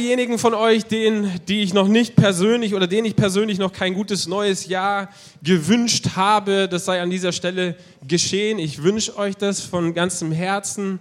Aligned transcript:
Diejenigen 0.00 0.38
von 0.38 0.54
euch, 0.54 0.86
denen, 0.86 1.30
die 1.46 1.60
ich 1.60 1.74
noch 1.74 1.86
nicht 1.86 2.16
persönlich 2.16 2.74
oder 2.74 2.86
denen 2.86 3.04
ich 3.04 3.16
persönlich 3.16 3.58
noch 3.58 3.70
kein 3.70 3.92
gutes 3.92 4.26
neues 4.26 4.66
Jahr 4.66 5.10
gewünscht 5.42 6.16
habe, 6.16 6.70
das 6.70 6.86
sei 6.86 7.02
an 7.02 7.10
dieser 7.10 7.32
Stelle 7.32 7.76
geschehen. 8.08 8.58
Ich 8.58 8.82
wünsche 8.82 9.14
euch 9.18 9.36
das 9.36 9.60
von 9.60 9.92
ganzem 9.92 10.32
Herzen, 10.32 11.00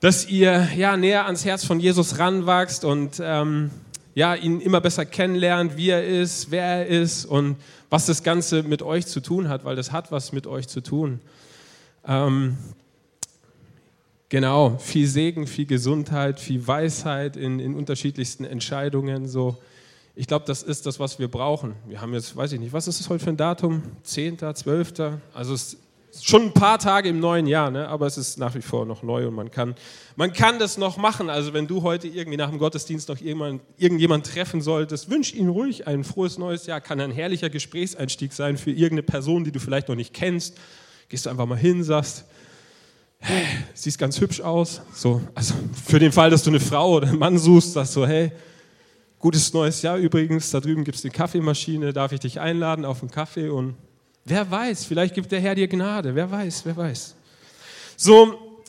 dass 0.00 0.28
ihr 0.28 0.68
ja 0.76 0.98
näher 0.98 1.24
ans 1.24 1.46
Herz 1.46 1.64
von 1.64 1.80
Jesus 1.80 2.18
ranwachst 2.18 2.84
und 2.84 3.12
ähm, 3.18 3.70
ja 4.14 4.34
ihn 4.34 4.60
immer 4.60 4.82
besser 4.82 5.06
kennenlernt, 5.06 5.78
wie 5.78 5.88
er 5.88 6.06
ist, 6.06 6.50
wer 6.50 6.64
er 6.64 6.86
ist 6.88 7.24
und 7.24 7.56
was 7.88 8.04
das 8.04 8.22
Ganze 8.22 8.62
mit 8.62 8.82
euch 8.82 9.06
zu 9.06 9.20
tun 9.20 9.48
hat, 9.48 9.64
weil 9.64 9.74
das 9.74 9.90
hat 9.90 10.12
was 10.12 10.32
mit 10.32 10.46
euch 10.46 10.68
zu 10.68 10.82
tun. 10.82 11.20
Ähm, 12.06 12.58
Genau, 14.32 14.78
viel 14.78 15.06
Segen, 15.06 15.46
viel 15.46 15.66
Gesundheit, 15.66 16.40
viel 16.40 16.66
Weisheit 16.66 17.36
in, 17.36 17.60
in 17.60 17.74
unterschiedlichsten 17.74 18.46
Entscheidungen. 18.46 19.28
So. 19.28 19.58
Ich 20.16 20.26
glaube, 20.26 20.46
das 20.46 20.62
ist 20.62 20.86
das, 20.86 20.98
was 20.98 21.18
wir 21.18 21.28
brauchen. 21.28 21.74
Wir 21.86 22.00
haben 22.00 22.14
jetzt, 22.14 22.34
weiß 22.34 22.52
ich 22.52 22.58
nicht, 22.58 22.72
was 22.72 22.88
ist 22.88 22.98
es 22.98 23.10
heute 23.10 23.22
für 23.22 23.28
ein 23.28 23.36
Datum? 23.36 23.82
10., 24.04 24.38
12.? 24.38 24.92
Also 25.34 25.52
es 25.52 25.76
ist 26.12 26.26
schon 26.26 26.44
ein 26.44 26.54
paar 26.54 26.78
Tage 26.78 27.10
im 27.10 27.20
neuen 27.20 27.46
Jahr, 27.46 27.70
ne? 27.70 27.86
aber 27.86 28.06
es 28.06 28.16
ist 28.16 28.38
nach 28.38 28.54
wie 28.54 28.62
vor 28.62 28.86
noch 28.86 29.02
neu 29.02 29.28
und 29.28 29.34
man 29.34 29.50
kann, 29.50 29.74
man 30.16 30.32
kann 30.32 30.58
das 30.58 30.78
noch 30.78 30.96
machen. 30.96 31.28
Also 31.28 31.52
wenn 31.52 31.66
du 31.66 31.82
heute 31.82 32.08
irgendwie 32.08 32.38
nach 32.38 32.48
dem 32.48 32.58
Gottesdienst 32.58 33.10
noch 33.10 33.18
irgendjemand, 33.18 33.60
irgendjemand 33.76 34.26
treffen 34.26 34.62
solltest, 34.62 35.10
wünsch 35.10 35.34
ihm 35.34 35.50
ruhig 35.50 35.86
ein 35.86 36.04
frohes 36.04 36.38
neues 36.38 36.64
Jahr. 36.64 36.80
Kann 36.80 37.02
ein 37.02 37.12
herrlicher 37.12 37.50
Gesprächseinstieg 37.50 38.32
sein 38.32 38.56
für 38.56 38.70
irgendeine 38.70 39.02
Person, 39.02 39.44
die 39.44 39.52
du 39.52 39.60
vielleicht 39.60 39.88
noch 39.88 39.94
nicht 39.94 40.14
kennst. 40.14 40.56
Gehst 41.10 41.26
du 41.26 41.30
einfach 41.30 41.44
mal 41.44 41.58
hin, 41.58 41.84
sagst, 41.84 42.24
hey, 43.22 43.46
siehst 43.72 43.98
ganz 43.98 44.20
hübsch 44.20 44.40
aus. 44.40 44.82
So, 44.94 45.22
also 45.34 45.54
für 45.84 45.98
den 45.98 46.12
Fall, 46.12 46.30
dass 46.30 46.42
du 46.42 46.50
eine 46.50 46.60
Frau 46.60 46.96
oder 46.96 47.08
einen 47.08 47.18
Mann 47.18 47.38
suchst, 47.38 47.72
sagst 47.72 47.96
du, 47.96 48.06
hey, 48.06 48.32
gutes 49.18 49.52
neues 49.52 49.80
Jahr 49.82 49.96
übrigens, 49.96 50.50
da 50.50 50.60
drüben 50.60 50.84
gibt 50.84 50.98
es 50.98 51.04
eine 51.04 51.12
Kaffeemaschine, 51.12 51.92
darf 51.92 52.12
ich 52.12 52.20
dich 52.20 52.40
einladen 52.40 52.84
auf 52.84 53.00
einen 53.00 53.10
Kaffee? 53.10 53.48
Und 53.48 53.76
wer 54.24 54.50
weiß, 54.50 54.84
vielleicht 54.84 55.14
gibt 55.14 55.30
der 55.30 55.40
Herr 55.40 55.54
dir 55.54 55.68
Gnade, 55.68 56.14
wer 56.14 56.30
weiß, 56.30 56.62
wer 56.64 56.76
weiß. 56.76 57.14
So, 57.96 58.60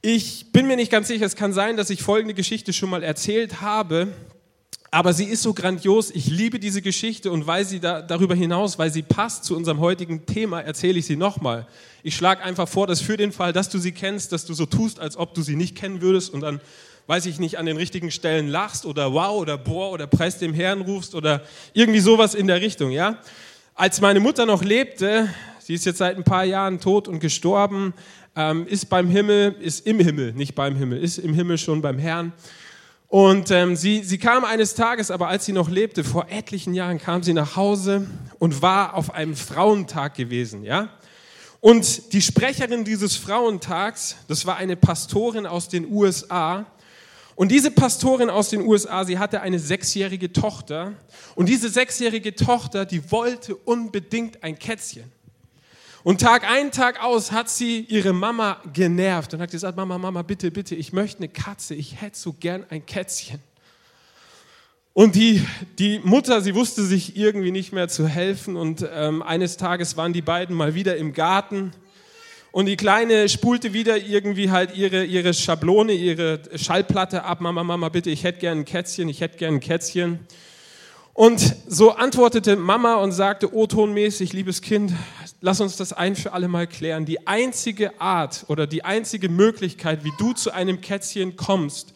ich 0.00 0.50
bin 0.50 0.66
mir 0.66 0.76
nicht 0.76 0.90
ganz 0.90 1.08
sicher, 1.08 1.26
es 1.26 1.36
kann 1.36 1.52
sein, 1.52 1.76
dass 1.76 1.90
ich 1.90 2.02
folgende 2.02 2.34
Geschichte 2.34 2.72
schon 2.72 2.90
mal 2.90 3.02
erzählt 3.02 3.60
habe, 3.60 4.08
aber 4.94 5.14
sie 5.14 5.24
ist 5.24 5.42
so 5.42 5.54
grandios, 5.54 6.10
ich 6.10 6.26
liebe 6.26 6.58
diese 6.58 6.82
Geschichte 6.82 7.32
und 7.32 7.46
weil 7.46 7.64
sie 7.64 7.80
da, 7.80 8.02
darüber 8.02 8.34
hinaus, 8.34 8.78
weil 8.78 8.92
sie 8.92 9.00
passt 9.00 9.44
zu 9.44 9.56
unserem 9.56 9.80
heutigen 9.80 10.26
Thema, 10.26 10.60
erzähle 10.60 10.98
ich 10.98 11.06
sie 11.06 11.16
nochmal. 11.16 11.66
Ich 12.02 12.14
schlage 12.14 12.42
einfach 12.42 12.68
vor, 12.68 12.86
dass 12.86 13.00
für 13.00 13.16
den 13.16 13.32
Fall, 13.32 13.54
dass 13.54 13.70
du 13.70 13.78
sie 13.78 13.92
kennst, 13.92 14.32
dass 14.32 14.44
du 14.44 14.52
so 14.52 14.66
tust, 14.66 15.00
als 15.00 15.16
ob 15.16 15.32
du 15.32 15.40
sie 15.40 15.56
nicht 15.56 15.78
kennen 15.78 16.02
würdest 16.02 16.28
und 16.34 16.42
dann, 16.42 16.60
weiß 17.06 17.24
ich 17.24 17.40
nicht, 17.40 17.58
an 17.58 17.64
den 17.64 17.78
richtigen 17.78 18.10
Stellen 18.10 18.48
lachst 18.48 18.84
oder 18.84 19.14
wow 19.14 19.40
oder 19.40 19.56
boah 19.56 19.92
oder 19.92 20.06
preis 20.06 20.38
dem 20.38 20.52
Herrn 20.52 20.82
rufst 20.82 21.14
oder 21.14 21.40
irgendwie 21.72 22.00
sowas 22.00 22.34
in 22.34 22.46
der 22.46 22.60
Richtung, 22.60 22.90
ja? 22.90 23.18
Als 23.74 24.02
meine 24.02 24.20
Mutter 24.20 24.44
noch 24.44 24.62
lebte, 24.62 25.26
sie 25.58 25.72
ist 25.72 25.86
jetzt 25.86 25.98
seit 25.98 26.18
ein 26.18 26.24
paar 26.24 26.44
Jahren 26.44 26.80
tot 26.80 27.08
und 27.08 27.18
gestorben, 27.18 27.94
ähm, 28.36 28.66
ist 28.66 28.90
beim 28.90 29.08
Himmel, 29.08 29.56
ist 29.58 29.86
im 29.86 30.00
Himmel, 30.00 30.34
nicht 30.34 30.54
beim 30.54 30.76
Himmel, 30.76 31.02
ist 31.02 31.16
im 31.16 31.32
Himmel 31.32 31.56
schon 31.56 31.80
beim 31.80 31.98
Herrn. 31.98 32.34
Und 33.12 33.50
ähm, 33.50 33.76
sie, 33.76 34.02
sie 34.02 34.16
kam 34.16 34.42
eines 34.46 34.74
Tages, 34.74 35.10
aber 35.10 35.28
als 35.28 35.44
sie 35.44 35.52
noch 35.52 35.68
lebte, 35.68 36.02
vor 36.02 36.28
etlichen 36.30 36.72
Jahren, 36.72 36.96
kam 36.96 37.22
sie 37.22 37.34
nach 37.34 37.56
Hause 37.56 38.06
und 38.38 38.62
war 38.62 38.94
auf 38.94 39.12
einem 39.12 39.36
Frauentag 39.36 40.14
gewesen, 40.14 40.64
ja? 40.64 40.88
Und 41.60 42.14
die 42.14 42.22
Sprecherin 42.22 42.84
dieses 42.84 43.14
Frauentags, 43.16 44.16
das 44.28 44.46
war 44.46 44.56
eine 44.56 44.76
Pastorin 44.76 45.44
aus 45.44 45.68
den 45.68 45.92
USA. 45.92 46.64
Und 47.34 47.52
diese 47.52 47.70
Pastorin 47.70 48.30
aus 48.30 48.48
den 48.48 48.62
USA, 48.62 49.04
sie 49.04 49.18
hatte 49.18 49.42
eine 49.42 49.58
sechsjährige 49.58 50.32
Tochter. 50.32 50.94
Und 51.34 51.50
diese 51.50 51.68
sechsjährige 51.68 52.34
Tochter, 52.34 52.86
die 52.86 53.10
wollte 53.10 53.56
unbedingt 53.56 54.42
ein 54.42 54.58
Kätzchen. 54.58 55.12
Und 56.04 56.20
Tag 56.20 56.48
ein, 56.50 56.72
Tag 56.72 57.02
aus 57.02 57.30
hat 57.30 57.48
sie 57.48 57.80
ihre 57.80 58.12
Mama 58.12 58.60
genervt 58.72 59.34
und 59.34 59.40
hat 59.40 59.52
gesagt, 59.52 59.76
Mama, 59.76 59.98
Mama, 59.98 60.22
bitte, 60.22 60.50
bitte, 60.50 60.74
ich 60.74 60.92
möchte 60.92 61.18
eine 61.18 61.28
Katze, 61.28 61.74
ich 61.74 62.00
hätte 62.00 62.18
so 62.18 62.32
gern 62.32 62.64
ein 62.70 62.84
Kätzchen. 62.84 63.38
Und 64.94 65.14
die, 65.14 65.46
die 65.78 66.00
Mutter, 66.00 66.40
sie 66.40 66.54
wusste 66.54 66.82
sich 66.82 67.16
irgendwie 67.16 67.52
nicht 67.52 67.72
mehr 67.72 67.88
zu 67.88 68.08
helfen 68.08 68.56
und 68.56 68.84
ähm, 68.92 69.22
eines 69.22 69.56
Tages 69.56 69.96
waren 69.96 70.12
die 70.12 70.22
beiden 70.22 70.56
mal 70.56 70.74
wieder 70.74 70.96
im 70.96 71.12
Garten 71.12 71.72
und 72.52 72.66
die 72.66 72.76
Kleine 72.76 73.30
spulte 73.30 73.72
wieder 73.72 73.96
irgendwie 73.96 74.50
halt 74.50 74.76
ihre, 74.76 75.04
ihre 75.04 75.32
Schablone, 75.32 75.92
ihre 75.92 76.40
Schallplatte 76.56 77.24
ab. 77.24 77.40
Mama, 77.40 77.64
Mama, 77.64 77.88
bitte, 77.88 78.10
ich 78.10 78.24
hätte 78.24 78.40
gern 78.40 78.58
ein 78.58 78.64
Kätzchen, 78.66 79.08
ich 79.08 79.22
hätte 79.22 79.38
gern 79.38 79.54
ein 79.54 79.60
Kätzchen. 79.60 80.18
Und 81.14 81.56
so 81.66 81.92
antwortete 81.92 82.56
Mama 82.56 82.96
und 82.96 83.12
sagte 83.12 83.54
O-tonmäßig, 83.54 84.34
liebes 84.34 84.60
Kind, 84.60 84.92
lass 85.42 85.60
uns 85.60 85.76
das 85.76 85.92
ein 85.92 86.16
für 86.16 86.32
alle 86.32 86.48
Mal 86.48 86.66
klären. 86.66 87.04
Die 87.04 87.26
einzige 87.26 88.00
Art 88.00 88.46
oder 88.48 88.66
die 88.66 88.84
einzige 88.84 89.28
Möglichkeit, 89.28 90.04
wie 90.04 90.12
du 90.18 90.32
zu 90.32 90.52
einem 90.52 90.80
Kätzchen 90.80 91.36
kommst, 91.36 91.92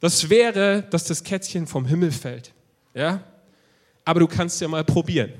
das 0.00 0.30
wäre, 0.30 0.82
dass 0.90 1.04
das 1.04 1.22
Kätzchen 1.22 1.66
vom 1.66 1.84
Himmel 1.84 2.12
fällt. 2.12 2.52
Ja? 2.94 3.22
Aber 4.06 4.20
du 4.20 4.26
kannst 4.26 4.60
ja 4.62 4.68
mal 4.68 4.84
probieren. 4.84 5.32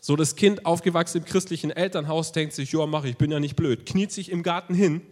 So 0.00 0.16
das 0.16 0.34
Kind, 0.34 0.64
aufgewachsen 0.64 1.18
im 1.18 1.24
christlichen 1.26 1.70
Elternhaus, 1.70 2.32
denkt 2.32 2.54
sich, 2.54 2.72
ja, 2.72 2.86
mach 2.86 3.04
ich, 3.04 3.18
bin 3.18 3.30
ja 3.30 3.38
nicht 3.38 3.56
blöd. 3.56 3.84
Kniet 3.84 4.12
sich 4.12 4.30
im 4.30 4.42
Garten 4.42 4.72
hin 4.72 5.02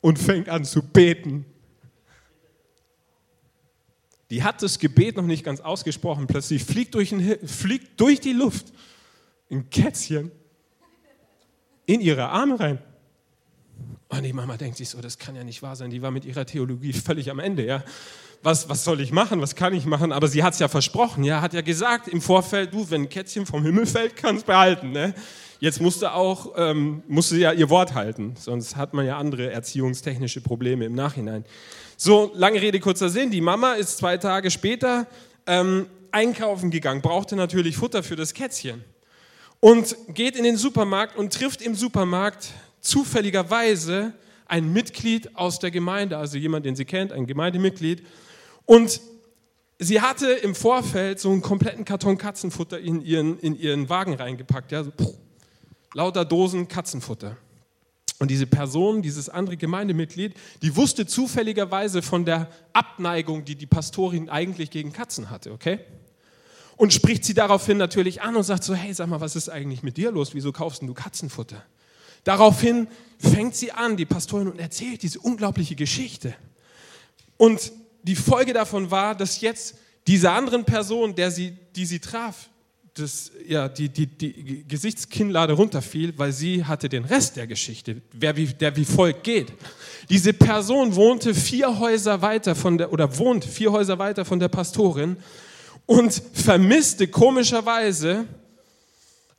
und 0.00 0.18
fängt 0.18 0.48
an 0.48 0.64
zu 0.64 0.82
beten. 0.82 1.46
Die 4.30 4.44
hat 4.44 4.62
das 4.62 4.78
Gebet 4.78 5.16
noch 5.16 5.24
nicht 5.24 5.44
ganz 5.44 5.60
ausgesprochen. 5.60 6.26
Plötzlich 6.26 6.64
fliegt 6.64 6.94
durch, 6.94 7.10
den, 7.10 7.46
fliegt 7.46 8.00
durch 8.00 8.20
die 8.20 8.32
Luft 8.32 8.72
ein 9.50 9.68
Kätzchen 9.70 10.30
in 11.86 12.00
ihre 12.00 12.28
Arme 12.28 12.60
rein. 12.60 12.78
Und 14.08 14.22
die 14.22 14.32
Mama 14.32 14.56
denkt 14.56 14.76
sich 14.76 14.88
so, 14.88 15.00
das 15.00 15.18
kann 15.18 15.36
ja 15.36 15.44
nicht 15.44 15.62
wahr 15.62 15.76
sein. 15.76 15.90
Die 15.90 16.02
war 16.02 16.10
mit 16.10 16.24
ihrer 16.24 16.46
Theologie 16.46 16.92
völlig 16.92 17.30
am 17.30 17.38
Ende, 17.38 17.64
ja. 17.64 17.84
Was, 18.42 18.68
was 18.68 18.84
soll 18.84 19.00
ich 19.00 19.12
machen? 19.12 19.40
Was 19.40 19.54
kann 19.54 19.74
ich 19.74 19.84
machen? 19.84 20.12
Aber 20.12 20.26
sie 20.26 20.42
hat 20.42 20.54
es 20.54 20.60
ja 20.60 20.68
versprochen, 20.68 21.24
ja, 21.24 21.42
hat 21.42 21.52
ja 21.52 21.60
gesagt 21.60 22.08
im 22.08 22.22
Vorfeld, 22.22 22.72
du, 22.72 22.88
wenn 22.90 23.02
ein 23.02 23.08
Kätzchen 23.08 23.44
vom 23.44 23.62
Himmel 23.64 23.86
fällt, 23.86 24.16
kannst 24.16 24.46
behalten, 24.46 24.92
ne? 24.92 25.14
Jetzt 25.60 25.80
musste 25.82 26.14
auch, 26.14 26.54
ähm, 26.56 27.02
musste 27.06 27.36
ja 27.36 27.52
ihr 27.52 27.68
Wort 27.68 27.94
halten, 27.94 28.34
sonst 28.38 28.76
hat 28.76 28.94
man 28.94 29.04
ja 29.04 29.18
andere 29.18 29.52
erziehungstechnische 29.52 30.40
Probleme 30.40 30.86
im 30.86 30.94
Nachhinein. 30.94 31.44
So, 31.98 32.32
lange 32.34 32.62
Rede, 32.62 32.80
kurzer 32.80 33.10
Sinn. 33.10 33.30
Die 33.30 33.42
Mama 33.42 33.74
ist 33.74 33.98
zwei 33.98 34.16
Tage 34.16 34.50
später 34.50 35.06
ähm, 35.46 35.86
einkaufen 36.12 36.70
gegangen, 36.70 37.02
brauchte 37.02 37.36
natürlich 37.36 37.76
Futter 37.76 38.02
für 38.02 38.16
das 38.16 38.32
Kätzchen 38.32 38.82
und 39.60 39.94
geht 40.08 40.34
in 40.34 40.44
den 40.44 40.56
Supermarkt 40.56 41.18
und 41.18 41.34
trifft 41.34 41.60
im 41.60 41.74
Supermarkt 41.74 42.48
zufälligerweise 42.80 44.14
ein 44.46 44.72
Mitglied 44.72 45.36
aus 45.36 45.58
der 45.58 45.70
Gemeinde, 45.70 46.16
also 46.16 46.38
jemand, 46.38 46.64
den 46.64 46.74
sie 46.74 46.86
kennt, 46.86 47.12
ein 47.12 47.26
Gemeindemitglied. 47.26 48.02
Und 48.64 49.00
sie 49.78 50.00
hatte 50.00 50.30
im 50.32 50.54
Vorfeld 50.54 51.20
so 51.20 51.30
einen 51.30 51.42
kompletten 51.42 51.84
Karton 51.84 52.16
Katzenfutter 52.16 52.80
in 52.80 53.04
ihren, 53.04 53.38
in 53.40 53.60
ihren 53.60 53.90
Wagen 53.90 54.14
reingepackt. 54.14 54.72
Ja, 54.72 54.84
so, 54.84 54.90
lauter 55.94 56.24
Dosen 56.24 56.68
Katzenfutter. 56.68 57.36
Und 58.18 58.30
diese 58.30 58.46
Person, 58.46 59.00
dieses 59.00 59.30
andere 59.30 59.56
Gemeindemitglied, 59.56 60.34
die 60.60 60.76
wusste 60.76 61.06
zufälligerweise 61.06 62.02
von 62.02 62.26
der 62.26 62.50
Abneigung, 62.74 63.46
die 63.46 63.56
die 63.56 63.66
Pastorin 63.66 64.28
eigentlich 64.28 64.70
gegen 64.70 64.92
Katzen 64.92 65.30
hatte, 65.30 65.52
okay? 65.52 65.80
Und 66.76 66.92
spricht 66.92 67.24
sie 67.24 67.34
daraufhin 67.34 67.78
natürlich 67.78 68.20
an 68.20 68.36
und 68.36 68.42
sagt 68.42 68.64
so, 68.64 68.74
hey, 68.74 68.92
sag 68.92 69.08
mal, 69.08 69.20
was 69.20 69.36
ist 69.36 69.48
eigentlich 69.48 69.82
mit 69.82 69.96
dir 69.96 70.12
los? 70.12 70.34
Wieso 70.34 70.52
kaufst 70.52 70.82
du 70.82 70.92
Katzenfutter? 70.92 71.64
Daraufhin 72.24 72.88
fängt 73.18 73.54
sie 73.54 73.72
an, 73.72 73.96
die 73.96 74.04
Pastorin, 74.04 74.48
und 74.48 74.58
erzählt 74.58 75.02
diese 75.02 75.20
unglaubliche 75.20 75.74
Geschichte. 75.74 76.34
Und 77.38 77.72
die 78.02 78.16
Folge 78.16 78.52
davon 78.52 78.90
war, 78.90 79.14
dass 79.14 79.40
jetzt 79.40 79.76
diese 80.06 80.30
anderen 80.30 80.64
Person, 80.64 81.14
der 81.14 81.30
sie, 81.30 81.56
die 81.74 81.86
sie 81.86 82.00
traf, 82.00 82.50
das, 82.94 83.30
ja, 83.46 83.68
die, 83.68 83.88
die, 83.88 84.06
die 84.06 84.64
Gesichtskinnlade 84.66 85.52
runterfiel, 85.52 86.12
weil 86.16 86.32
sie 86.32 86.64
hatte 86.64 86.88
den 86.88 87.04
Rest 87.04 87.36
der 87.36 87.46
Geschichte, 87.46 88.02
wer 88.12 88.36
wie, 88.36 88.46
der 88.46 88.76
wie 88.76 88.84
folgt 88.84 89.24
geht. 89.24 89.52
Diese 90.08 90.32
Person 90.32 90.94
wohnte 90.94 91.34
vier 91.34 91.78
Häuser 91.78 92.20
weiter 92.22 92.54
von 92.54 92.78
der, 92.78 92.92
oder 92.92 93.18
wohnt 93.18 93.44
vier 93.44 93.72
Häuser 93.72 93.98
weiter 93.98 94.24
von 94.24 94.40
der 94.40 94.48
Pastorin 94.48 95.16
und 95.86 96.22
vermisste 96.34 97.08
komischerweise 97.08 98.26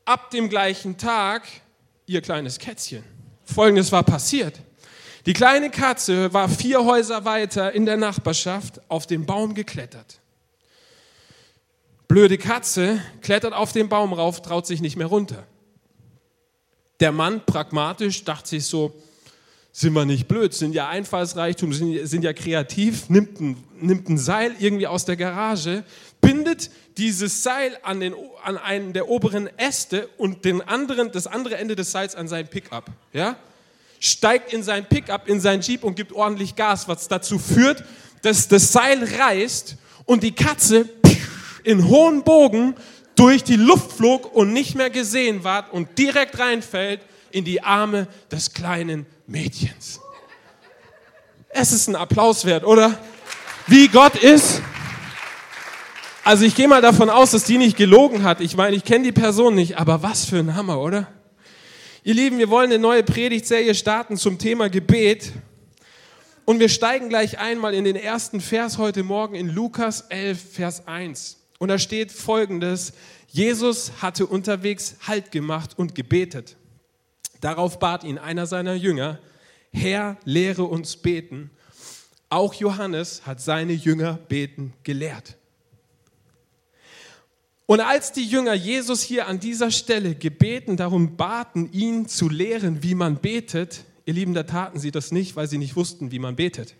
ab 0.05 0.31
dem 0.31 0.49
gleichen 0.49 0.97
Tag 0.97 1.43
ihr 2.05 2.21
kleines 2.21 2.57
Kätzchen. 2.57 3.03
Folgendes 3.45 3.91
war 3.91 4.03
passiert. 4.03 4.59
Die 5.25 5.33
kleine 5.33 5.69
Katze 5.69 6.33
war 6.33 6.49
vier 6.49 6.83
Häuser 6.83 7.25
weiter 7.25 7.73
in 7.73 7.85
der 7.85 7.97
Nachbarschaft 7.97 8.81
auf 8.89 9.05
den 9.05 9.25
Baum 9.25 9.53
geklettert. 9.53 10.19
Blöde 12.11 12.37
Katze 12.37 13.01
klettert 13.21 13.53
auf 13.53 13.71
den 13.71 13.87
Baum 13.87 14.11
rauf, 14.11 14.41
traut 14.41 14.67
sich 14.67 14.81
nicht 14.81 14.97
mehr 14.97 15.07
runter. 15.07 15.47
Der 16.99 17.13
Mann, 17.13 17.41
pragmatisch, 17.45 18.25
dachte 18.25 18.49
sich 18.49 18.65
so, 18.65 18.93
Sind 19.71 19.93
wir 19.93 20.03
nicht 20.03 20.27
blöd, 20.27 20.53
sind 20.53 20.75
ja 20.75 20.89
Einfallsreichtum, 20.89 21.71
sind, 21.71 22.05
sind 22.05 22.25
ja 22.25 22.33
kreativ, 22.33 23.07
nimmt 23.07 23.39
ein, 23.39 23.63
nimmt 23.79 24.09
ein 24.09 24.17
Seil 24.17 24.53
irgendwie 24.59 24.87
aus 24.87 25.05
der 25.05 25.15
Garage, 25.15 25.85
bindet 26.19 26.69
dieses 26.97 27.43
Seil 27.43 27.77
an, 27.81 28.01
den, 28.01 28.13
an 28.43 28.57
einen 28.57 28.91
der 28.91 29.07
oberen 29.07 29.47
Äste 29.57 30.09
und 30.17 30.43
den 30.43 30.61
anderen, 30.61 31.13
das 31.13 31.27
andere 31.27 31.55
Ende 31.55 31.77
des 31.77 31.93
Seils 31.93 32.15
an 32.15 32.27
sein 32.27 32.45
Pickup. 32.45 32.91
Ja? 33.13 33.37
Steigt 34.01 34.51
in 34.51 34.63
sein 34.63 34.83
Pickup, 34.83 35.29
in 35.29 35.39
sein 35.39 35.61
Jeep 35.61 35.85
und 35.85 35.95
gibt 35.95 36.11
ordentlich 36.11 36.57
Gas, 36.57 36.89
was 36.89 37.07
dazu 37.07 37.39
führt, 37.39 37.85
dass 38.21 38.49
das 38.49 38.73
Seil 38.73 39.01
reißt 39.01 39.77
und 40.03 40.23
die 40.23 40.33
Katze 40.33 40.89
in 41.63 41.87
hohen 41.87 42.23
Bogen 42.23 42.75
durch 43.15 43.43
die 43.43 43.55
Luft 43.55 43.91
flog 43.91 44.33
und 44.33 44.53
nicht 44.53 44.75
mehr 44.75 44.89
gesehen 44.89 45.43
ward 45.43 45.71
und 45.71 45.97
direkt 45.97 46.39
reinfällt 46.39 47.01
in 47.31 47.45
die 47.45 47.63
Arme 47.63 48.07
des 48.31 48.53
kleinen 48.53 49.05
Mädchens. 49.27 49.99
Es 51.49 51.71
ist 51.71 51.87
ein 51.87 51.95
Applaus 51.95 52.45
wert, 52.45 52.63
oder? 52.63 52.97
Wie 53.67 53.87
Gott 53.87 54.15
ist. 54.15 54.61
Also 56.23 56.45
ich 56.45 56.55
gehe 56.55 56.67
mal 56.67 56.81
davon 56.81 57.09
aus, 57.09 57.31
dass 57.31 57.43
die 57.43 57.57
nicht 57.57 57.77
gelogen 57.77 58.23
hat. 58.23 58.41
Ich 58.41 58.55
meine, 58.55 58.75
ich 58.75 58.83
kenne 58.83 59.05
die 59.05 59.11
Person 59.11 59.55
nicht, 59.55 59.77
aber 59.77 60.03
was 60.03 60.25
für 60.25 60.37
ein 60.37 60.55
Hammer, 60.55 60.79
oder? 60.79 61.07
Ihr 62.03 62.13
Lieben, 62.13 62.37
wir 62.37 62.49
wollen 62.49 62.71
eine 62.71 62.79
neue 62.79 63.03
Predigtserie 63.03 63.75
starten 63.75 64.17
zum 64.17 64.37
Thema 64.37 64.69
Gebet. 64.69 65.33
Und 66.45 66.59
wir 66.59 66.69
steigen 66.69 67.09
gleich 67.09 67.39
einmal 67.39 67.73
in 67.73 67.83
den 67.83 67.95
ersten 67.95 68.41
Vers 68.41 68.77
heute 68.77 69.03
Morgen 69.03 69.35
in 69.35 69.49
Lukas 69.49 70.01
11, 70.09 70.53
Vers 70.53 70.87
1. 70.87 71.40
Und 71.61 71.67
da 71.67 71.77
steht 71.77 72.11
folgendes, 72.11 72.91
Jesus 73.27 73.91
hatte 74.01 74.25
unterwegs 74.25 74.95
Halt 75.05 75.31
gemacht 75.31 75.77
und 75.77 75.93
gebetet. 75.93 76.57
Darauf 77.39 77.77
bat 77.77 78.03
ihn 78.03 78.17
einer 78.17 78.47
seiner 78.47 78.73
Jünger, 78.73 79.19
Herr, 79.71 80.17
lehre 80.25 80.63
uns 80.63 80.97
beten. 80.97 81.51
Auch 82.29 82.55
Johannes 82.55 83.27
hat 83.27 83.41
seine 83.41 83.73
Jünger 83.73 84.13
beten 84.27 84.73
gelehrt. 84.81 85.37
Und 87.67 87.79
als 87.79 88.11
die 88.11 88.25
Jünger 88.25 88.55
Jesus 88.55 89.03
hier 89.03 89.27
an 89.27 89.39
dieser 89.39 89.69
Stelle 89.69 90.15
gebeten, 90.15 90.77
darum 90.77 91.15
baten, 91.15 91.71
ihn 91.71 92.07
zu 92.07 92.27
lehren, 92.27 92.81
wie 92.81 92.95
man 92.95 93.17
betet, 93.17 93.83
ihr 94.05 94.15
Lieben, 94.15 94.33
da 94.33 94.41
taten 94.41 94.79
sie 94.79 94.89
das 94.89 95.11
nicht, 95.11 95.35
weil 95.35 95.47
sie 95.47 95.59
nicht 95.59 95.75
wussten, 95.75 96.11
wie 96.11 96.17
man 96.17 96.35
betet. 96.35 96.73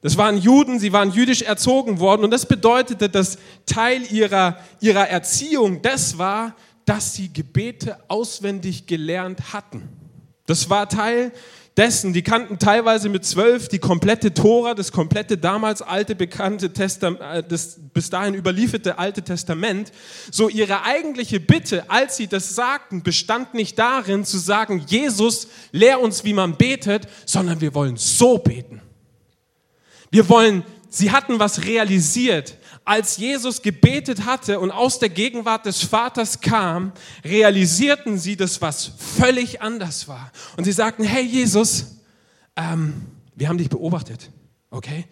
Das 0.00 0.16
waren 0.16 0.38
Juden, 0.38 0.78
sie 0.78 0.92
waren 0.92 1.10
jüdisch 1.10 1.42
erzogen 1.42 1.98
worden 1.98 2.24
und 2.24 2.30
das 2.30 2.46
bedeutete, 2.46 3.08
dass 3.08 3.38
Teil 3.66 4.02
ihrer, 4.12 4.58
ihrer 4.80 5.08
Erziehung 5.08 5.82
das 5.82 6.18
war, 6.18 6.54
dass 6.84 7.14
sie 7.14 7.32
Gebete 7.32 7.98
auswendig 8.08 8.86
gelernt 8.86 9.52
hatten. 9.52 9.88
Das 10.46 10.70
war 10.70 10.88
Teil 10.88 11.32
dessen. 11.78 12.12
Die 12.12 12.22
kannten 12.22 12.58
teilweise 12.58 13.08
mit 13.08 13.24
zwölf 13.24 13.68
die 13.68 13.78
komplette 13.78 14.34
Tora, 14.34 14.74
das 14.74 14.92
komplette 14.92 15.38
damals 15.38 15.80
alte 15.80 16.14
bekannte 16.14 16.72
Testament, 16.72 17.20
äh, 17.20 17.42
das 17.46 17.78
bis 17.94 18.10
dahin 18.10 18.34
überlieferte 18.34 18.98
Alte 18.98 19.22
Testament. 19.22 19.92
So 20.30 20.48
ihre 20.48 20.84
eigentliche 20.84 21.40
Bitte, 21.40 21.88
als 21.88 22.16
sie 22.16 22.26
das 22.26 22.54
sagten, 22.54 23.02
bestand 23.02 23.54
nicht 23.54 23.78
darin 23.78 24.24
zu 24.24 24.38
sagen, 24.38 24.84
Jesus, 24.86 25.48
lehr 25.72 26.00
uns, 26.00 26.24
wie 26.24 26.34
man 26.34 26.56
betet, 26.56 27.08
sondern 27.24 27.60
wir 27.60 27.74
wollen 27.74 27.96
so 27.96 28.38
beten. 28.38 28.82
Wir 30.10 30.28
wollen, 30.28 30.64
sie 30.88 31.10
hatten 31.10 31.38
was 31.38 31.64
realisiert 31.64 32.58
als 32.88 33.18
Jesus 33.18 33.60
gebetet 33.60 34.24
hatte 34.24 34.58
und 34.58 34.70
aus 34.70 34.98
der 34.98 35.10
Gegenwart 35.10 35.66
des 35.66 35.82
Vaters 35.82 36.40
kam, 36.40 36.92
realisierten 37.22 38.18
sie, 38.18 38.34
dass 38.34 38.62
was 38.62 38.92
völlig 38.96 39.60
anders 39.60 40.08
war. 40.08 40.32
Und 40.56 40.64
sie 40.64 40.72
sagten, 40.72 41.04
hey 41.04 41.22
Jesus, 41.22 41.98
ähm, 42.56 42.94
wir 43.36 43.50
haben 43.50 43.58
dich 43.58 43.68
beobachtet, 43.68 44.30
okay? 44.70 45.04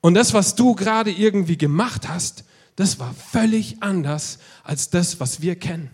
Und 0.00 0.14
das, 0.14 0.32
was 0.32 0.54
du 0.54 0.74
gerade 0.74 1.10
irgendwie 1.10 1.58
gemacht 1.58 2.08
hast, 2.08 2.44
das 2.74 2.98
war 2.98 3.14
völlig 3.14 3.82
anders 3.82 4.38
als 4.64 4.88
das, 4.88 5.20
was 5.20 5.42
wir 5.42 5.56
kennen. 5.56 5.90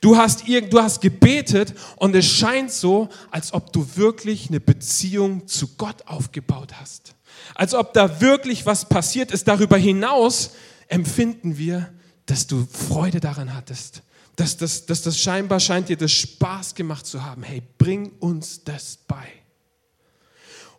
Du 0.00 0.16
hast, 0.16 0.48
du 0.48 0.82
hast 0.82 1.02
gebetet 1.02 1.74
und 1.96 2.16
es 2.16 2.26
scheint 2.26 2.72
so, 2.72 3.10
als 3.30 3.52
ob 3.52 3.72
du 3.72 3.86
wirklich 3.94 4.48
eine 4.48 4.58
Beziehung 4.58 5.46
zu 5.46 5.68
Gott 5.76 6.04
aufgebaut 6.08 6.72
hast 6.80 7.14
als 7.54 7.74
ob 7.74 7.92
da 7.92 8.20
wirklich 8.20 8.66
was 8.66 8.88
passiert 8.88 9.30
ist. 9.30 9.48
Darüber 9.48 9.76
hinaus 9.76 10.52
empfinden 10.88 11.58
wir, 11.58 11.92
dass 12.26 12.46
du 12.46 12.66
Freude 12.70 13.20
daran 13.20 13.54
hattest. 13.54 14.02
Dass 14.36 14.56
das, 14.56 14.86
dass 14.86 15.02
das 15.02 15.18
scheinbar 15.18 15.60
scheint 15.60 15.88
dir 15.88 15.96
das 15.96 16.12
Spaß 16.12 16.74
gemacht 16.74 17.06
zu 17.06 17.24
haben. 17.24 17.42
Hey, 17.42 17.62
bring 17.78 18.12
uns 18.20 18.64
das 18.64 18.98
bei. 19.06 19.26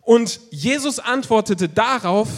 Und 0.00 0.40
Jesus 0.50 0.98
antwortete 0.98 1.68
darauf, 1.68 2.28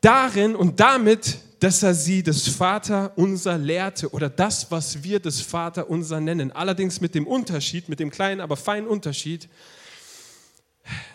darin 0.00 0.56
und 0.56 0.80
damit, 0.80 1.38
dass 1.60 1.82
er 1.82 1.94
sie 1.94 2.22
das 2.22 2.48
Vater 2.48 3.12
unser 3.16 3.58
lehrte 3.58 4.10
oder 4.10 4.28
das, 4.28 4.70
was 4.70 5.02
wir 5.02 5.20
das 5.20 5.40
Vater 5.40 5.88
unser 5.88 6.20
nennen. 6.20 6.52
Allerdings 6.52 7.00
mit 7.00 7.14
dem 7.14 7.26
Unterschied, 7.26 7.88
mit 7.88 8.00
dem 8.00 8.10
kleinen, 8.10 8.40
aber 8.40 8.56
feinen 8.56 8.86
Unterschied, 8.86 9.48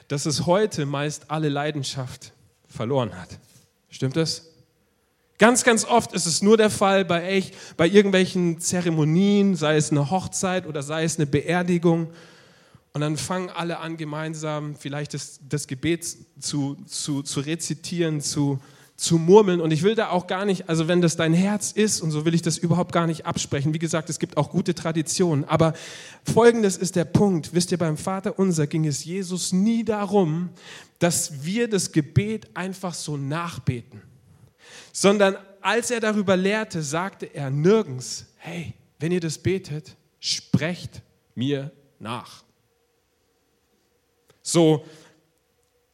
dass 0.08 0.26
es 0.26 0.46
heute 0.46 0.86
meist 0.86 1.30
alle 1.30 1.50
Leidenschaft 1.50 2.34
verloren 2.70 3.20
hat. 3.20 3.40
Stimmt 3.90 4.16
das? 4.16 4.46
Ganz, 5.40 5.64
ganz 5.64 5.86
oft 5.86 6.14
ist 6.14 6.26
es 6.26 6.42
nur 6.42 6.58
der 6.58 6.70
Fall 6.70 7.06
bei, 7.06 7.24
echt, 7.24 7.56
bei 7.78 7.88
irgendwelchen 7.88 8.60
Zeremonien, 8.60 9.56
sei 9.56 9.78
es 9.78 9.90
eine 9.90 10.12
Hochzeit 10.12 10.68
oder 10.68 10.84
sei 10.84 11.04
es 11.04 11.18
eine 11.18 11.26
Beerdigung. 11.26 12.12
Und 12.92 13.02
dann 13.02 13.18
fangen 13.18 13.50
alle 13.50 13.80
an, 13.80 13.98
gemeinsam 13.98 14.76
vielleicht 14.76 15.14
das, 15.14 15.40
das 15.48 15.68
Gebet 15.68 16.06
zu, 16.40 16.76
zu, 16.86 17.22
zu 17.22 17.40
rezitieren, 17.40 18.20
zu, 18.20 18.60
zu 19.00 19.18
murmeln. 19.18 19.62
Und 19.62 19.72
ich 19.72 19.84
will 19.84 19.96
da 19.96 20.10
auch 20.10 20.28
gar 20.28 20.46
nicht, 20.46 20.68
also 20.68 20.88
wenn 20.88 21.02
das 21.02 21.16
dein 21.16 21.34
Herz 21.34 21.72
ist, 21.72 22.02
und 22.02 22.12
so 22.12 22.26
will 22.26 22.34
ich 22.34 22.42
das 22.42 22.58
überhaupt 22.58 22.92
gar 22.92 23.08
nicht 23.08 23.26
absprechen. 23.26 23.74
Wie 23.74 23.80
gesagt, 23.80 24.10
es 24.10 24.20
gibt 24.20 24.38
auch 24.38 24.50
gute 24.50 24.76
Traditionen. 24.76 25.46
Aber 25.46 25.74
folgendes 26.32 26.76
ist 26.76 26.96
der 26.96 27.06
Punkt. 27.06 27.54
Wisst 27.54 27.72
ihr, 27.72 27.78
beim 27.78 27.98
Vater 27.98 28.38
unser 28.38 28.68
ging 28.68 28.86
es 28.86 29.06
Jesus 29.06 29.54
nie 29.54 29.86
darum, 29.86 30.50
dass 31.00 31.46
wir 31.46 31.70
das 31.70 31.94
Gebet 31.94 32.50
einfach 32.54 32.94
so 32.94 33.16
nachbeten, 33.16 34.02
sondern 34.92 35.38
als 35.62 35.92
er 35.92 36.02
darüber 36.02 36.36
lehrte, 36.36 36.82
sagte 36.82 37.26
er 37.34 37.50
nirgends, 37.50 38.26
hey, 38.38 38.74
wenn 39.00 39.12
ihr 39.12 39.22
das 39.22 39.38
betet, 39.38 39.96
sprecht 40.20 41.02
mir 41.36 41.72
nach. 42.00 42.44
So, 44.42 44.84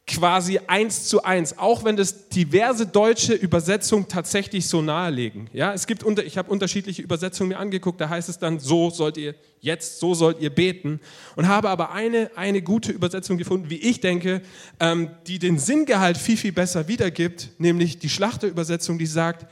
quasi 0.08 0.60
eins 0.68 1.06
zu 1.06 1.24
eins, 1.24 1.58
auch 1.58 1.84
wenn 1.84 1.98
das 1.98 2.30
diverse 2.30 2.86
deutsche 2.86 3.34
Übersetzungen 3.34 4.08
tatsächlich 4.08 4.68
so 4.68 4.84
nahelegen. 4.84 5.50
Ja, 5.52 5.74
es 5.74 5.88
gibt 5.88 6.04
unter, 6.04 6.24
ich 6.24 6.38
habe 6.38 6.52
unterschiedliche 6.52 7.02
Übersetzungen 7.02 7.50
mir 7.50 7.58
angeguckt, 7.58 8.00
da 8.00 8.10
heißt 8.10 8.30
es 8.30 8.38
dann, 8.38 8.60
so 8.60 8.92
sollt 8.92 9.18
ihr 9.18 9.34
jetzt, 9.62 10.00
so 10.00 10.14
sollt 10.14 10.40
ihr 10.42 10.52
beten. 10.52 11.00
Und 11.36 11.48
habe 11.48 11.70
aber 11.70 11.92
eine, 11.92 12.30
eine 12.36 12.62
gute 12.62 12.92
Übersetzung 12.92 13.40
gefunden, 13.40 13.72
wie 13.72 13.78
ich 13.78 14.00
denke, 14.00 14.44
ähm, 14.80 15.10
die 15.26 15.40
den 15.40 15.58
Sinngehalt 15.58 16.20
viel, 16.20 16.38
viel 16.38 16.52
besser 16.52 16.88
wiedergibt, 16.88 17.50
nämlich 17.58 17.98
die 17.98 18.10
Schlachterübersetzung, 18.10 19.00
die 19.00 19.08
sagt, 19.08 19.48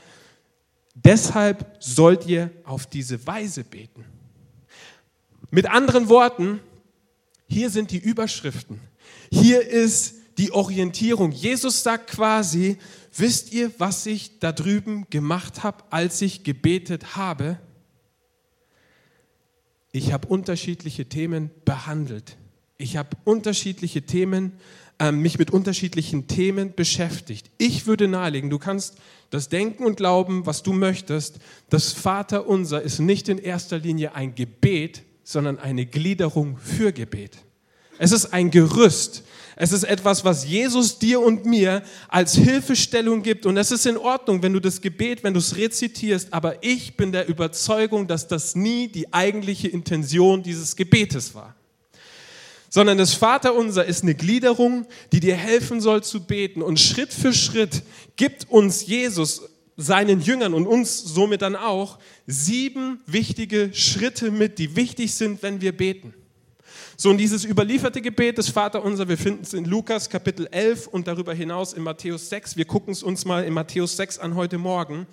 deshalb 0.94 1.66
sollt 1.80 2.26
ihr 2.26 2.50
auf 2.62 2.86
diese 2.86 3.26
Weise 3.26 3.64
beten. 3.64 4.04
Mit 5.50 5.68
anderen 5.68 6.08
Worten, 6.08 6.60
hier 7.48 7.70
sind 7.70 7.90
die 7.90 7.98
Überschriften. 7.98 8.80
Hier 9.32 9.66
ist 9.66 10.14
die 10.38 10.52
Orientierung. 10.52 11.32
Jesus 11.32 11.82
sagt 11.82 12.10
quasi, 12.10 12.78
wisst 13.16 13.52
ihr, 13.52 13.72
was 13.78 14.06
ich 14.06 14.38
da 14.38 14.52
drüben 14.52 15.06
gemacht 15.10 15.62
habe, 15.62 15.84
als 15.90 16.20
ich 16.22 16.42
gebetet 16.44 17.16
habe? 17.16 17.58
Ich 19.92 20.12
habe 20.12 20.26
unterschiedliche 20.26 21.08
Themen 21.08 21.50
behandelt. 21.64 22.36
Ich 22.76 22.96
habe 22.96 23.10
unterschiedliche 23.24 24.02
Themen, 24.02 24.52
äh, 24.98 25.12
mich 25.12 25.38
mit 25.38 25.52
unterschiedlichen 25.52 26.26
Themen 26.26 26.74
beschäftigt. 26.74 27.50
Ich 27.58 27.86
würde 27.86 28.08
nahelegen, 28.08 28.50
du 28.50 28.58
kannst 28.58 28.96
das 29.30 29.48
Denken 29.48 29.84
und 29.84 29.96
Glauben, 29.96 30.46
was 30.46 30.62
du 30.62 30.72
möchtest. 30.72 31.38
Das 31.70 31.92
Vater 31.92 32.46
unser 32.46 32.82
ist 32.82 32.98
nicht 32.98 33.28
in 33.28 33.38
erster 33.38 33.78
Linie 33.78 34.14
ein 34.14 34.34
Gebet, 34.34 35.02
sondern 35.22 35.58
eine 35.58 35.86
Gliederung 35.86 36.58
für 36.58 36.92
Gebet. 36.92 37.38
Es 37.98 38.12
ist 38.12 38.32
ein 38.32 38.50
Gerüst. 38.50 39.24
Es 39.56 39.70
ist 39.70 39.84
etwas, 39.84 40.24
was 40.24 40.44
Jesus 40.44 40.98
dir 40.98 41.20
und 41.20 41.46
mir 41.46 41.82
als 42.08 42.34
Hilfestellung 42.34 43.22
gibt. 43.22 43.46
Und 43.46 43.56
es 43.56 43.70
ist 43.70 43.86
in 43.86 43.96
Ordnung, 43.96 44.42
wenn 44.42 44.52
du 44.52 44.60
das 44.60 44.80
Gebet, 44.80 45.22
wenn 45.22 45.34
du 45.34 45.38
es 45.38 45.56
rezitierst. 45.56 46.32
Aber 46.32 46.62
ich 46.62 46.96
bin 46.96 47.12
der 47.12 47.28
Überzeugung, 47.28 48.08
dass 48.08 48.26
das 48.26 48.56
nie 48.56 48.88
die 48.88 49.12
eigentliche 49.12 49.68
Intention 49.68 50.42
dieses 50.42 50.74
Gebetes 50.74 51.34
war. 51.34 51.54
Sondern 52.68 52.98
das 52.98 53.14
Vaterunser 53.14 53.84
ist 53.84 54.02
eine 54.02 54.16
Gliederung, 54.16 54.86
die 55.12 55.20
dir 55.20 55.36
helfen 55.36 55.80
soll 55.80 56.02
zu 56.02 56.24
beten. 56.24 56.60
Und 56.60 56.80
Schritt 56.80 57.12
für 57.12 57.32
Schritt 57.32 57.82
gibt 58.16 58.50
uns 58.50 58.86
Jesus 58.86 59.42
seinen 59.76 60.20
Jüngern 60.20 60.54
und 60.54 60.66
uns 60.66 60.98
somit 60.98 61.42
dann 61.42 61.54
auch 61.54 61.98
sieben 62.26 63.00
wichtige 63.06 63.70
Schritte 63.72 64.32
mit, 64.32 64.58
die 64.58 64.74
wichtig 64.74 65.14
sind, 65.14 65.42
wenn 65.42 65.60
wir 65.60 65.76
beten. 65.76 66.14
So, 66.96 67.10
und 67.10 67.18
dieses 67.18 67.44
überlieferte 67.44 68.00
Gebet 68.00 68.38
des 68.38 68.50
Vaterunser, 68.50 69.08
wir 69.08 69.18
finden 69.18 69.42
es 69.42 69.52
in 69.52 69.64
Lukas 69.64 70.08
Kapitel 70.08 70.46
11 70.52 70.86
und 70.86 71.08
darüber 71.08 71.34
hinaus 71.34 71.72
in 71.72 71.82
Matthäus 71.82 72.28
6. 72.28 72.56
Wir 72.56 72.66
gucken 72.66 72.92
es 72.92 73.02
uns 73.02 73.24
mal 73.24 73.42
in 73.42 73.52
Matthäus 73.52 73.96
6 73.96 74.20
an 74.20 74.36
heute 74.36 74.58
Morgen. 74.58 75.08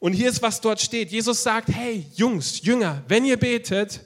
Und 0.00 0.12
hier 0.12 0.28
ist, 0.28 0.42
was 0.42 0.60
dort 0.60 0.80
steht. 0.80 1.12
Jesus 1.12 1.44
sagt, 1.44 1.68
hey 1.68 2.06
Jungs, 2.16 2.62
Jünger, 2.62 3.04
wenn 3.06 3.24
ihr 3.24 3.36
betet, 3.36 4.00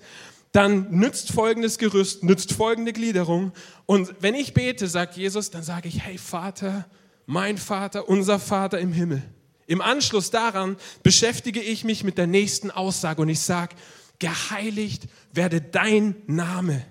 dann 0.53 0.91
nützt 0.91 1.33
folgendes 1.33 1.79
Gerüst, 1.79 2.25
nützt 2.25 2.53
folgende 2.53 2.93
Gliederung. 2.93 3.53
Und 3.87 4.15
wenn 4.21 4.35
ich 4.35 4.53
bete, 4.53 4.87
sagt 4.87 5.17
Jesus, 5.17 5.50
dann 5.50 5.62
sage 5.62 5.88
ich, 5.88 6.03
hey 6.03 6.19
Vater, 6.19 6.87
mein 7.25 7.57
Vater, 7.57 8.07
unser 8.09 8.38
Vater 8.38 8.79
im 8.79 8.93
Himmel. 8.93 9.23
Im 9.67 9.81
Anschluss 9.81 10.31
daran 10.31 10.77
beschäftige 11.03 11.61
ich 11.61 11.85
mich 11.85 12.05
mit 12.05 12.19
der 12.19 12.27
nächsten 12.27 12.71
Aussage 12.71 13.23
und 13.23 13.31
ich 13.31 13.41
sage, 13.41 13.77
geheiligt 14.19 15.05
werde 15.33 15.62
dein 15.62 16.17
Name. 16.27 16.85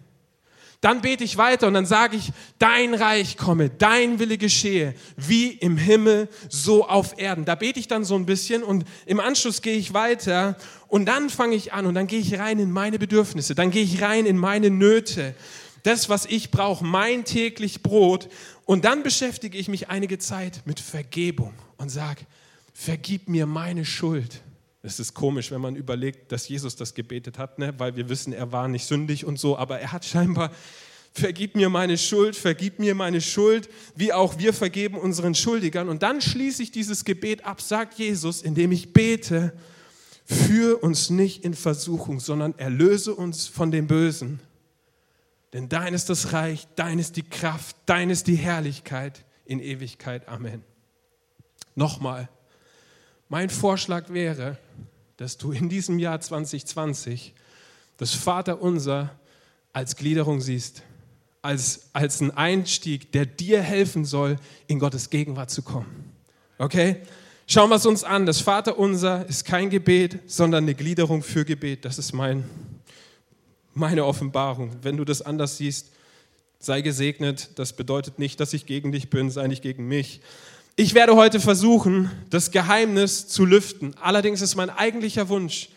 Dann 0.80 1.02
bete 1.02 1.24
ich 1.24 1.38
weiter 1.38 1.68
und 1.68 1.74
dann 1.74 1.88
sage 1.88 2.18
ich, 2.18 2.32
dein 2.60 2.94
Reich 2.94 3.36
komme, 3.38 3.70
dein 3.70 4.20
Wille 4.20 4.38
geschehe, 4.38 4.94
wie 5.16 5.50
im 5.50 5.76
Himmel, 5.76 6.30
so 6.50 6.88
auf 6.88 7.18
Erden. 7.18 7.46
Da 7.46 7.56
bete 7.56 7.80
ich 7.80 7.88
dann 7.88 8.04
so 8.04 8.16
ein 8.16 8.28
bisschen 8.28 8.64
und 8.64 8.86
im 9.08 9.20
Anschluss 9.20 9.64
gehe 9.64 9.76
ich 9.76 9.96
weiter 9.96 10.56
und 10.88 11.06
dann 11.06 11.32
fange 11.32 11.56
ich 11.56 11.74
an 11.74 11.88
und 11.88 11.96
dann 11.96 12.06
gehe 12.06 12.20
ich 12.20 12.38
rein 12.38 12.60
in 12.60 12.70
meine 12.70 13.00
Bedürfnisse, 13.00 13.56
dann 13.56 13.72
gehe 13.72 13.84
ich 13.84 14.04
rein 14.04 14.28
in 14.28 14.38
meine 14.38 14.70
Nöte, 14.70 15.34
das, 15.82 16.10
was 16.10 16.26
ich 16.26 16.52
brauche, 16.52 16.86
mein 16.86 17.24
täglich 17.26 17.82
Brot. 17.82 18.30
Und 18.66 18.86
dann 18.86 19.04
beschäftige 19.04 19.58
ich 19.58 19.70
mich 19.70 19.90
einige 19.90 20.20
Zeit 20.20 20.62
mit 20.66 20.80
Vergebung 20.80 21.54
und 21.78 21.90
sage, 21.90 22.22
vergib 22.74 23.30
mir 23.30 23.46
meine 23.48 23.86
Schuld. 23.86 24.42
Es 24.88 25.01
ist 25.01 25.13
komisch, 25.13 25.51
wenn 25.51 25.60
man 25.60 25.75
überlegt, 25.75 26.32
dass 26.32 26.48
Jesus 26.48 26.77
das 26.77 26.94
gebetet 26.94 27.38
hat, 27.38 27.60
ne? 27.60 27.74
weil 27.77 27.98
wir 27.98 28.08
wissen, 28.08 28.32
er 28.32 28.53
war 28.53 28.70
nicht 28.70 28.86
sündig 28.86 29.25
und 29.25 29.38
so, 29.38 29.58
aber 29.58 29.79
er 29.79 29.91
hat 29.91 30.06
scheinbar, 30.06 30.50
vergib 31.12 31.56
mir 31.56 31.67
meine 31.70 31.98
Schuld, 31.98 32.38
vergib 32.38 32.79
mir 32.79 32.96
meine 32.96 33.20
Schuld, 33.20 33.70
wie 33.96 34.13
auch 34.13 34.39
wir 34.39 34.53
vergeben 34.53 34.98
unseren 34.98 35.36
Schuldigern. 35.36 35.89
Und 35.89 36.03
dann 36.03 36.22
schließe 36.22 36.63
ich 36.63 36.72
dieses 36.72 37.03
Gebet 37.03 37.46
ab, 37.46 37.62
sagt 37.62 37.96
Jesus, 37.96 38.41
indem 38.41 38.72
ich 38.72 38.94
bete, 38.94 39.51
führe 40.24 40.77
uns 40.77 41.10
nicht 41.10 41.44
in 41.44 41.53
Versuchung, 41.53 42.22
sondern 42.22 42.58
erlöse 42.58 43.13
uns 43.13 43.48
von 43.48 43.72
dem 43.72 43.88
Bösen. 43.88 44.39
Denn 45.51 45.67
dein 45.67 45.94
ist 45.94 46.10
das 46.10 46.32
Reich, 46.32 46.65
dein 46.77 46.98
ist 46.98 47.17
die 47.17 47.24
Kraft, 47.24 47.75
dein 47.86 48.10
ist 48.10 48.27
die 48.27 48.36
Herrlichkeit 48.36 49.25
in 49.44 49.60
Ewigkeit. 49.60 50.29
Amen. 50.29 50.63
Nochmal, 51.75 52.29
mein 53.30 53.50
Vorschlag 53.50 54.10
wäre, 54.10 54.58
dass 55.18 55.38
du 55.38 55.52
in 55.52 55.70
diesem 55.70 56.00
Jahr 56.00 56.20
2020 56.20 57.34
das 57.98 58.14
Vaterunser 58.14 59.12
als 59.74 59.96
Gliederung 59.96 60.42
siehst, 60.42 60.84
als, 61.42 61.90
als 61.94 62.22
einen 62.22 62.32
Einstieg, 62.32 63.12
der 63.12 63.26
dir 63.26 63.62
helfen 63.62 64.06
soll, 64.06 64.38
in 64.68 64.80
Gottes 64.80 65.10
Gegenwart 65.10 65.50
zu 65.50 65.62
kommen. 65.62 66.14
Okay? 66.58 66.98
Schauen 67.48 67.70
wir 67.70 67.76
es 67.76 67.86
uns 67.86 68.04
an. 68.04 68.26
Das 68.26 68.42
Vaterunser 68.42 69.26
ist 69.28 69.46
kein 69.46 69.70
Gebet, 69.70 70.20
sondern 70.28 70.66
eine 70.66 70.76
Gliederung 70.76 71.24
für 71.24 71.46
Gebet. 71.46 71.86
Das 71.86 71.98
ist 71.98 72.14
mein, 72.14 72.44
meine 73.74 74.06
Offenbarung. 74.06 74.72
Wenn 74.82 74.98
du 74.98 75.06
das 75.06 75.22
anders 75.22 75.58
siehst, 75.58 75.92
sei 76.60 76.82
gesegnet. 76.82 77.52
Das 77.56 77.74
bedeutet 77.74 78.20
nicht, 78.20 78.40
dass 78.40 78.54
ich 78.54 78.66
gegen 78.66 78.92
dich 78.92 79.10
bin, 79.10 79.30
sei 79.30 79.48
nicht 79.48 79.62
gegen 79.62 79.88
mich. 79.88 80.22
Ich 80.80 80.94
werde 80.94 81.16
heute 81.16 81.40
versuchen, 81.40 82.12
das 82.30 82.52
Geheimnis 82.52 83.28
zu 83.28 83.46
lüften. 83.46 83.96
Allerdings 84.00 84.42
ist 84.42 84.56
mein 84.56 84.70
eigentlicher 84.70 85.28
Wunsch, 85.28 85.70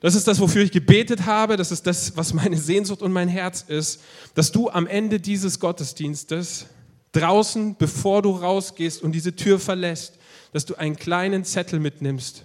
das 0.00 0.16
ist 0.16 0.26
das, 0.26 0.40
wofür 0.40 0.64
ich 0.64 0.72
gebetet 0.72 1.26
habe, 1.26 1.56
das 1.56 1.70
ist 1.70 1.86
das, 1.86 2.16
was 2.16 2.34
meine 2.34 2.56
Sehnsucht 2.56 3.02
und 3.02 3.12
mein 3.12 3.28
Herz 3.28 3.64
ist, 3.68 4.00
dass 4.34 4.50
du 4.50 4.68
am 4.68 4.88
Ende 4.88 5.20
dieses 5.20 5.60
Gottesdienstes 5.60 6.66
draußen, 7.12 7.76
bevor 7.78 8.20
du 8.20 8.32
rausgehst 8.32 9.00
und 9.00 9.12
diese 9.12 9.36
Tür 9.36 9.60
verlässt, 9.60 10.18
dass 10.52 10.66
du 10.66 10.74
einen 10.74 10.96
kleinen 10.96 11.44
Zettel 11.44 11.78
mitnimmst, 11.78 12.44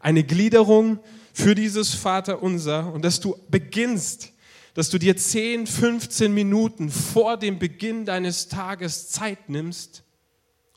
eine 0.00 0.24
Gliederung 0.24 0.98
für 1.34 1.54
dieses 1.54 1.92
Vaterunser 1.92 2.90
und 2.90 3.04
dass 3.04 3.20
du 3.20 3.36
beginnst, 3.50 4.32
dass 4.72 4.88
du 4.88 4.96
dir 4.96 5.14
10, 5.14 5.66
15 5.66 6.32
Minuten 6.32 6.88
vor 6.88 7.36
dem 7.36 7.58
Beginn 7.58 8.06
deines 8.06 8.48
Tages 8.48 9.10
Zeit 9.10 9.50
nimmst, 9.50 10.04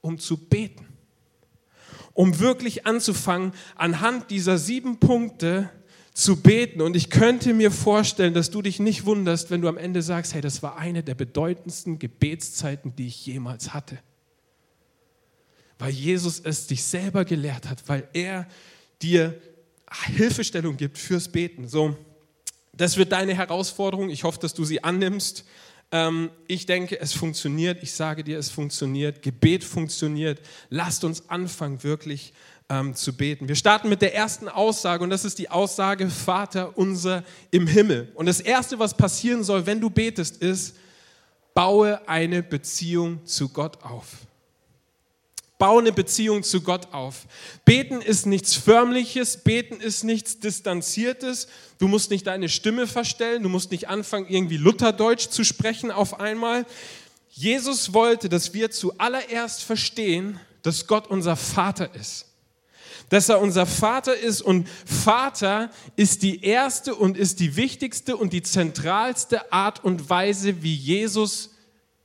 um 0.02 0.20
zu 0.20 0.38
beten. 0.38 0.88
Um 2.14 2.40
wirklich 2.40 2.86
anzufangen, 2.86 3.54
anhand 3.76 4.32
dieser 4.32 4.58
sieben 4.58 5.00
Punkte 5.00 5.70
zu 6.14 6.42
beten. 6.42 6.82
Und 6.82 6.96
ich 6.96 7.10
könnte 7.10 7.54
mir 7.54 7.72
vorstellen, 7.72 8.34
dass 8.34 8.52
du 8.52 8.62
dich 8.62 8.80
nicht 8.80 9.06
wunderst, 9.06 9.50
wenn 9.50 9.62
du 9.62 9.68
am 9.68 9.78
Ende 9.78 10.02
sagst, 10.02 10.34
hey, 10.34 10.42
das 10.42 10.62
war 10.62 10.78
eine 10.78 11.04
der 11.04 11.16
bedeutendsten 11.16 12.00
Gebetszeiten, 12.00 12.96
die 12.96 13.08
ich 13.08 13.26
jemals 13.26 13.74
hatte. 13.74 13.98
Weil 15.80 15.92
Jesus 15.92 16.40
es 16.40 16.68
dich 16.68 16.84
selber 16.84 17.26
gelehrt 17.26 17.70
hat, 17.70 17.88
weil 17.88 18.08
er 18.14 18.48
dir 19.02 19.40
Hilfestellung 20.06 20.78
gibt 20.78 20.98
fürs 20.98 21.30
Beten. 21.30 21.68
So, 21.68 21.98
das 22.74 22.98
wird 22.98 23.12
deine 23.12 23.34
Herausforderung. 23.34 24.10
Ich 24.10 24.24
hoffe, 24.24 24.40
dass 24.40 24.54
du 24.54 24.64
sie 24.64 24.84
annimmst. 24.84 25.46
Ähm, 25.92 26.30
ich 26.48 26.66
denke, 26.66 27.00
es 27.00 27.14
funktioniert. 27.14 27.84
Ich 27.84 27.94
sage 27.94 28.24
dir, 28.24 28.40
es 28.40 28.50
funktioniert. 28.50 29.22
Gebet 29.22 29.64
funktioniert. 29.64 30.42
Lasst 30.70 31.04
uns 31.04 31.30
anfangen, 31.30 31.84
wirklich 31.84 32.34
ähm, 32.70 32.96
zu 32.96 33.16
beten. 33.16 33.48
Wir 33.48 33.56
starten 33.56 33.90
mit 33.90 34.02
der 34.02 34.16
ersten 34.16 34.48
Aussage 34.48 35.04
und 35.04 35.10
das 35.10 35.26
ist 35.26 35.38
die 35.40 35.50
Aussage 35.50 36.10
Vater 36.10 36.78
unser 36.78 37.24
im 37.52 37.68
Himmel. 37.68 38.12
Und 38.16 38.28
das 38.28 38.40
Erste, 38.40 38.80
was 38.80 38.96
passieren 38.96 39.44
soll, 39.44 39.66
wenn 39.66 39.82
du 39.82 39.90
betest, 39.90 40.38
ist, 40.38 40.78
baue 41.54 42.08
eine 42.08 42.42
Beziehung 42.42 43.26
zu 43.26 43.50
Gott 43.50 43.84
auf. 43.84 44.08
Bau 45.62 45.78
eine 45.78 45.92
Beziehung 45.92 46.42
zu 46.42 46.62
Gott 46.62 46.92
auf. 46.92 47.28
Beten 47.66 48.02
ist 48.02 48.26
nichts 48.26 48.56
Förmliches, 48.56 49.38
beten 49.38 49.80
ist 49.80 50.04
nichts 50.04 50.40
Distanziertes. 50.40 51.48
Du 51.78 51.88
musst 51.88 52.10
nicht 52.10 52.26
deine 52.26 52.50
Stimme 52.50 52.88
verstellen, 52.88 53.44
du 53.44 53.50
musst 53.50 53.70
nicht 53.70 53.88
anfangen, 53.88 54.26
irgendwie 54.28 54.58
Lutherdeutsch 54.58 55.30
zu 55.30 55.44
sprechen 55.44 55.92
auf 55.92 56.20
einmal. 56.20 56.66
Jesus 57.30 57.94
wollte, 57.94 58.28
dass 58.28 58.56
wir 58.56 58.72
zuallererst 58.72 59.64
verstehen, 59.64 60.40
dass 60.64 60.88
Gott 60.88 61.06
unser 61.06 61.36
Vater 61.36 61.94
ist. 61.94 62.26
Dass 63.10 63.30
er 63.30 63.40
unser 63.40 63.68
Vater 63.68 64.18
ist 64.18 64.42
und 64.42 64.68
Vater 64.68 65.70
ist 65.96 66.24
die 66.24 66.44
erste 66.44 66.96
und 66.96 67.16
ist 67.16 67.40
die 67.40 67.56
wichtigste 67.56 68.18
und 68.18 68.34
die 68.34 68.42
zentralste 68.42 69.54
Art 69.54 69.84
und 69.84 70.10
Weise, 70.10 70.64
wie 70.64 70.74
Jesus 70.74 71.52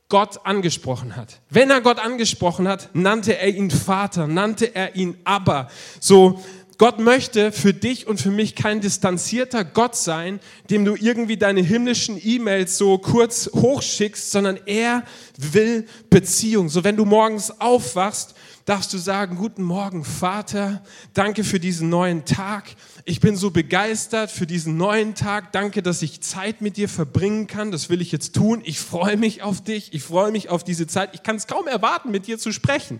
Gott 0.09 0.45
angesprochen 0.45 1.15
hat. 1.17 1.41
Wenn 1.49 1.69
er 1.69 1.81
Gott 1.81 1.99
angesprochen 1.99 2.67
hat, 2.67 2.89
nannte 2.93 3.37
er 3.37 3.49
ihn 3.49 3.69
Vater, 3.69 4.25
nannte 4.25 4.73
er 4.73 4.95
ihn 4.95 5.17
Abba. 5.25 5.69
So, 5.99 6.41
Gott 6.77 6.99
möchte 6.99 7.51
für 7.51 7.73
dich 7.73 8.07
und 8.07 8.21
für 8.21 8.29
mich 8.29 8.55
kein 8.55 8.81
distanzierter 8.81 9.65
Gott 9.65 9.95
sein, 9.95 10.39
dem 10.69 10.85
du 10.85 10.95
irgendwie 10.95 11.35
deine 11.35 11.61
himmlischen 11.61 12.21
E-Mails 12.23 12.77
so 12.77 12.99
kurz 12.99 13.49
hochschickst, 13.51 14.31
sondern 14.31 14.59
er 14.65 15.03
will 15.37 15.87
Beziehung. 16.09 16.69
So, 16.69 16.83
wenn 16.83 16.95
du 16.95 17.03
morgens 17.03 17.59
aufwachst, 17.59 18.35
darfst 18.67 18.91
du 18.91 18.97
sagen, 18.97 19.37
guten 19.37 19.63
Morgen, 19.63 20.03
Vater, 20.03 20.83
danke 21.13 21.45
für 21.45 21.57
diesen 21.57 21.87
neuen 21.89 22.25
Tag. 22.25 22.65
Ich 23.05 23.21
bin 23.21 23.37
so 23.37 23.49
begeistert 23.49 24.29
für 24.29 24.45
diesen 24.45 24.75
neuen 24.75 25.15
Tag. 25.15 25.53
Danke, 25.53 25.81
dass 25.81 26.01
ich 26.01 26.19
Zeit 26.19 26.59
mit 26.59 26.75
dir 26.75 26.89
verbringen 26.89 27.47
kann. 27.47 27.71
Das 27.71 27.89
will 27.89 28.01
ich 28.01 28.11
jetzt 28.11 28.35
tun. 28.35 28.61
Ich 28.65 28.81
freue 28.81 29.15
mich 29.15 29.41
auf 29.41 29.63
dich. 29.63 29.93
Ich 29.93 30.03
freue 30.03 30.31
mich 30.33 30.49
auf 30.49 30.65
diese 30.65 30.85
Zeit. 30.85 31.11
Ich 31.13 31.23
kann 31.23 31.37
es 31.37 31.47
kaum 31.47 31.65
erwarten, 31.65 32.11
mit 32.11 32.27
dir 32.27 32.37
zu 32.37 32.51
sprechen. 32.51 32.99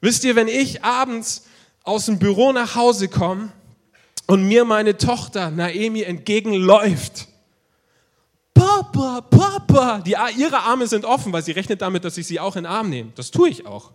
Wisst 0.00 0.24
ihr, 0.24 0.34
wenn 0.34 0.48
ich 0.48 0.82
abends 0.82 1.44
aus 1.84 2.06
dem 2.06 2.18
Büro 2.18 2.52
nach 2.52 2.74
Hause 2.74 3.08
komme 3.08 3.52
und 4.26 4.48
mir 4.48 4.64
meine 4.64 4.96
Tochter 4.96 5.50
Naemi 5.50 6.02
entgegenläuft, 6.02 7.28
Papa, 8.54 9.20
Papa, 9.20 9.98
die, 9.98 10.16
ihre 10.38 10.60
Arme 10.60 10.86
sind 10.86 11.04
offen, 11.04 11.34
weil 11.34 11.42
sie 11.42 11.52
rechnet 11.52 11.82
damit, 11.82 12.04
dass 12.04 12.16
ich 12.16 12.26
sie 12.26 12.40
auch 12.40 12.56
in 12.56 12.64
den 12.64 12.72
Arm 12.72 12.88
nehme. 12.88 13.12
Das 13.14 13.30
tue 13.30 13.50
ich 13.50 13.66
auch. 13.66 13.92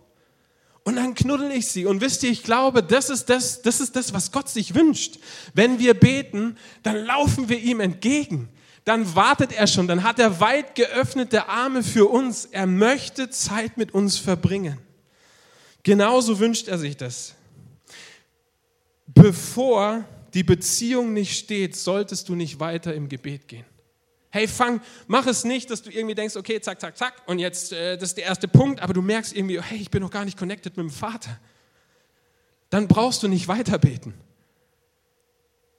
Und 0.84 0.96
dann 0.96 1.14
knuddel 1.14 1.50
ich 1.50 1.68
sie. 1.68 1.86
Und 1.86 2.02
wisst 2.02 2.22
ihr, 2.22 2.30
ich 2.30 2.42
glaube, 2.42 2.82
das 2.82 3.08
ist 3.08 3.30
das, 3.30 3.62
das 3.62 3.80
ist 3.80 3.96
das, 3.96 4.12
was 4.12 4.30
Gott 4.30 4.50
sich 4.50 4.74
wünscht. 4.74 5.18
Wenn 5.54 5.78
wir 5.78 5.94
beten, 5.94 6.56
dann 6.82 6.96
laufen 6.96 7.48
wir 7.48 7.58
ihm 7.58 7.80
entgegen. 7.80 8.50
Dann 8.84 9.14
wartet 9.14 9.52
er 9.52 9.66
schon. 9.66 9.88
Dann 9.88 10.02
hat 10.02 10.18
er 10.18 10.40
weit 10.40 10.74
geöffnete 10.74 11.48
Arme 11.48 11.82
für 11.82 12.06
uns. 12.06 12.44
Er 12.44 12.66
möchte 12.66 13.30
Zeit 13.30 13.78
mit 13.78 13.94
uns 13.94 14.18
verbringen. 14.18 14.78
Genauso 15.82 16.38
wünscht 16.38 16.68
er 16.68 16.78
sich 16.78 16.96
das. 16.98 17.34
Bevor 19.06 20.04
die 20.34 20.42
Beziehung 20.42 21.14
nicht 21.14 21.38
steht, 21.38 21.76
solltest 21.76 22.28
du 22.28 22.34
nicht 22.34 22.60
weiter 22.60 22.94
im 22.94 23.08
Gebet 23.08 23.48
gehen. 23.48 23.64
Hey, 24.34 24.48
fang, 24.48 24.80
mach 25.06 25.28
es 25.28 25.44
nicht, 25.44 25.70
dass 25.70 25.82
du 25.82 25.90
irgendwie 25.90 26.16
denkst, 26.16 26.34
okay, 26.34 26.60
zack, 26.60 26.80
zack, 26.80 26.98
zack, 26.98 27.22
und 27.26 27.38
jetzt, 27.38 27.72
äh, 27.72 27.96
das 27.96 28.08
ist 28.08 28.16
der 28.16 28.24
erste 28.24 28.48
Punkt, 28.48 28.80
aber 28.80 28.92
du 28.92 29.00
merkst 29.00 29.32
irgendwie, 29.32 29.62
hey, 29.62 29.78
ich 29.78 29.92
bin 29.92 30.02
noch 30.02 30.10
gar 30.10 30.24
nicht 30.24 30.36
connected 30.36 30.76
mit 30.76 30.82
dem 30.82 30.90
Vater. 30.90 31.38
Dann 32.68 32.88
brauchst 32.88 33.22
du 33.22 33.28
nicht 33.28 33.46
weiter 33.46 33.78
beten. 33.78 34.12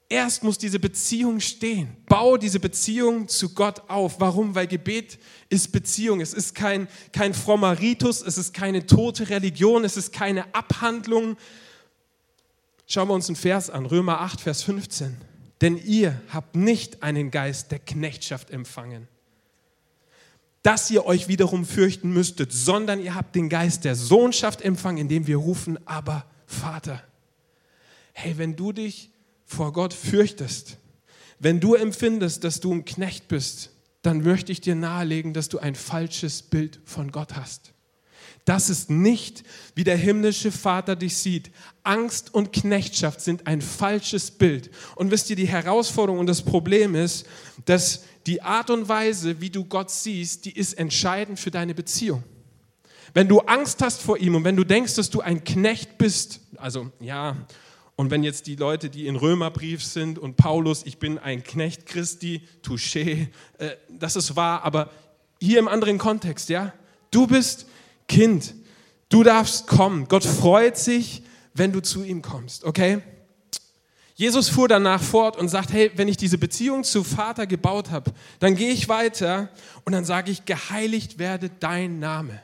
Erst 0.08 0.42
muss 0.46 0.58
diese 0.58 0.80
Beziehung 0.80 1.42
stehen. 1.42 1.98
Bau 2.08 2.38
diese 2.38 2.62
Beziehung 2.62 3.28
zu 3.28 3.54
Gott 3.54 3.90
auf. 3.90 4.22
Warum? 4.22 4.56
Weil 4.56 4.68
Gebet 4.68 5.20
ist 5.50 5.74
Beziehung. 5.74 6.22
Es 6.22 6.34
ist 6.34 6.56
kein, 6.56 6.88
kein 7.12 7.34
frommer 7.34 7.78
Ritus, 7.82 8.22
es 8.22 8.38
ist 8.38 8.54
keine 8.54 8.86
tote 8.86 9.28
Religion, 9.28 9.84
es 9.84 9.98
ist 9.98 10.14
keine 10.14 10.56
Abhandlung. 10.56 11.36
Schauen 12.88 13.10
wir 13.10 13.16
uns 13.16 13.28
einen 13.28 13.36
Vers 13.36 13.70
an, 13.70 13.86
Römer 13.86 14.22
8, 14.22 14.40
Vers 14.40 14.64
15. 14.64 15.35
Denn 15.65 15.84
ihr 15.84 16.22
habt 16.29 16.55
nicht 16.55 17.01
einen 17.01 17.31
Geist 17.31 17.72
der 17.72 17.79
Knechtschaft 17.79 18.51
empfangen, 18.51 19.07
dass 20.62 20.91
ihr 20.91 21.07
euch 21.07 21.27
wiederum 21.27 21.65
fürchten 21.65 22.13
müsstet, 22.13 22.53
sondern 22.53 23.01
ihr 23.01 23.15
habt 23.15 23.34
den 23.34 23.50
Geist 23.50 23.84
der 23.84 23.95
Sohnschaft 23.95 24.62
empfangen, 24.62 25.00
indem 25.00 25.25
wir 25.25 25.38
rufen, 25.38 25.79
aber 25.88 26.27
Vater. 26.45 27.03
Hey, 28.13 28.38
wenn 28.38 28.55
du 28.55 28.74
dich 28.74 29.10
vor 29.43 29.74
Gott 29.74 29.95
fürchtest, 29.95 30.77
wenn 31.39 31.60
du 31.60 31.74
empfindest, 31.74 32.43
dass 32.43 32.60
du 32.60 32.72
ein 32.72 32.86
Knecht 32.86 33.27
bist, 33.27 33.72
dann 34.03 34.22
möchte 34.22 34.51
ich 34.51 34.62
dir 34.62 34.75
nahelegen, 34.75 35.34
dass 35.34 35.50
du 35.50 35.57
ein 35.57 35.74
falsches 35.74 36.43
Bild 36.43 36.79
von 36.86 37.12
Gott 37.12 37.36
hast. 37.36 37.74
Das 38.46 38.70
ist 38.70 38.92
nicht, 38.92 39.44
wie 39.74 39.84
der 39.84 39.98
himmlische 39.98 40.52
Vater 40.52 40.96
dich 40.96 41.18
sieht. 41.18 41.52
Angst 41.84 42.32
und 42.34 42.54
Knechtschaft 42.54 43.20
sind 43.22 43.48
ein 43.48 43.60
falsches 43.60 44.30
Bild. 44.30 44.70
Und 44.96 45.10
wisst 45.10 45.32
ihr, 45.32 45.36
die 45.36 45.48
Herausforderung 45.48 46.20
und 46.20 46.28
das 46.28 46.44
Problem 46.44 46.94
ist, 46.94 47.25
dass 47.66 48.04
die 48.28 48.44
Art 48.44 48.70
und 48.70 48.88
Weise, 48.88 49.42
wie 49.42 49.50
du 49.50 49.66
Gott 49.66 49.90
siehst, 49.90 50.46
die 50.46 50.52
ist 50.52 50.74
entscheidend 50.74 51.40
für 51.40 51.52
deine 51.52 51.74
Beziehung. 51.74 52.24
Wenn 53.16 53.28
du 53.28 53.40
Angst 53.40 53.82
hast 53.82 54.02
vor 54.02 54.18
ihm 54.18 54.36
und 54.36 54.44
wenn 54.44 54.56
du 54.56 54.64
denkst, 54.64 54.94
dass 54.96 55.10
du 55.10 55.22
ein 55.22 55.44
Knecht 55.44 55.98
bist, 55.98 56.42
also 56.58 56.92
ja, 57.00 57.36
und 57.96 58.12
wenn 58.12 58.24
jetzt 58.24 58.46
die 58.48 58.58
Leute, 58.58 58.90
die 58.90 59.08
in 59.08 59.16
Römerbrief 59.16 59.84
sind 59.84 60.20
und 60.20 60.36
Paulus, 60.36 60.84
ich 60.86 60.98
bin 60.98 61.18
ein 61.18 61.44
Knecht 61.44 61.86
Christi, 61.86 62.42
touché, 62.62 63.28
äh, 63.58 63.70
das 63.90 64.18
ist 64.18 64.36
wahr, 64.36 64.64
aber 64.64 64.92
hier 65.40 65.60
im 65.60 65.68
anderen 65.68 65.98
Kontext, 65.98 66.50
ja, 66.50 66.74
du 67.10 67.25
bist 67.25 67.68
Kind, 68.08 68.54
du 69.10 69.24
darfst 69.24 69.68
kommen. 69.68 70.08
Gott 70.08 70.24
freut 70.24 70.78
sich, 70.78 71.24
wenn 71.54 71.72
du 71.72 71.82
zu 71.82 72.04
ihm 72.04 72.22
kommst, 72.22 72.64
okay? 72.64 73.02
Jesus 74.16 74.48
fuhr 74.48 74.70
danach 74.70 75.02
fort 75.02 75.36
und 75.36 75.50
sagt, 75.50 75.74
hey, 75.74 75.92
wenn 75.96 76.08
ich 76.08 76.16
diese 76.16 76.38
Beziehung 76.38 76.86
zu 76.86 77.04
Vater 77.04 77.48
gebaut 77.48 77.92
habe, 77.92 78.14
dann 78.40 78.56
gehe 78.56 78.72
ich 78.72 78.88
weiter 78.88 79.50
und 79.84 79.92
dann 79.92 80.06
sage 80.06 80.32
ich, 80.32 80.46
geheiligt 80.46 81.20
werde 81.20 81.50
dein 81.60 82.00
Name. 82.00 82.42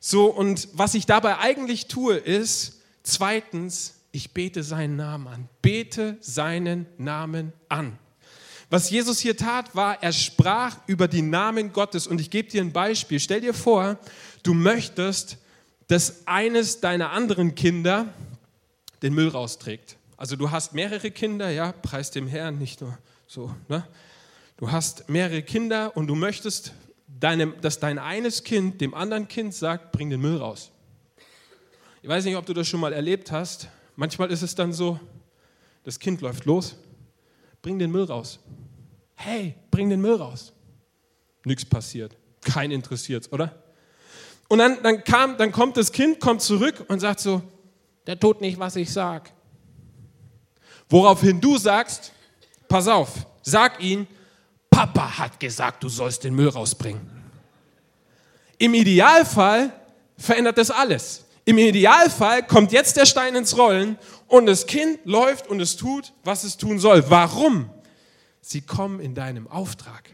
So, 0.00 0.26
und 0.26 0.68
was 0.74 0.94
ich 0.94 1.06
dabei 1.06 1.38
eigentlich 1.38 1.86
tue, 1.86 2.16
ist, 2.16 2.82
zweitens, 3.02 3.94
ich 4.12 4.32
bete 4.32 4.62
seinen 4.62 4.96
Namen 4.96 5.26
an. 5.28 5.48
Bete 5.62 6.18
seinen 6.20 6.86
Namen 6.98 7.54
an. 7.70 7.98
Was 8.68 8.90
Jesus 8.90 9.20
hier 9.20 9.36
tat, 9.36 9.74
war, 9.76 10.02
er 10.02 10.12
sprach 10.12 10.76
über 10.86 11.08
die 11.08 11.22
Namen 11.22 11.72
Gottes. 11.72 12.06
Und 12.06 12.20
ich 12.20 12.30
gebe 12.30 12.50
dir 12.50 12.60
ein 12.60 12.72
Beispiel. 12.72 13.20
Stell 13.20 13.40
dir 13.40 13.54
vor, 13.54 13.98
du 14.46 14.54
möchtest, 14.54 15.38
dass 15.88 16.26
eines 16.26 16.80
deiner 16.80 17.10
anderen 17.10 17.54
Kinder 17.54 18.12
den 19.02 19.14
Müll 19.14 19.28
rausträgt. 19.28 19.96
Also 20.16 20.36
du 20.36 20.50
hast 20.50 20.72
mehrere 20.72 21.10
Kinder, 21.10 21.50
ja, 21.50 21.72
preis 21.72 22.10
dem 22.10 22.26
Herrn, 22.26 22.58
nicht 22.58 22.80
nur 22.80 22.98
so. 23.26 23.54
Ne? 23.68 23.86
Du 24.56 24.70
hast 24.70 25.08
mehrere 25.08 25.42
Kinder 25.42 25.96
und 25.96 26.06
du 26.06 26.14
möchtest, 26.14 26.72
deinem, 27.06 27.54
dass 27.60 27.78
dein 27.78 27.98
eines 27.98 28.42
Kind 28.42 28.80
dem 28.80 28.94
anderen 28.94 29.28
Kind 29.28 29.54
sagt, 29.54 29.92
bring 29.92 30.10
den 30.10 30.20
Müll 30.20 30.38
raus. 30.38 30.70
Ich 32.02 32.08
weiß 32.08 32.24
nicht, 32.24 32.36
ob 32.36 32.46
du 32.46 32.54
das 32.54 32.66
schon 32.66 32.80
mal 32.80 32.92
erlebt 32.92 33.30
hast. 33.30 33.68
Manchmal 33.96 34.30
ist 34.30 34.42
es 34.42 34.54
dann 34.54 34.72
so, 34.72 34.98
das 35.84 35.98
Kind 35.98 36.20
läuft 36.20 36.44
los, 36.46 36.76
bring 37.62 37.78
den 37.78 37.90
Müll 37.90 38.04
raus. 38.04 38.38
Hey, 39.14 39.54
bring 39.70 39.90
den 39.90 40.00
Müll 40.00 40.16
raus. 40.16 40.52
Nichts 41.44 41.64
passiert. 41.64 42.16
Kein 42.42 42.70
interessiert, 42.70 43.32
oder? 43.32 43.65
Und 44.48 44.58
dann, 44.58 44.82
dann, 44.82 45.02
kam, 45.02 45.36
dann 45.36 45.52
kommt 45.52 45.76
das 45.76 45.90
Kind, 45.92 46.20
kommt 46.20 46.42
zurück 46.42 46.84
und 46.88 47.00
sagt 47.00 47.20
so, 47.20 47.42
der 48.06 48.18
tut 48.18 48.40
nicht, 48.40 48.58
was 48.58 48.76
ich 48.76 48.92
sag. 48.92 49.32
Woraufhin 50.88 51.40
du 51.40 51.58
sagst, 51.58 52.12
pass 52.68 52.86
auf, 52.86 53.26
sag 53.42 53.82
ihn, 53.82 54.06
Papa 54.70 55.18
hat 55.18 55.40
gesagt, 55.40 55.82
du 55.82 55.88
sollst 55.88 56.22
den 56.24 56.34
Müll 56.34 56.48
rausbringen. 56.48 57.00
Im 58.58 58.74
Idealfall 58.74 59.72
verändert 60.16 60.58
das 60.58 60.70
alles. 60.70 61.24
Im 61.44 61.58
Idealfall 61.58 62.44
kommt 62.44 62.72
jetzt 62.72 62.96
der 62.96 63.06
Stein 63.06 63.34
ins 63.36 63.56
Rollen 63.56 63.98
und 64.28 64.46
das 64.46 64.66
Kind 64.66 64.98
läuft 65.04 65.48
und 65.48 65.60
es 65.60 65.76
tut, 65.76 66.12
was 66.24 66.44
es 66.44 66.56
tun 66.56 66.78
soll. 66.78 67.08
Warum? 67.08 67.70
Sie 68.40 68.60
kommen 68.60 69.00
in 69.00 69.14
deinem 69.14 69.46
Auftrag. 69.48 70.10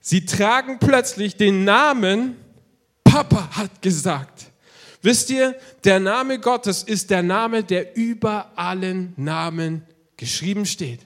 Sie 0.00 0.24
tragen 0.24 0.78
plötzlich 0.78 1.36
den 1.36 1.64
Namen, 1.64 2.36
Papa 3.10 3.48
hat 3.56 3.82
gesagt. 3.82 4.52
Wisst 5.02 5.30
ihr, 5.30 5.56
der 5.82 5.98
Name 5.98 6.38
Gottes 6.38 6.84
ist 6.84 7.10
der 7.10 7.24
Name, 7.24 7.64
der 7.64 7.96
über 7.96 8.52
allen 8.54 9.14
Namen 9.16 9.82
geschrieben 10.16 10.64
steht. 10.64 11.00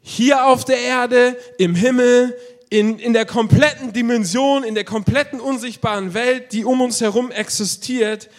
Hier 0.00 0.46
auf 0.46 0.64
der 0.64 0.78
Erde, 0.78 1.36
im 1.58 1.74
Himmel, 1.74 2.34
in, 2.70 2.98
in 2.98 3.12
der 3.12 3.26
kompletten 3.26 3.92
Dimension, 3.92 4.64
in 4.64 4.74
der 4.74 4.84
kompletten 4.84 5.40
unsichtbaren 5.40 6.14
Welt, 6.14 6.52
die 6.52 6.64
um 6.64 6.80
uns 6.80 7.02
herum 7.02 7.30
existiert. 7.30 8.30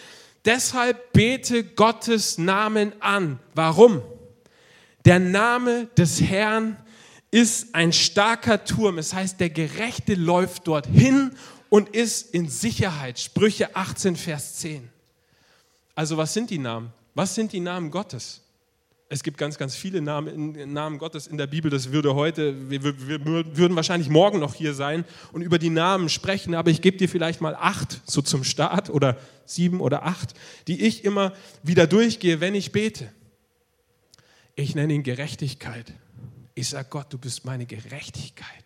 Deshalb 0.44 1.12
bete 1.12 1.62
Gottes 1.62 2.36
Namen 2.36 2.94
an. 2.98 3.38
Warum? 3.54 4.02
Der 5.04 5.20
Name 5.20 5.86
des 5.96 6.20
Herrn 6.20 6.78
ist 7.30 7.74
ein 7.74 7.92
starker 7.92 8.64
Turm. 8.64 8.98
Es 8.98 9.14
heißt, 9.14 9.38
der 9.38 9.50
Gerechte 9.50 10.14
läuft 10.14 10.66
dorthin 10.66 11.32
und 11.74 11.88
ist 11.88 12.32
in 12.32 12.48
Sicherheit. 12.48 13.18
Sprüche 13.18 13.74
18, 13.74 14.14
Vers 14.14 14.58
10. 14.58 14.88
Also 15.96 16.16
was 16.16 16.32
sind 16.32 16.50
die 16.50 16.58
Namen? 16.58 16.92
Was 17.16 17.34
sind 17.34 17.52
die 17.52 17.58
Namen 17.58 17.90
Gottes? 17.90 18.42
Es 19.08 19.24
gibt 19.24 19.38
ganz, 19.38 19.58
ganz 19.58 19.74
viele 19.74 20.00
Namen, 20.00 20.72
Namen 20.72 20.98
Gottes 20.98 21.26
in 21.26 21.36
der 21.36 21.48
Bibel. 21.48 21.72
Das 21.72 21.90
würde 21.90 22.14
heute, 22.14 22.70
wir, 22.70 22.84
wir, 22.84 23.26
würden 23.56 23.74
wahrscheinlich 23.74 24.08
morgen 24.08 24.38
noch 24.38 24.54
hier 24.54 24.72
sein 24.72 25.04
und 25.32 25.42
über 25.42 25.58
die 25.58 25.70
Namen 25.70 26.08
sprechen. 26.08 26.54
Aber 26.54 26.70
ich 26.70 26.80
gebe 26.80 26.96
dir 26.96 27.08
vielleicht 27.08 27.40
mal 27.40 27.56
acht, 27.56 28.02
so 28.08 28.22
zum 28.22 28.44
Start, 28.44 28.88
oder 28.88 29.18
sieben 29.44 29.80
oder 29.80 30.04
acht, 30.04 30.34
die 30.68 30.80
ich 30.80 31.04
immer 31.04 31.32
wieder 31.64 31.88
durchgehe, 31.88 32.38
wenn 32.38 32.54
ich 32.54 32.70
bete. 32.70 33.12
Ich 34.54 34.76
nenne 34.76 34.92
ihn 34.92 35.02
Gerechtigkeit. 35.02 35.92
Ich 36.54 36.68
sage 36.68 36.86
Gott, 36.88 37.12
du 37.12 37.18
bist 37.18 37.44
meine 37.44 37.66
Gerechtigkeit. 37.66 38.63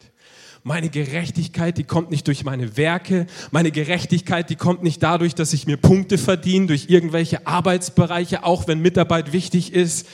Meine 0.65 0.89
Gerechtigkeit, 0.89 1.79
die 1.79 1.85
kommt 1.85 2.11
nicht 2.11 2.27
durch 2.27 2.45
meine 2.45 2.77
Werke. 2.77 3.27
Meine 3.51 3.71
Gerechtigkeit, 3.71 4.51
die 4.51 4.57
kommt 4.57 4.83
nicht 4.83 5.03
dadurch, 5.03 5.35
dass 5.35 5.53
ich 5.53 5.67
mir 5.67 5.77
Punkte 5.77 6.19
verdiene, 6.19 6.67
durch 6.67 6.87
irgendwelche 6.89 7.47
Arbeitsbereiche, 7.47 8.45
auch 8.45 8.67
wenn 8.67 8.81
Mitarbeit 8.81 9.33
wichtig 9.33 9.73
ist. 9.73 10.07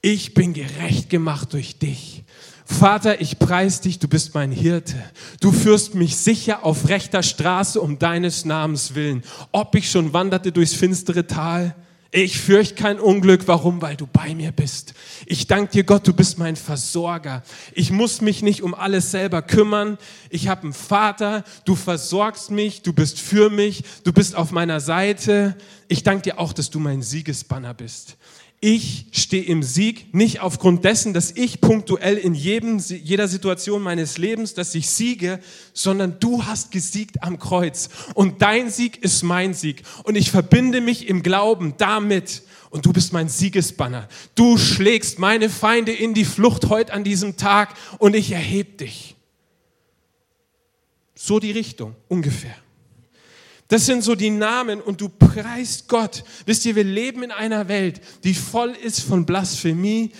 Ich 0.00 0.34
bin 0.34 0.54
gerecht 0.54 1.10
gemacht 1.10 1.52
durch 1.52 1.78
dich. 1.78 2.24
Vater, 2.64 3.22
ich 3.22 3.38
preis 3.38 3.80
dich, 3.80 3.98
du 3.98 4.08
bist 4.08 4.34
mein 4.34 4.52
Hirte. 4.52 4.94
Du 5.40 5.52
führst 5.52 5.94
mich 5.94 6.16
sicher 6.16 6.64
auf 6.64 6.88
rechter 6.88 7.22
Straße 7.22 7.80
um 7.80 7.98
deines 7.98 8.44
Namens 8.44 8.94
willen. 8.94 9.24
Ob 9.52 9.74
ich 9.74 9.90
schon 9.90 10.12
wanderte 10.12 10.52
durchs 10.52 10.74
finstere 10.74 11.26
Tal, 11.26 11.74
ich 12.10 12.38
fürchte 12.40 12.74
kein 12.74 12.98
Unglück. 12.98 13.46
Warum? 13.46 13.82
Weil 13.82 13.96
du 13.96 14.06
bei 14.06 14.34
mir 14.34 14.50
bist. 14.50 14.94
Ich 15.26 15.46
danke 15.46 15.72
dir, 15.72 15.84
Gott, 15.84 16.06
du 16.06 16.14
bist 16.14 16.38
mein 16.38 16.56
Versorger. 16.56 17.42
Ich 17.74 17.90
muss 17.90 18.22
mich 18.22 18.42
nicht 18.42 18.62
um 18.62 18.74
alles 18.74 19.10
selber 19.10 19.42
kümmern. 19.42 19.98
Ich 20.30 20.48
habe 20.48 20.62
einen 20.62 20.72
Vater. 20.72 21.44
Du 21.66 21.74
versorgst 21.74 22.50
mich. 22.50 22.80
Du 22.80 22.94
bist 22.94 23.20
für 23.20 23.50
mich. 23.50 23.84
Du 24.04 24.12
bist 24.12 24.36
auf 24.36 24.52
meiner 24.52 24.80
Seite. 24.80 25.56
Ich 25.86 26.02
danke 26.02 26.22
dir 26.22 26.38
auch, 26.38 26.54
dass 26.54 26.70
du 26.70 26.78
mein 26.78 27.02
Siegesbanner 27.02 27.74
bist. 27.74 28.16
Ich 28.60 29.06
stehe 29.12 29.44
im 29.44 29.62
Sieg 29.62 30.12
nicht 30.12 30.40
aufgrund 30.40 30.84
dessen, 30.84 31.14
dass 31.14 31.30
ich 31.30 31.60
punktuell 31.60 32.16
in 32.16 32.34
jedem, 32.34 32.78
jeder 32.78 33.28
Situation 33.28 33.82
meines 33.82 34.18
Lebens, 34.18 34.54
dass 34.54 34.74
ich 34.74 34.90
siege, 34.90 35.38
sondern 35.72 36.18
du 36.18 36.44
hast 36.44 36.72
gesiegt 36.72 37.22
am 37.22 37.38
Kreuz. 37.38 37.88
Und 38.14 38.42
dein 38.42 38.68
Sieg 38.68 39.00
ist 39.04 39.22
mein 39.22 39.54
Sieg. 39.54 39.82
Und 40.02 40.16
ich 40.16 40.32
verbinde 40.32 40.80
mich 40.80 41.08
im 41.08 41.22
Glauben 41.22 41.74
damit. 41.78 42.42
Und 42.70 42.84
du 42.84 42.92
bist 42.92 43.12
mein 43.12 43.28
Siegesbanner. 43.28 44.08
Du 44.34 44.58
schlägst 44.58 45.20
meine 45.20 45.50
Feinde 45.50 45.92
in 45.92 46.12
die 46.12 46.24
Flucht 46.24 46.68
heute 46.68 46.92
an 46.92 47.04
diesem 47.04 47.36
Tag 47.36 47.74
und 47.98 48.16
ich 48.16 48.32
erhebe 48.32 48.72
dich. 48.72 49.14
So 51.14 51.38
die 51.38 51.52
Richtung 51.52 51.94
ungefähr. 52.08 52.56
Das 53.68 53.84
sind 53.84 54.02
so 54.02 54.14
die 54.14 54.30
Namen 54.30 54.80
und 54.80 55.00
du 55.02 55.10
preist 55.10 55.88
Gott. 55.88 56.24
Wisst 56.46 56.64
ihr, 56.64 56.74
wir 56.74 56.84
leben 56.84 57.22
in 57.22 57.30
einer 57.30 57.68
Welt, 57.68 58.00
die 58.24 58.32
voll 58.32 58.70
ist 58.70 59.00
von 59.02 59.26
Blasphemie, 59.26 60.10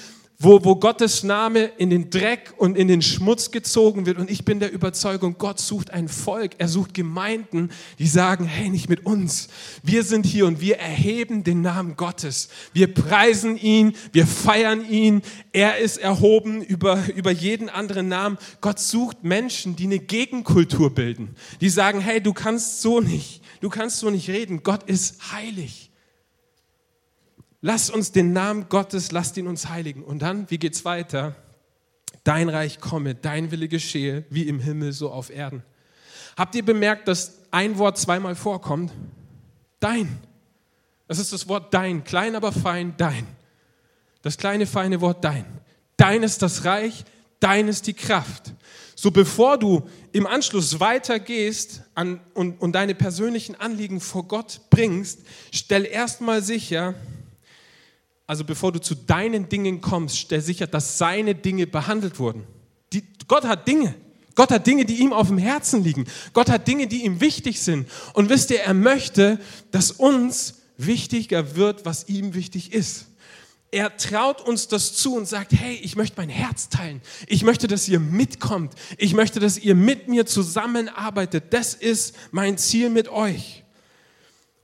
wo, 0.41 0.65
wo 0.65 0.77
Gottes 0.77 1.25
Name 1.25 1.65
in 1.79 1.91
den 1.91 2.11
Dreck 2.11 2.55
und 2.59 2.77
in 2.77 2.87
den 2.87 3.03
Schmutz 3.03 3.51
gezogen 3.51 4.07
wird. 4.07 4.19
Und 4.19 4.31
ich 4.31 4.45
bin 4.45 4.61
der 4.61 4.71
Überzeugung, 4.71 5.35
Gott 5.37 5.59
sucht 5.59 5.91
ein 5.91 6.09
Volk, 6.09 6.53
er 6.59 6.69
sucht 6.69 6.95
Gemeinden, 6.95 7.71
die 7.99 8.07
sagen, 8.07 8.45
hey, 8.45 8.69
nicht 8.69 8.89
mit 8.89 9.05
uns. 9.05 9.49
Wir 9.83 10.05
sind 10.05 10.27
hier 10.27 10.47
und 10.47 10.61
wir 10.61 10.79
erheben 10.79 11.43
den 11.43 11.61
Namen 11.61 11.97
Gottes. 11.97 12.51
Wir 12.73 12.95
preisen 12.95 13.57
ihn, 13.57 13.97
wir 14.13 14.29
feiern 14.29 14.89
ihn. 14.89 15.23
Er 15.53 15.79
ist 15.79 15.97
erhoben 15.97 16.63
über, 16.63 17.03
über 17.17 17.33
jeden 17.33 17.69
anderen 17.69 18.07
Namen. 18.07 18.39
Gott 18.61 18.79
sucht 18.79 19.25
Menschen, 19.25 19.75
die 19.75 19.87
eine 19.87 19.99
Gegenkultur 19.99 20.95
bilden, 20.95 21.35
die 21.61 21.69
sagen, 21.69 22.01
hey, 22.01 22.21
du 22.21 22.33
kannst 22.33 22.81
so 22.81 23.01
nicht, 23.01 23.43
du 23.61 23.71
kannst 23.71 23.99
so 23.99 24.09
nicht 24.09 24.29
reden. 24.29 24.63
Gott 24.63 24.85
ist 24.85 25.33
heilig. 25.33 25.88
Lass 27.61 27.91
uns 27.91 28.13
den 28.13 28.33
Namen 28.33 28.69
Gottes, 28.69 29.11
lasst 29.11 29.37
ihn 29.37 29.49
uns 29.49 29.69
heiligen. 29.69 30.05
Und 30.05 30.21
dann, 30.21 30.51
wie 30.51 30.59
geht's 30.59 30.85
weiter? 30.85 31.35
Dein 32.25 32.49
Reich 32.49 32.81
komme, 32.81 33.15
dein 33.15 33.51
Wille 33.51 33.69
geschehe, 33.69 34.25
wie 34.31 34.49
im 34.49 34.61
Himmel, 34.61 34.93
so 34.93 35.11
auf 35.11 35.31
Erden. 35.31 35.63
Habt 36.37 36.55
ihr 36.55 36.65
bemerkt, 36.65 37.09
dass 37.09 37.43
ein 37.51 37.79
Wort 37.79 37.99
zweimal 37.99 38.37
vorkommt? 38.37 38.93
Dein. 39.81 40.19
Das 41.09 41.19
ist 41.19 41.33
das 41.33 41.49
Wort 41.49 41.75
dein, 41.75 42.05
klein 42.05 42.37
aber 42.37 42.53
fein, 42.53 42.95
dein. 42.97 43.27
Das 44.23 44.37
kleine 44.37 44.67
feine 44.67 45.01
Wort 45.01 45.25
dein. 45.25 45.47
Dein 45.97 46.23
ist 46.23 46.43
das 46.43 46.65
Reich, 46.65 47.05
dein 47.41 47.67
ist 47.67 47.87
die 47.87 47.95
Kraft. 47.95 48.53
So 48.95 49.11
bevor 49.11 49.59
du 49.59 49.89
im 50.13 50.27
Anschluss 50.27 50.81
weitergehst 50.81 51.83
an, 51.95 52.21
und, 52.35 52.61
und 52.61 52.73
deine 52.73 52.95
persönlichen 52.95 53.55
Anliegen 53.55 54.01
vor 54.01 54.29
Gott 54.29 54.61
bringst, 54.71 55.21
stell 55.53 55.87
erstmal 55.87 56.43
sicher, 56.43 56.95
also 58.29 58.45
bevor 58.45 58.73
du 58.73 58.79
zu 58.79 58.95
deinen 58.95 59.49
Dingen 59.49 59.81
kommst, 59.81 60.19
stell 60.19 60.43
sicher, 60.43 60.67
dass 60.67 60.99
seine 60.99 61.35
Dinge 61.35 61.67
behandelt 61.67 62.19
wurden. 62.19 62.45
Die, 62.93 63.03
Gott 63.27 63.45
hat 63.45 63.67
Dinge. 63.67 63.95
Gott 64.35 64.51
hat 64.51 64.67
Dinge, 64.67 64.85
die 64.85 64.97
ihm 64.97 65.15
auf 65.15 65.29
dem 65.29 65.39
Herzen 65.39 65.83
liegen. 65.83 66.05
Gott 66.35 66.51
hat 66.51 66.69
Dinge, 66.69 66.87
die 66.87 67.05
ihm 67.07 67.23
wichtig 67.23 67.59
sind. 67.61 67.89
Und 68.13 68.29
wisst 68.29 68.51
ihr, 68.51 68.61
er 68.61 68.75
möchte, 68.75 69.41
dass 69.71 69.91
uns 69.91 70.61
wichtiger 70.77 71.57
wird, 71.57 71.87
was 71.87 72.07
ihm 72.09 72.35
wichtig 72.35 72.75
ist. 72.75 73.07
Er 73.71 73.97
traut 73.97 74.43
uns 74.43 74.69
das 74.69 74.93
zu 74.93 75.17
und 75.17 75.27
sagt, 75.27 75.53
hey, 75.53 75.77
ich 75.83 75.97
möchte 75.97 76.21
mein 76.21 76.29
Herz 76.29 76.69
teilen. 76.69 77.01
Ich 77.29 77.45
möchte, 77.45 77.67
dass 77.67 77.89
ihr 77.89 77.99
mitkommt. 77.99 78.75
Ich 78.99 79.15
möchte, 79.15 79.41
dass 79.41 79.57
ihr 79.57 79.75
mit 79.75 80.09
mir 80.09 80.27
zusammenarbeitet. 80.27 81.45
Das 81.51 81.73
ist 81.73 82.15
mein 82.31 82.59
Ziel 82.59 82.91
mit 82.91 83.09
euch. 83.09 83.65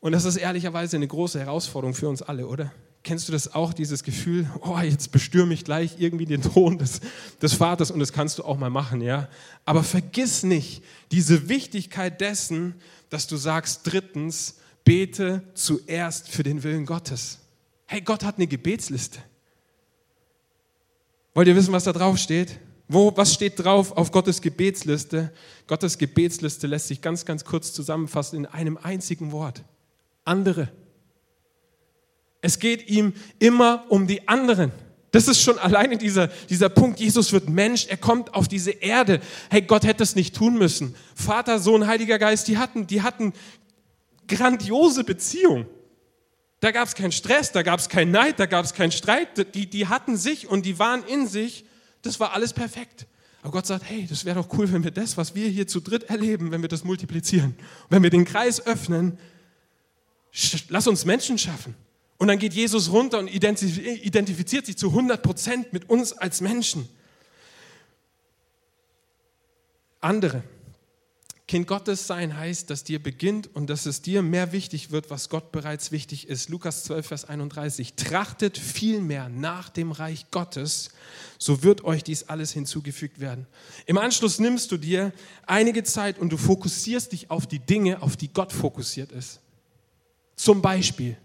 Und 0.01 0.13
das 0.13 0.27
ist 0.27 0.37
ehrlicherweise 0.37 0.97
eine 0.97 1.09
große 1.09 1.41
Herausforderung 1.41 1.95
für 1.95 2.11
uns 2.11 2.21
alle, 2.21 2.47
oder? 2.47 2.71
Kennst 3.05 3.29
du 3.29 3.33
das 3.33 3.55
auch, 3.55 3.75
dieses 3.75 4.03
Gefühl, 4.03 4.51
oh, 4.63 4.79
jetzt 4.79 5.13
bestürme 5.13 5.53
ich 5.53 5.65
gleich 5.65 5.97
irgendwie 5.99 6.25
den 6.25 6.41
Thron 6.41 6.79
des, 6.79 7.01
des 7.41 7.53
Vaters 7.53 7.91
und 7.91 8.01
das 8.01 8.15
kannst 8.15 8.39
du 8.39 8.45
auch 8.45 8.57
mal 8.57 8.71
machen, 8.71 9.03
ja? 9.03 9.29
Aber 9.67 9.85
vergiss 9.85 10.43
nicht 10.43 10.83
diese 11.13 11.51
Wichtigkeit 11.51 12.23
dessen, 12.23 12.75
dass 13.11 13.27
du 13.27 13.37
sagst, 13.37 13.83
drittens, 13.85 14.57
bete 14.85 15.43
zuerst 15.53 16.31
für 16.31 16.43
den 16.43 16.63
Willen 16.63 16.87
Gottes. 16.87 17.41
Hey, 17.87 18.01
Gott 18.01 18.25
hat 18.25 18.37
eine 18.37 18.47
Gebetsliste. 18.47 19.19
Wollt 21.35 21.47
ihr 21.47 21.57
wissen, 21.57 21.73
was 21.73 21.85
da 21.85 21.93
drauf 21.93 22.17
steht? 22.17 22.59
Wo, 22.89 23.15
was 23.17 23.35
steht 23.35 23.63
drauf 23.63 23.93
auf 23.93 24.13
Gottes 24.13 24.41
Gebetsliste? 24.41 25.31
Gottes 25.67 25.99
Gebetsliste 25.99 26.67
lässt 26.67 26.89
sich 26.89 27.03
ganz, 27.03 27.27
ganz 27.27 27.45
kurz 27.45 27.75
zusammenfassen 27.75 28.37
in 28.37 28.47
einem 28.47 28.79
einzigen 28.79 29.31
Wort. 29.31 29.63
Andere. 30.25 30.73
Es 32.45 32.59
geht 32.59 32.91
ihm 32.91 33.15
immer 33.39 33.87
um 33.89 34.07
die 34.07 34.29
anderen. 34.29 34.71
Das 35.13 35.29
ist 35.29 35.41
schon 35.41 35.59
alleine 35.59 35.97
dieser, 35.97 36.27
dieser 36.27 36.69
Punkt. 36.69 37.01
Jesus 37.01 37.33
wird 37.33 37.49
Mensch, 37.49 37.87
er 37.87 37.97
kommt 37.97 38.35
auf 38.35 38.49
diese 38.49 38.71
Erde. 38.71 39.21
Hey, 39.49 39.63
Gott 39.63 39.87
hätte 39.87 40.03
es 40.03 40.15
nicht 40.15 40.37
tun 40.37 40.59
müssen. 40.59 40.95
Vater, 41.15 41.59
Sohn, 41.59 41.87
Heiliger 41.87 42.19
Geist, 42.19 42.47
die 42.49 42.59
hatten, 42.59 42.87
die 42.87 43.01
hatten 43.01 43.33
grandiose 44.29 45.05
Beziehung. 45.05 45.65
Da 46.61 46.71
gab 46.71 46.87
es 46.87 46.95
keinen 46.95 47.13
Stress, 47.13 47.51
da 47.51 47.63
gab 47.63 47.81
es 47.81 47.89
keinen 47.89 48.11
Neid, 48.11 48.39
da 48.39 48.45
gab 48.45 48.67
es 48.67 48.75
keinen 48.75 48.93
Streit. 48.93 49.55
Die, 49.55 49.65
die 49.65 49.87
hatten 49.87 50.19
sich 50.19 50.47
und 50.47 50.67
die 50.67 50.79
waren 50.79 51.03
in 51.05 51.27
sich. 51.27 51.65
Das 52.03 52.21
war 52.21 52.35
alles 52.35 52.53
perfekt. 52.53 53.07
Aber 53.41 53.53
Gott 53.53 53.65
sagt, 53.65 53.89
hey, 53.89 54.07
das 54.07 54.27
wäre 54.27 54.43
doch 54.43 54.53
cool, 54.59 54.71
wenn 54.71 54.85
wir 54.85 54.91
das, 54.91 55.17
was 55.17 55.35
wir 55.35 55.49
hier 55.49 55.67
zu 55.67 55.81
dritt 55.81 56.11
erleben, 56.11 56.51
wenn 56.51 56.61
wir 56.61 56.69
das 56.69 56.85
multiplizieren. 56.85 57.57
Wenn 57.89 58.03
wir 58.03 58.11
den 58.11 58.27
Kreis 58.27 58.67
öffnen, 58.67 59.17
lass 60.69 60.87
uns 60.87 61.07
Menschen 61.07 61.39
schaffen. 61.39 61.75
Und 62.19 62.29
dann 62.29 62.39
geht 62.39 62.55
Jesus 62.55 62.91
runter 62.91 63.19
und 63.19 63.29
identifiziert 63.29 64.67
sich 64.67 64.77
zu 64.77 64.89
100 64.89 65.23
Prozent 65.23 65.73
mit 65.73 65.91
uns 65.91 66.13
als 66.13 66.41
Menschen. 66.41 66.89
Andere. 70.01 70.45
Kind 71.47 71.67
Gottes 71.67 72.07
sein 72.07 72.39
heißt, 72.39 72.71
dass 72.71 72.85
dir 72.85 73.03
beginnt 73.03 73.55
und 73.55 73.69
dass 73.69 73.85
es 73.85 74.01
dir 74.01 74.23
mehr 74.23 74.53
wichtig 74.53 74.91
wird, 74.91 75.11
was 75.11 75.29
Gott 75.29 75.53
bereits 75.53 75.93
wichtig 75.93 76.29
ist. 76.29 76.49
Lukas 76.49 76.85
12, 76.85 77.07
Vers 77.07 77.25
31. 77.27 77.95
Trachtet 77.95 78.57
vielmehr 78.57 79.29
nach 79.29 79.69
dem 79.69 79.93
Reich 79.93 80.31
Gottes, 80.31 80.89
so 81.39 81.63
wird 81.63 81.85
euch 81.85 82.03
dies 82.03 82.25
alles 82.25 82.53
hinzugefügt 82.53 83.21
werden. 83.21 83.47
Im 83.85 83.99
Anschluss 83.99 84.39
nimmst 84.39 84.73
du 84.73 84.79
dir 84.79 85.13
einige 85.47 85.85
Zeit 85.85 86.19
und 86.19 86.31
du 86.31 86.39
fokussierst 86.39 87.13
dich 87.13 87.31
auf 87.31 87.47
die 87.47 87.59
Dinge, 87.59 88.01
auf 88.01 88.17
die 88.17 88.33
Gott 88.33 88.53
fokussiert 88.53 89.13
ist. 89.13 89.41
Zum 90.37 90.63
Beispiel 90.63 91.19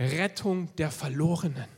Rettung 0.00 0.74
der 0.76 0.90
Verlorenen. 0.90 1.68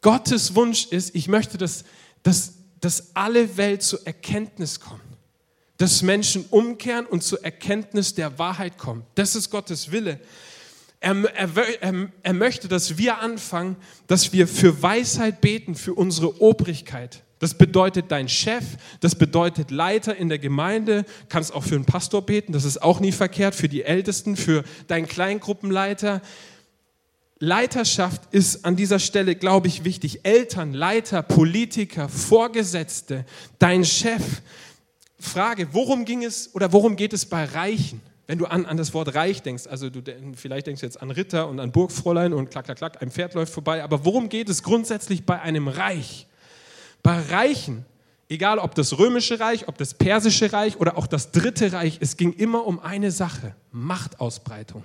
Gottes 0.00 0.54
Wunsch 0.54 0.86
ist, 0.86 1.14
ich 1.14 1.28
möchte, 1.28 1.58
dass, 1.58 1.84
dass, 2.22 2.54
dass 2.80 3.14
alle 3.14 3.56
Welt 3.56 3.82
zur 3.82 4.06
Erkenntnis 4.06 4.80
kommt. 4.80 5.02
Dass 5.76 6.02
Menschen 6.02 6.44
umkehren 6.50 7.06
und 7.06 7.22
zur 7.22 7.44
Erkenntnis 7.44 8.14
der 8.14 8.38
Wahrheit 8.38 8.78
kommen. 8.78 9.04
Das 9.14 9.34
ist 9.34 9.50
Gottes 9.50 9.90
Wille. 9.90 10.20
Er, 11.00 11.16
er, 11.34 12.10
er, 12.22 12.32
möchte, 12.34 12.68
dass 12.68 12.98
wir 12.98 13.18
anfangen, 13.18 13.76
dass 14.06 14.32
wir 14.32 14.46
für 14.46 14.82
Weisheit 14.82 15.40
beten, 15.40 15.74
für 15.74 15.94
unsere 15.94 16.40
Obrigkeit. 16.42 17.22
Das 17.40 17.54
bedeutet 17.54 18.12
dein 18.12 18.28
Chef, 18.28 18.64
das 19.00 19.14
bedeutet 19.14 19.70
Leiter 19.70 20.14
in 20.14 20.28
der 20.28 20.38
Gemeinde, 20.38 21.06
kannst 21.30 21.54
auch 21.54 21.64
für 21.64 21.74
einen 21.74 21.86
Pastor 21.86 22.20
beten, 22.20 22.52
das 22.52 22.64
ist 22.64 22.82
auch 22.82 23.00
nie 23.00 23.12
verkehrt, 23.12 23.54
für 23.54 23.68
die 23.68 23.82
Ältesten, 23.82 24.36
für 24.36 24.62
deinen 24.88 25.06
Kleingruppenleiter. 25.06 26.20
Leiterschaft 27.38 28.20
ist 28.34 28.66
an 28.66 28.76
dieser 28.76 28.98
Stelle, 28.98 29.34
glaube 29.34 29.68
ich, 29.68 29.84
wichtig. 29.84 30.20
Eltern, 30.24 30.74
Leiter, 30.74 31.22
Politiker, 31.22 32.10
Vorgesetzte, 32.10 33.24
dein 33.58 33.86
Chef. 33.86 34.42
Frage, 35.18 35.68
worum 35.72 36.04
ging 36.04 36.22
es 36.22 36.54
oder 36.54 36.74
worum 36.74 36.94
geht 36.94 37.14
es 37.14 37.24
bei 37.24 37.46
Reichen? 37.46 38.02
Wenn 38.26 38.36
du 38.36 38.44
an, 38.44 38.66
an 38.66 38.76
das 38.76 38.92
Wort 38.92 39.14
Reich 39.14 39.40
denkst, 39.40 39.66
also 39.66 39.88
du, 39.88 40.02
vielleicht 40.36 40.66
denkst 40.66 40.80
du 40.80 40.86
jetzt 40.86 41.00
an 41.00 41.10
Ritter 41.10 41.48
und 41.48 41.58
an 41.58 41.72
Burgfräulein 41.72 42.34
und 42.34 42.50
klack, 42.50 42.66
klack, 42.66 42.76
klack, 42.76 43.02
ein 43.02 43.10
Pferd 43.10 43.32
läuft 43.32 43.54
vorbei, 43.54 43.82
aber 43.82 44.04
worum 44.04 44.28
geht 44.28 44.50
es 44.50 44.62
grundsätzlich 44.62 45.24
bei 45.24 45.40
einem 45.40 45.66
Reich? 45.66 46.26
Bei 47.02 47.20
Reichen, 47.20 47.84
egal 48.28 48.58
ob 48.58 48.74
das 48.74 48.98
römische 48.98 49.40
Reich, 49.40 49.68
ob 49.68 49.78
das 49.78 49.94
persische 49.94 50.52
Reich 50.52 50.78
oder 50.78 50.96
auch 50.96 51.06
das 51.06 51.32
dritte 51.32 51.72
Reich, 51.72 51.98
es 52.00 52.16
ging 52.16 52.32
immer 52.32 52.66
um 52.66 52.78
eine 52.78 53.10
Sache, 53.10 53.54
Machtausbreitung. 53.72 54.84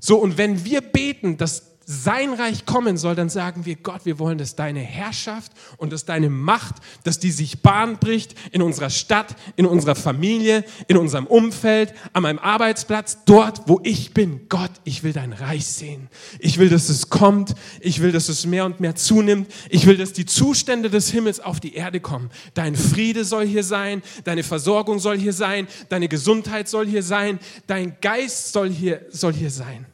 So, 0.00 0.18
und 0.18 0.36
wenn 0.36 0.64
wir 0.64 0.80
beten, 0.80 1.36
dass 1.36 1.75
sein 1.88 2.34
Reich 2.34 2.66
kommen 2.66 2.96
soll, 2.96 3.14
dann 3.14 3.28
sagen 3.28 3.64
wir, 3.64 3.76
Gott, 3.76 4.00
wir 4.04 4.18
wollen, 4.18 4.38
dass 4.38 4.56
deine 4.56 4.80
Herrschaft 4.80 5.52
und 5.76 5.92
dass 5.92 6.04
deine 6.04 6.28
Macht, 6.28 6.74
dass 7.04 7.20
die 7.20 7.30
sich 7.30 7.62
Bahn 7.62 7.98
bricht 7.98 8.34
in 8.50 8.60
unserer 8.60 8.90
Stadt, 8.90 9.36
in 9.54 9.66
unserer 9.66 9.94
Familie, 9.94 10.64
in 10.88 10.96
unserem 10.96 11.28
Umfeld, 11.28 11.94
an 12.12 12.24
meinem 12.24 12.40
Arbeitsplatz, 12.40 13.18
dort, 13.24 13.68
wo 13.68 13.80
ich 13.84 14.12
bin. 14.12 14.48
Gott, 14.48 14.72
ich 14.82 15.04
will 15.04 15.12
dein 15.12 15.32
Reich 15.32 15.64
sehen. 15.64 16.08
Ich 16.40 16.58
will, 16.58 16.68
dass 16.68 16.88
es 16.88 17.08
kommt. 17.08 17.54
Ich 17.78 18.02
will, 18.02 18.10
dass 18.10 18.28
es 18.28 18.46
mehr 18.46 18.64
und 18.64 18.80
mehr 18.80 18.96
zunimmt. 18.96 19.48
Ich 19.70 19.86
will, 19.86 19.96
dass 19.96 20.12
die 20.12 20.26
Zustände 20.26 20.90
des 20.90 21.10
Himmels 21.12 21.38
auf 21.38 21.60
die 21.60 21.74
Erde 21.74 22.00
kommen. 22.00 22.30
Dein 22.54 22.74
Friede 22.74 23.24
soll 23.24 23.46
hier 23.46 23.62
sein. 23.62 24.02
Deine 24.24 24.42
Versorgung 24.42 24.98
soll 24.98 25.18
hier 25.18 25.32
sein. 25.32 25.68
Deine 25.88 26.08
Gesundheit 26.08 26.68
soll 26.68 26.88
hier 26.88 27.04
sein. 27.04 27.38
Dein 27.68 27.96
Geist 28.00 28.52
soll 28.52 28.70
hier, 28.70 29.06
soll 29.10 29.32
hier 29.32 29.52
sein 29.52 29.86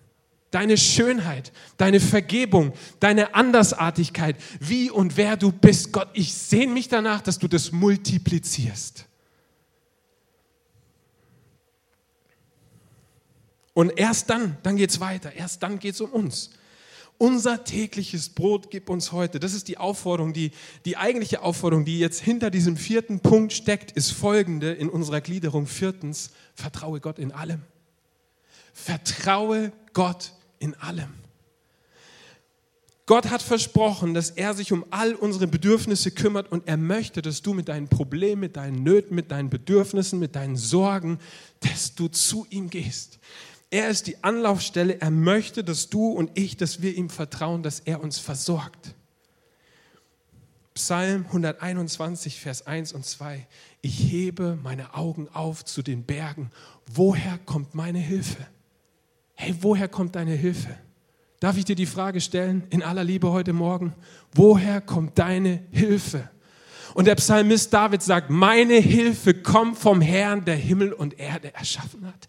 deine 0.52 0.76
Schönheit, 0.76 1.52
deine 1.76 1.98
Vergebung, 1.98 2.72
deine 3.00 3.34
Andersartigkeit, 3.34 4.36
wie 4.60 4.90
und 4.90 5.16
wer 5.16 5.36
du 5.36 5.50
bist. 5.50 5.92
Gott, 5.92 6.08
ich 6.12 6.32
sehne 6.32 6.72
mich 6.72 6.88
danach, 6.88 7.20
dass 7.20 7.40
du 7.40 7.48
das 7.48 7.72
multiplizierst. 7.72 9.06
Und 13.74 13.98
erst 13.98 14.30
dann, 14.30 14.58
dann 14.62 14.76
geht 14.76 14.90
es 14.90 15.00
weiter, 15.00 15.32
erst 15.32 15.62
dann 15.62 15.78
geht 15.78 15.94
es 15.94 16.00
um 16.00 16.10
uns. 16.10 16.50
Unser 17.16 17.64
tägliches 17.64 18.28
Brot 18.28 18.70
gib 18.70 18.90
uns 18.90 19.12
heute. 19.12 19.38
Das 19.38 19.54
ist 19.54 19.68
die 19.68 19.78
Aufforderung, 19.78 20.32
die, 20.32 20.50
die 20.84 20.96
eigentliche 20.96 21.42
Aufforderung, 21.42 21.84
die 21.84 21.98
jetzt 21.98 22.20
hinter 22.20 22.50
diesem 22.50 22.76
vierten 22.76 23.20
Punkt 23.20 23.52
steckt, 23.52 23.92
ist 23.92 24.10
folgende 24.10 24.72
in 24.72 24.88
unserer 24.88 25.20
Gliederung. 25.20 25.66
Viertens, 25.66 26.32
vertraue 26.54 27.00
Gott 27.00 27.18
in 27.18 27.32
allem. 27.32 27.62
Vertraue 28.74 29.72
Gott 29.92 30.32
in 30.62 30.74
allem. 30.76 31.12
Gott 33.06 33.30
hat 33.30 33.42
versprochen, 33.42 34.14
dass 34.14 34.30
er 34.30 34.54
sich 34.54 34.72
um 34.72 34.86
all 34.90 35.14
unsere 35.14 35.48
Bedürfnisse 35.48 36.12
kümmert 36.12 36.50
und 36.52 36.68
er 36.68 36.76
möchte, 36.76 37.20
dass 37.20 37.42
du 37.42 37.52
mit 37.52 37.68
deinen 37.68 37.88
Problemen, 37.88 38.40
mit 38.40 38.56
deinen 38.56 38.84
Nöten, 38.84 39.16
mit 39.16 39.32
deinen 39.32 39.50
Bedürfnissen, 39.50 40.20
mit 40.20 40.36
deinen 40.36 40.56
Sorgen, 40.56 41.18
dass 41.60 41.94
du 41.94 42.08
zu 42.08 42.46
ihm 42.48 42.70
gehst. 42.70 43.18
Er 43.70 43.88
ist 43.88 44.06
die 44.06 44.22
Anlaufstelle. 44.22 45.00
Er 45.00 45.10
möchte, 45.10 45.64
dass 45.64 45.88
du 45.88 46.08
und 46.12 46.30
ich, 46.38 46.56
dass 46.56 46.80
wir 46.80 46.94
ihm 46.94 47.10
vertrauen, 47.10 47.62
dass 47.62 47.80
er 47.80 48.02
uns 48.02 48.18
versorgt. 48.18 48.94
Psalm 50.74 51.26
121, 51.26 52.40
Vers 52.40 52.66
1 52.66 52.92
und 52.92 53.04
2. 53.04 53.46
Ich 53.82 53.98
hebe 54.10 54.58
meine 54.62 54.94
Augen 54.94 55.28
auf 55.32 55.64
zu 55.64 55.82
den 55.82 56.04
Bergen. 56.04 56.50
Woher 56.86 57.38
kommt 57.38 57.74
meine 57.74 57.98
Hilfe? 57.98 58.46
Hey, 59.44 59.56
woher 59.60 59.88
kommt 59.88 60.14
deine 60.14 60.34
Hilfe? 60.34 60.68
Darf 61.40 61.56
ich 61.56 61.64
dir 61.64 61.74
die 61.74 61.84
Frage 61.84 62.20
stellen, 62.20 62.62
in 62.70 62.80
aller 62.80 63.02
Liebe 63.02 63.32
heute 63.32 63.52
Morgen, 63.52 63.92
woher 64.32 64.80
kommt 64.80 65.18
deine 65.18 65.64
Hilfe? 65.72 66.30
Und 66.94 67.06
der 67.06 67.16
Psalmist 67.16 67.74
David 67.74 68.04
sagt, 68.04 68.30
meine 68.30 68.74
Hilfe 68.74 69.34
kommt 69.34 69.78
vom 69.78 70.00
Herrn, 70.00 70.44
der 70.44 70.54
Himmel 70.54 70.92
und 70.92 71.18
Erde 71.18 71.52
erschaffen 71.56 72.06
hat. 72.06 72.28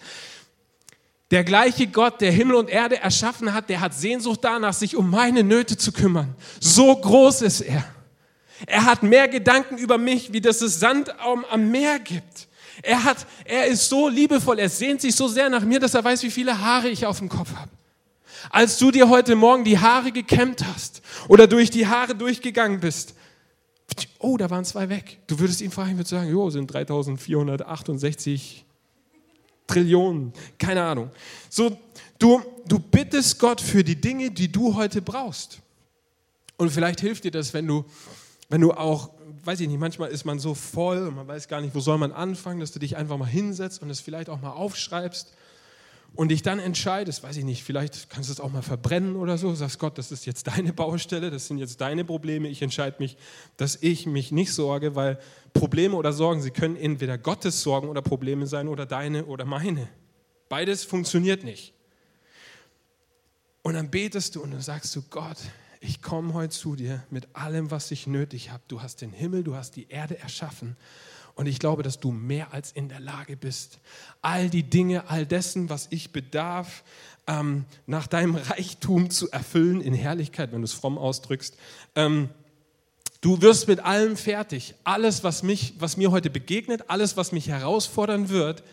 Der 1.29 1.43
gleiche 1.43 1.85
Gott, 1.85 2.19
der 2.19 2.31
Himmel 2.31 2.55
und 2.55 2.67
Erde 2.67 2.97
erschaffen 2.97 3.53
hat, 3.53 3.69
der 3.69 3.81
hat 3.81 3.93
Sehnsucht 3.93 4.39
danach, 4.41 4.73
sich 4.73 4.95
um 4.95 5.07
meine 5.11 5.43
Nöte 5.43 5.77
zu 5.77 5.91
kümmern. 5.91 6.33
So 6.59 6.95
groß 6.95 7.43
ist 7.43 7.61
er. 7.61 7.85
Er 8.65 8.85
hat 8.85 9.03
mehr 9.03 9.27
Gedanken 9.27 9.77
über 9.77 9.99
mich, 9.99 10.33
wie 10.33 10.41
das 10.41 10.63
es 10.63 10.79
Sand 10.79 11.13
am 11.19 11.69
Meer 11.69 11.99
gibt. 11.99 12.47
Er, 12.81 13.03
hat, 13.03 13.27
er 13.45 13.67
ist 13.67 13.87
so 13.87 14.09
liebevoll, 14.09 14.59
er 14.59 14.69
sehnt 14.69 15.01
sich 15.01 15.15
so 15.15 15.27
sehr 15.27 15.49
nach 15.49 15.63
mir, 15.63 15.79
dass 15.79 15.93
er 15.93 16.03
weiß, 16.03 16.23
wie 16.23 16.31
viele 16.31 16.59
Haare 16.59 16.89
ich 16.89 17.05
auf 17.05 17.19
dem 17.19 17.29
Kopf 17.29 17.53
habe. 17.53 17.69
Als 18.49 18.77
du 18.77 18.91
dir 18.91 19.07
heute 19.09 19.35
Morgen 19.35 19.63
die 19.63 19.79
Haare 19.79 20.11
gekämmt 20.11 20.65
hast 20.65 21.01
oder 21.27 21.47
durch 21.47 21.69
die 21.69 21.87
Haare 21.87 22.15
durchgegangen 22.15 22.79
bist, 22.79 23.15
oh, 24.19 24.37
da 24.37 24.49
waren 24.49 24.65
zwei 24.65 24.89
weg. 24.89 25.19
Du 25.27 25.39
würdest 25.39 25.61
ihn 25.61 25.71
fragen, 25.71 25.93
würdest 25.97 26.09
sagen, 26.09 26.29
jo, 26.29 26.49
sind 26.49 26.67
3468 26.67 28.65
Trillionen, 29.67 30.33
keine 30.57 30.83
Ahnung. 30.83 31.09
So, 31.49 31.77
du, 32.19 32.41
du 32.67 32.79
bittest 32.79 33.39
Gott 33.39 33.61
für 33.61 33.83
die 33.83 33.99
Dinge, 33.99 34.31
die 34.31 34.51
du 34.51 34.75
heute 34.75 35.01
brauchst. 35.01 35.59
Und 36.57 36.69
vielleicht 36.69 37.01
hilft 37.01 37.23
dir 37.23 37.31
das, 37.31 37.53
wenn 37.53 37.67
du, 37.67 37.85
wenn 38.49 38.61
du 38.61 38.71
auch, 38.71 39.09
weiß 39.43 39.59
ich 39.59 39.67
nicht, 39.67 39.79
manchmal 39.79 40.09
ist 40.09 40.25
man 40.25 40.39
so 40.39 40.53
voll 40.53 41.07
und 41.07 41.15
man 41.15 41.27
weiß 41.27 41.47
gar 41.47 41.61
nicht, 41.61 41.75
wo 41.75 41.79
soll 41.79 41.97
man 41.97 42.11
anfangen, 42.11 42.59
dass 42.59 42.71
du 42.71 42.79
dich 42.79 42.95
einfach 42.97 43.17
mal 43.17 43.25
hinsetzt 43.25 43.81
und 43.81 43.89
es 43.89 43.99
vielleicht 43.99 44.29
auch 44.29 44.41
mal 44.41 44.51
aufschreibst 44.51 45.33
und 46.15 46.29
dich 46.29 46.43
dann 46.43 46.59
entscheidest, 46.59 47.23
weiß 47.23 47.37
ich 47.37 47.43
nicht, 47.43 47.63
vielleicht 47.63 48.09
kannst 48.09 48.29
du 48.29 48.33
es 48.33 48.39
auch 48.39 48.51
mal 48.51 48.61
verbrennen 48.61 49.15
oder 49.15 49.37
so, 49.37 49.53
sagst 49.55 49.79
Gott, 49.79 49.97
das 49.97 50.11
ist 50.11 50.25
jetzt 50.25 50.47
deine 50.47 50.71
Baustelle, 50.71 51.31
das 51.31 51.47
sind 51.47 51.57
jetzt 51.57 51.81
deine 51.81 52.05
Probleme, 52.05 52.47
ich 52.47 52.61
entscheide 52.61 52.97
mich, 52.99 53.17
dass 53.57 53.77
ich 53.81 54.05
mich 54.05 54.31
nicht 54.31 54.53
sorge, 54.53 54.95
weil 54.95 55.19
Probleme 55.53 55.95
oder 55.95 56.13
Sorgen, 56.13 56.41
sie 56.41 56.51
können 56.51 56.75
entweder 56.75 57.17
Gottes 57.17 57.61
Sorgen 57.61 57.89
oder 57.89 58.01
Probleme 58.01 58.47
sein 58.47 58.67
oder 58.67 58.85
deine 58.85 59.25
oder 59.25 59.45
meine. 59.45 59.89
Beides 60.49 60.83
funktioniert 60.83 61.43
nicht. 61.43 61.73
Und 63.63 63.73
dann 63.73 63.89
betest 63.89 64.35
du 64.35 64.43
und 64.43 64.51
dann 64.51 64.61
sagst 64.61 64.95
du, 64.95 65.01
Gott, 65.09 65.37
ich 65.83 66.01
komme 66.01 66.33
heute 66.33 66.55
zu 66.55 66.77
dir 66.77 67.03
mit 67.09 67.35
allem, 67.35 67.69
was 67.69 67.91
ich 67.91 68.07
nötig 68.07 68.51
habe. 68.51 68.63
Du 68.69 68.81
hast 68.81 69.01
den 69.01 69.11
Himmel, 69.11 69.43
du 69.43 69.55
hast 69.55 69.75
die 69.75 69.89
Erde 69.89 70.17
erschaffen 70.17 70.77
und 71.35 71.45
ich 71.45 71.59
glaube, 71.59 71.83
dass 71.83 71.99
du 71.99 72.11
mehr 72.11 72.53
als 72.53 72.71
in 72.71 72.87
der 72.87 73.01
Lage 73.01 73.35
bist, 73.35 73.79
all 74.21 74.49
die 74.49 74.63
Dinge, 74.63 75.09
all 75.09 75.25
dessen, 75.25 75.69
was 75.69 75.87
ich 75.89 76.11
bedarf, 76.11 76.83
ähm, 77.27 77.65
nach 77.85 78.07
deinem 78.07 78.35
Reichtum 78.35 79.09
zu 79.09 79.29
erfüllen 79.31 79.81
in 79.81 79.93
Herrlichkeit, 79.93 80.53
wenn 80.53 80.61
du 80.61 80.65
es 80.65 80.73
fromm 80.73 80.97
ausdrückst. 80.97 81.57
Ähm, 81.95 82.29
du 83.19 83.41
wirst 83.41 83.67
mit 83.67 83.81
allem 83.81 84.15
fertig. 84.15 84.75
Alles, 84.85 85.25
was, 85.25 85.43
mich, 85.43 85.73
was 85.79 85.97
mir 85.97 86.11
heute 86.11 86.29
begegnet, 86.29 86.89
alles, 86.89 87.17
was 87.17 87.33
mich 87.33 87.49
herausfordern 87.49 88.29
wird, 88.29 88.63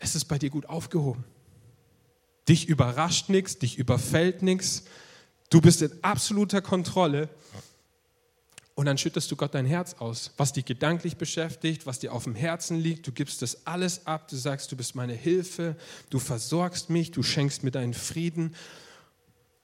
es 0.00 0.16
ist 0.16 0.24
bei 0.24 0.38
dir 0.38 0.50
gut 0.50 0.66
aufgehoben. 0.66 1.24
Dich 2.48 2.68
überrascht 2.68 3.28
nichts, 3.28 3.58
dich 3.58 3.78
überfällt 3.78 4.42
nichts. 4.42 4.84
Du 5.50 5.60
bist 5.60 5.82
in 5.82 5.92
absoluter 6.02 6.60
Kontrolle 6.60 7.28
und 8.78 8.86
dann 8.86 8.96
schüttest 8.96 9.28
du 9.30 9.34
Gott 9.34 9.54
dein 9.54 9.66
Herz 9.66 9.94
aus, 9.98 10.30
was 10.36 10.52
dich 10.52 10.64
gedanklich 10.64 11.16
beschäftigt, 11.16 11.84
was 11.84 11.98
dir 11.98 12.12
auf 12.12 12.24
dem 12.24 12.36
Herzen 12.36 12.78
liegt. 12.78 13.06
Du 13.06 13.12
gibst 13.12 13.42
das 13.42 13.66
alles 13.66 14.06
ab. 14.06 14.28
Du 14.28 14.36
sagst, 14.36 14.70
du 14.70 14.76
bist 14.76 14.94
meine 14.94 15.14
Hilfe. 15.14 15.74
Du 16.10 16.20
versorgst 16.20 16.88
mich. 16.88 17.10
Du 17.10 17.24
schenkst 17.24 17.64
mir 17.64 17.72
deinen 17.72 17.92
Frieden. 17.92 18.54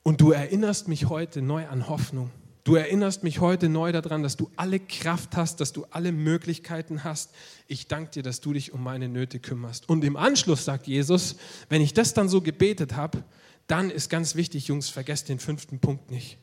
Und 0.03 0.21
du 0.21 0.33
erinnerst 0.33 0.89
mich 0.89 1.09
heute 1.09 1.43
neu 1.43 1.67
an 1.69 1.89
Hoffnung. 1.89 2.33
Du 2.65 2.75
erinnerst 2.77 3.23
mich 3.23 3.41
heute 3.41 3.69
neu 3.69 3.93
daran, 3.93 4.23
dass 4.23 4.37
du 4.37 4.51
alle 4.57 4.81
Kraft 4.81 5.37
hast, 5.37 5.61
dass 5.61 5.73
du 5.73 5.87
alle 5.91 6.11
Möglichkeiten 6.11 7.05
hast. 7.05 7.31
Ich 7.69 7.87
danke 7.87 8.11
dir, 8.11 8.23
dass 8.23 8.41
du 8.41 8.55
dich 8.55 8.73
um 8.73 8.83
meine 8.83 9.09
Nöte 9.09 9.39
kümmerst. 9.39 9.89
Und 9.89 10.03
im 10.03 10.17
Anschluss 10.17 10.65
sagt 10.65 10.87
Jesus, 10.87 11.37
wenn 11.69 11.83
ich 11.83 11.93
das 11.93 12.15
dann 12.15 12.29
so 12.29 12.41
gebetet 12.41 12.97
habe, 12.97 13.23
dann 13.67 13.91
ist 13.91 14.11
ganz 14.11 14.35
wichtig, 14.35 14.69
Jungs, 14.69 14.91
vergesst 14.91 15.29
den 15.29 15.39
fünften 15.39 15.79
Punkt 15.79 16.11
nicht. 16.11 16.39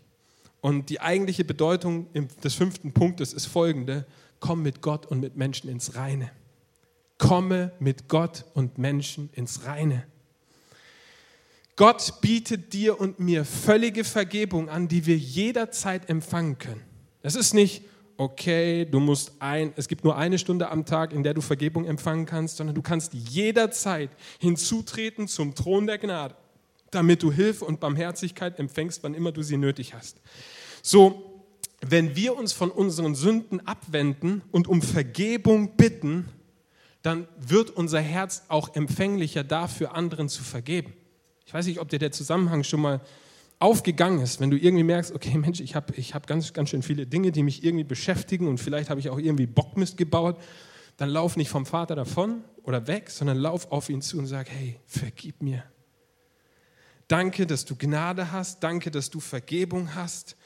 Und 0.61 0.89
die 0.89 1.01
eigentliche 1.01 1.43
Bedeutung 1.43 2.07
des 2.43 2.53
fünften 2.53 2.93
Punktes 2.93 3.33
ist 3.33 3.47
folgende. 3.47 4.05
Komm 4.39 4.61
mit 4.61 4.81
Gott 4.81 5.07
und 5.07 5.19
mit 5.19 5.35
Menschen 5.35 5.69
ins 5.69 5.95
Reine. 5.95 6.31
Komme 7.17 7.71
mit 7.79 8.07
Gott 8.07 8.45
und 8.53 8.77
Menschen 8.77 9.29
ins 9.33 9.65
Reine. 9.65 10.05
Gott 11.75 12.21
bietet 12.21 12.73
dir 12.73 12.99
und 12.99 13.19
mir 13.19 13.45
völlige 13.45 14.03
Vergebung 14.03 14.69
an, 14.69 14.87
die 14.87 15.05
wir 15.05 15.17
jederzeit 15.17 16.09
empfangen 16.09 16.57
können. 16.59 16.83
Es 17.23 17.35
ist 17.35 17.53
nicht, 17.53 17.83
okay, 18.17 18.85
du 18.85 18.99
musst 18.99 19.33
ein, 19.39 19.73
es 19.77 19.87
gibt 19.87 20.03
nur 20.03 20.15
eine 20.15 20.37
Stunde 20.37 20.69
am 20.69 20.85
Tag, 20.85 21.11
in 21.13 21.23
der 21.23 21.33
du 21.33 21.41
Vergebung 21.41 21.85
empfangen 21.85 22.25
kannst, 22.25 22.57
sondern 22.57 22.75
du 22.75 22.81
kannst 22.83 23.13
jederzeit 23.13 24.11
hinzutreten 24.39 25.27
zum 25.27 25.55
Thron 25.55 25.87
der 25.87 25.97
Gnade 25.97 26.35
damit 26.91 27.23
du 27.23 27.31
Hilfe 27.31 27.65
und 27.65 27.79
Barmherzigkeit 27.79 28.59
empfängst, 28.59 29.03
wann 29.03 29.13
immer 29.13 29.31
du 29.31 29.41
sie 29.41 29.57
nötig 29.57 29.93
hast. 29.93 30.21
So, 30.81 31.43
wenn 31.81 32.15
wir 32.15 32.37
uns 32.37 32.53
von 32.53 32.69
unseren 32.69 33.15
Sünden 33.15 33.65
abwenden 33.65 34.43
und 34.51 34.67
um 34.67 34.81
Vergebung 34.81 35.75
bitten, 35.75 36.29
dann 37.01 37.27
wird 37.39 37.71
unser 37.71 37.99
Herz 37.99 38.43
auch 38.47 38.75
empfänglicher 38.75 39.43
dafür, 39.43 39.95
anderen 39.95 40.29
zu 40.29 40.43
vergeben. 40.43 40.93
Ich 41.45 41.53
weiß 41.53 41.65
nicht, 41.65 41.79
ob 41.79 41.89
dir 41.89 41.99
der 41.99 42.11
Zusammenhang 42.11 42.63
schon 42.63 42.81
mal 42.81 43.01
aufgegangen 43.57 44.21
ist, 44.21 44.39
wenn 44.39 44.51
du 44.51 44.57
irgendwie 44.57 44.83
merkst, 44.83 45.13
okay 45.13 45.37
Mensch, 45.37 45.59
ich 45.59 45.75
habe 45.75 45.93
ich 45.95 46.13
hab 46.13 46.27
ganz, 46.27 46.53
ganz 46.53 46.69
schön 46.69 46.81
viele 46.81 47.05
Dinge, 47.05 47.31
die 47.31 47.43
mich 47.43 47.63
irgendwie 47.63 47.83
beschäftigen 47.83 48.47
und 48.47 48.59
vielleicht 48.59 48.89
habe 48.89 48.99
ich 48.99 49.09
auch 49.09 49.19
irgendwie 49.19 49.45
Bockmist 49.45 49.97
gebaut, 49.97 50.37
dann 50.97 51.09
lauf 51.09 51.37
nicht 51.37 51.49
vom 51.49 51.65
Vater 51.65 51.95
davon 51.95 52.43
oder 52.63 52.87
weg, 52.87 53.09
sondern 53.09 53.37
lauf 53.37 53.71
auf 53.71 53.89
ihn 53.89 54.01
zu 54.01 54.17
und 54.17 54.27
sag, 54.27 54.49
hey, 54.49 54.79
vergib 54.85 55.41
mir, 55.41 55.63
Danke, 57.11 57.45
dass 57.45 57.65
du 57.65 57.75
Gnade 57.75 58.31
hast. 58.31 58.63
Danke, 58.63 58.89
dass 58.89 59.09
du 59.09 59.19
Vergebung 59.19 59.95
hast. 59.95 60.37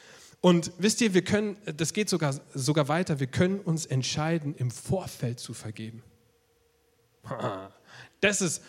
Und 0.41 0.71
wisst 0.79 0.99
ihr, 0.99 1.13
wir 1.13 1.23
können, 1.23 1.57
das 1.77 1.93
geht 1.93 2.09
sogar, 2.09 2.33
sogar 2.55 2.87
weiter, 2.87 3.19
wir 3.19 3.27
können 3.27 3.59
uns 3.59 3.85
entscheiden, 3.85 4.55
im 4.55 4.71
Vorfeld 4.71 5.39
zu 5.39 5.53
vergeben. 5.53 6.01
Das 8.21 8.41
ist 8.41 8.63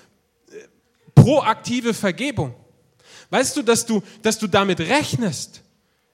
äh, 0.51 0.69
proaktive 1.15 1.95
Vergebung. 1.95 2.55
Weißt 3.31 3.57
du, 3.57 3.63
dass 3.63 3.87
du, 3.87 4.03
dass 4.21 4.39
du 4.39 4.47
damit 4.47 4.81
rechnest? 4.81 5.63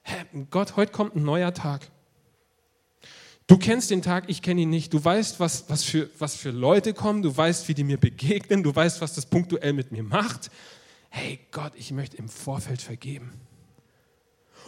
Hä, 0.03 0.15
Gott, 0.49 0.77
heute 0.77 0.91
kommt 0.93 1.15
ein 1.15 1.23
neuer 1.23 1.53
Tag. 1.53 1.89
Du 3.47 3.57
kennst 3.57 3.91
den 3.91 4.01
Tag, 4.01 4.25
ich 4.27 4.41
kenne 4.41 4.61
ihn 4.61 4.69
nicht. 4.69 4.93
Du 4.93 5.03
weißt, 5.03 5.39
was, 5.41 5.65
was, 5.67 5.83
für, 5.83 6.09
was 6.17 6.35
für 6.35 6.51
Leute 6.51 6.93
kommen. 6.93 7.21
Du 7.21 7.35
weißt, 7.35 7.67
wie 7.67 7.73
die 7.73 7.83
mir 7.83 7.97
begegnen. 7.97 8.63
Du 8.63 8.73
weißt, 8.73 9.01
was 9.01 9.13
das 9.13 9.25
punktuell 9.25 9.73
mit 9.73 9.91
mir 9.91 10.03
macht 10.03 10.49
hey 11.15 11.39
Gott, 11.51 11.73
ich 11.75 11.91
möchte 11.91 12.17
im 12.17 12.27
Vorfeld 12.27 12.81
vergeben. 12.81 13.31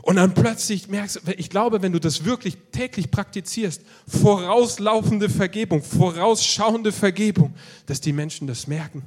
Und 0.03 0.17
dann 0.17 0.36
plötzlich 0.36 0.88
merkst 0.88 1.15
du, 1.15 1.31
ich 1.31 1.49
glaube, 1.49 1.81
wenn 1.81 1.91
du 1.91 1.99
das 1.99 2.23
wirklich 2.23 2.55
täglich 2.71 3.10
praktizierst, 3.10 3.81
vorauslaufende 4.08 5.27
Vergebung, 5.27 5.81
vorausschauende 5.81 6.91
Vergebung, 6.91 7.55
dass 7.88 7.99
die 7.99 8.13
Menschen 8.13 8.45
das 8.45 8.67
merken 8.67 9.03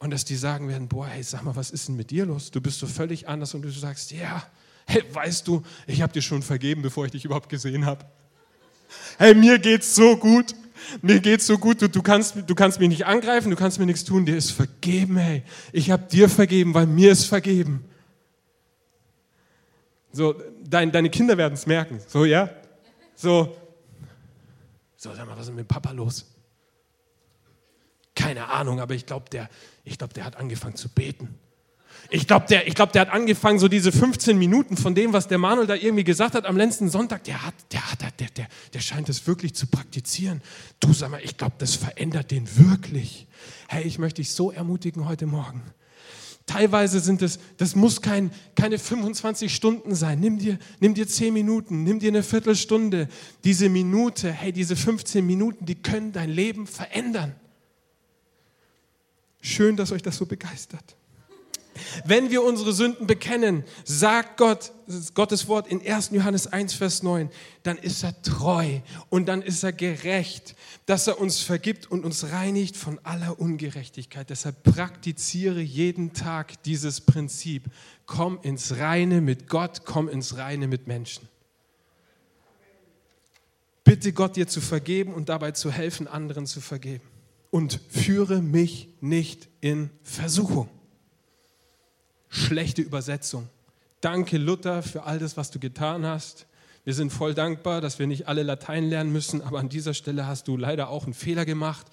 und 0.00 0.10
dass 0.10 0.26
die 0.26 0.36
sagen 0.36 0.68
werden, 0.68 0.86
boah, 0.86 1.06
hey, 1.06 1.22
sag 1.22 1.44
mal, 1.44 1.56
was 1.56 1.70
ist 1.70 1.88
denn 1.88 1.96
mit 1.96 2.10
dir 2.10 2.26
los? 2.26 2.50
Du 2.50 2.60
bist 2.60 2.78
so 2.78 2.86
völlig 2.86 3.26
anders 3.26 3.54
und 3.54 3.62
du 3.62 3.70
sagst, 3.70 4.12
ja, 4.12 4.46
hey, 4.84 5.02
weißt 5.10 5.48
du, 5.48 5.62
ich 5.86 6.02
habe 6.02 6.12
dir 6.12 6.22
schon 6.22 6.42
vergeben, 6.42 6.82
bevor 6.82 7.06
ich 7.06 7.12
dich 7.12 7.24
überhaupt 7.24 7.48
gesehen 7.48 7.86
habe. 7.86 8.04
Hey, 9.16 9.34
mir 9.34 9.58
geht's 9.58 9.94
so 9.94 10.18
gut 10.18 10.54
mir 11.02 11.20
geht's 11.20 11.46
so 11.46 11.58
gut, 11.58 11.82
du, 11.82 11.88
du, 11.88 12.02
kannst, 12.02 12.36
du 12.46 12.54
kannst 12.54 12.80
mich 12.80 12.88
nicht 12.88 13.06
angreifen, 13.06 13.50
du 13.50 13.56
kannst 13.56 13.78
mir 13.78 13.86
nichts 13.86 14.04
tun, 14.04 14.26
dir 14.26 14.36
ist 14.36 14.50
vergeben, 14.50 15.16
hey. 15.16 15.42
Ich 15.72 15.90
habe 15.90 16.04
dir 16.04 16.28
vergeben, 16.28 16.74
weil 16.74 16.86
mir 16.86 17.12
ist 17.12 17.24
vergeben. 17.24 17.84
So, 20.12 20.34
dein, 20.64 20.92
deine 20.92 21.10
Kinder 21.10 21.36
werden 21.36 21.54
es 21.54 21.66
merken, 21.66 22.00
so, 22.06 22.24
ja? 22.24 22.50
So, 23.14 23.56
so, 24.96 25.14
sag 25.14 25.26
mal, 25.26 25.36
was 25.36 25.48
ist 25.48 25.54
mit 25.54 25.68
Papa 25.68 25.92
los? 25.92 26.24
Keine 28.14 28.48
Ahnung, 28.48 28.80
aber 28.80 28.94
ich 28.94 29.04
glaube, 29.04 29.28
der, 29.30 29.48
glaub, 29.84 30.14
der 30.14 30.24
hat 30.24 30.36
angefangen 30.36 30.74
zu 30.74 30.88
beten. 30.88 31.38
Ich 32.10 32.26
glaube, 32.26 32.46
der, 32.48 32.64
glaub, 32.64 32.92
der 32.92 33.02
hat 33.02 33.10
angefangen, 33.10 33.58
so 33.58 33.68
diese 33.68 33.90
15 33.90 34.38
Minuten 34.38 34.76
von 34.76 34.94
dem, 34.94 35.12
was 35.12 35.28
der 35.28 35.38
Manuel 35.38 35.66
da 35.66 35.74
irgendwie 35.74 36.04
gesagt 36.04 36.34
hat 36.34 36.46
am 36.46 36.56
letzten 36.56 36.88
Sonntag, 36.88 37.24
der, 37.24 37.44
hat, 37.44 37.54
der, 37.72 37.90
hat, 37.90 38.00
der, 38.02 38.28
der, 38.28 38.46
der 38.72 38.80
scheint 38.80 39.08
es 39.08 39.26
wirklich 39.26 39.54
zu 39.54 39.66
praktizieren. 39.66 40.40
Du 40.78 40.92
sag 40.92 41.10
mal, 41.10 41.20
ich 41.22 41.36
glaube, 41.36 41.54
das 41.58 41.74
verändert 41.74 42.30
den 42.30 42.48
wirklich. 42.56 43.26
Hey, 43.68 43.84
ich 43.84 43.98
möchte 43.98 44.22
dich 44.22 44.32
so 44.32 44.52
ermutigen 44.52 45.08
heute 45.08 45.26
Morgen. 45.26 45.62
Teilweise 46.46 47.00
sind 47.00 47.22
es, 47.22 47.40
das 47.56 47.74
muss 47.74 48.00
kein, 48.00 48.30
keine 48.54 48.78
25 48.78 49.52
Stunden 49.52 49.96
sein. 49.96 50.20
Nimm 50.20 50.38
dir, 50.38 50.58
nimm 50.78 50.94
dir 50.94 51.08
10 51.08 51.34
Minuten, 51.34 51.82
nimm 51.82 51.98
dir 51.98 52.08
eine 52.08 52.22
Viertelstunde. 52.22 53.08
Diese 53.42 53.68
Minute, 53.68 54.30
hey, 54.30 54.52
diese 54.52 54.76
15 54.76 55.26
Minuten, 55.26 55.66
die 55.66 55.74
können 55.74 56.12
dein 56.12 56.30
Leben 56.30 56.68
verändern. 56.68 57.34
Schön, 59.40 59.76
dass 59.76 59.90
euch 59.90 60.02
das 60.02 60.16
so 60.16 60.26
begeistert. 60.26 60.96
Wenn 62.04 62.30
wir 62.30 62.42
unsere 62.42 62.72
Sünden 62.72 63.06
bekennen, 63.06 63.64
sagt 63.84 64.36
Gott, 64.36 64.72
Gottes 65.14 65.48
Wort 65.48 65.66
in 65.66 65.84
1. 65.84 66.10
Johannes 66.12 66.46
1, 66.46 66.74
Vers 66.74 67.02
9, 67.02 67.30
dann 67.62 67.76
ist 67.76 68.04
er 68.04 68.20
treu 68.22 68.80
und 69.08 69.26
dann 69.26 69.42
ist 69.42 69.64
er 69.64 69.72
gerecht, 69.72 70.54
dass 70.86 71.06
er 71.06 71.20
uns 71.20 71.40
vergibt 71.40 71.90
und 71.90 72.04
uns 72.04 72.30
reinigt 72.30 72.76
von 72.76 73.00
aller 73.02 73.40
Ungerechtigkeit. 73.40 74.30
Deshalb 74.30 74.62
praktiziere 74.62 75.60
jeden 75.60 76.12
Tag 76.12 76.62
dieses 76.62 77.00
Prinzip. 77.00 77.64
Komm 78.06 78.38
ins 78.42 78.76
Reine 78.78 79.20
mit 79.20 79.48
Gott, 79.48 79.82
komm 79.84 80.08
ins 80.08 80.36
Reine 80.36 80.68
mit 80.68 80.86
Menschen. 80.86 81.28
Bitte 83.82 84.12
Gott 84.12 84.36
dir 84.36 84.48
zu 84.48 84.60
vergeben 84.60 85.14
und 85.14 85.28
dabei 85.28 85.52
zu 85.52 85.70
helfen, 85.70 86.08
anderen 86.08 86.46
zu 86.46 86.60
vergeben. 86.60 87.04
Und 87.50 87.80
führe 87.88 88.42
mich 88.42 88.88
nicht 89.00 89.48
in 89.60 89.90
Versuchung 90.02 90.68
schlechte 92.28 92.82
Übersetzung. 92.82 93.48
Danke 94.00 94.38
Luther 94.38 94.82
für 94.82 95.04
all 95.04 95.18
das, 95.18 95.36
was 95.36 95.50
du 95.50 95.58
getan 95.58 96.06
hast. 96.06 96.46
Wir 96.84 96.94
sind 96.94 97.10
voll 97.12 97.34
dankbar, 97.34 97.80
dass 97.80 97.98
wir 97.98 98.06
nicht 98.06 98.28
alle 98.28 98.42
Latein 98.42 98.88
lernen 98.88 99.12
müssen, 99.12 99.42
aber 99.42 99.58
an 99.58 99.68
dieser 99.68 99.94
Stelle 99.94 100.26
hast 100.26 100.46
du 100.48 100.56
leider 100.56 100.88
auch 100.88 101.04
einen 101.04 101.14
Fehler 101.14 101.44
gemacht, 101.44 101.86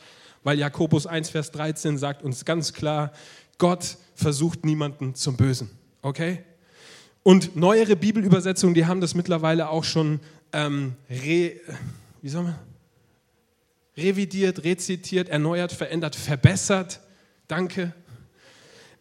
weil 0.43 0.59
Jakobus 0.59 1.07
1, 1.07 1.29
Vers 1.29 1.51
13 1.51 1.97
sagt 1.97 2.21
uns 2.21 2.45
ganz 2.45 2.73
klar, 2.73 3.11
Gott 3.57 3.97
versucht 4.15 4.65
niemanden 4.65 5.15
zum 5.15 5.37
Bösen. 5.37 5.69
Okay? 6.01 6.43
Und 7.23 7.55
neuere 7.55 7.95
Bibelübersetzungen, 7.95 8.75
die 8.75 8.85
haben 8.85 9.01
das 9.01 9.15
mittlerweile 9.15 9.69
auch 9.69 9.83
schon 9.83 10.19
ähm, 10.51 10.95
re, 11.09 11.59
wie 12.21 12.29
soll 12.29 12.43
man? 12.43 12.55
revidiert, 13.97 14.63
rezitiert, 14.63 15.29
erneuert, 15.29 15.71
verändert, 15.71 16.15
verbessert. 16.15 16.99
Danke. 17.47 17.93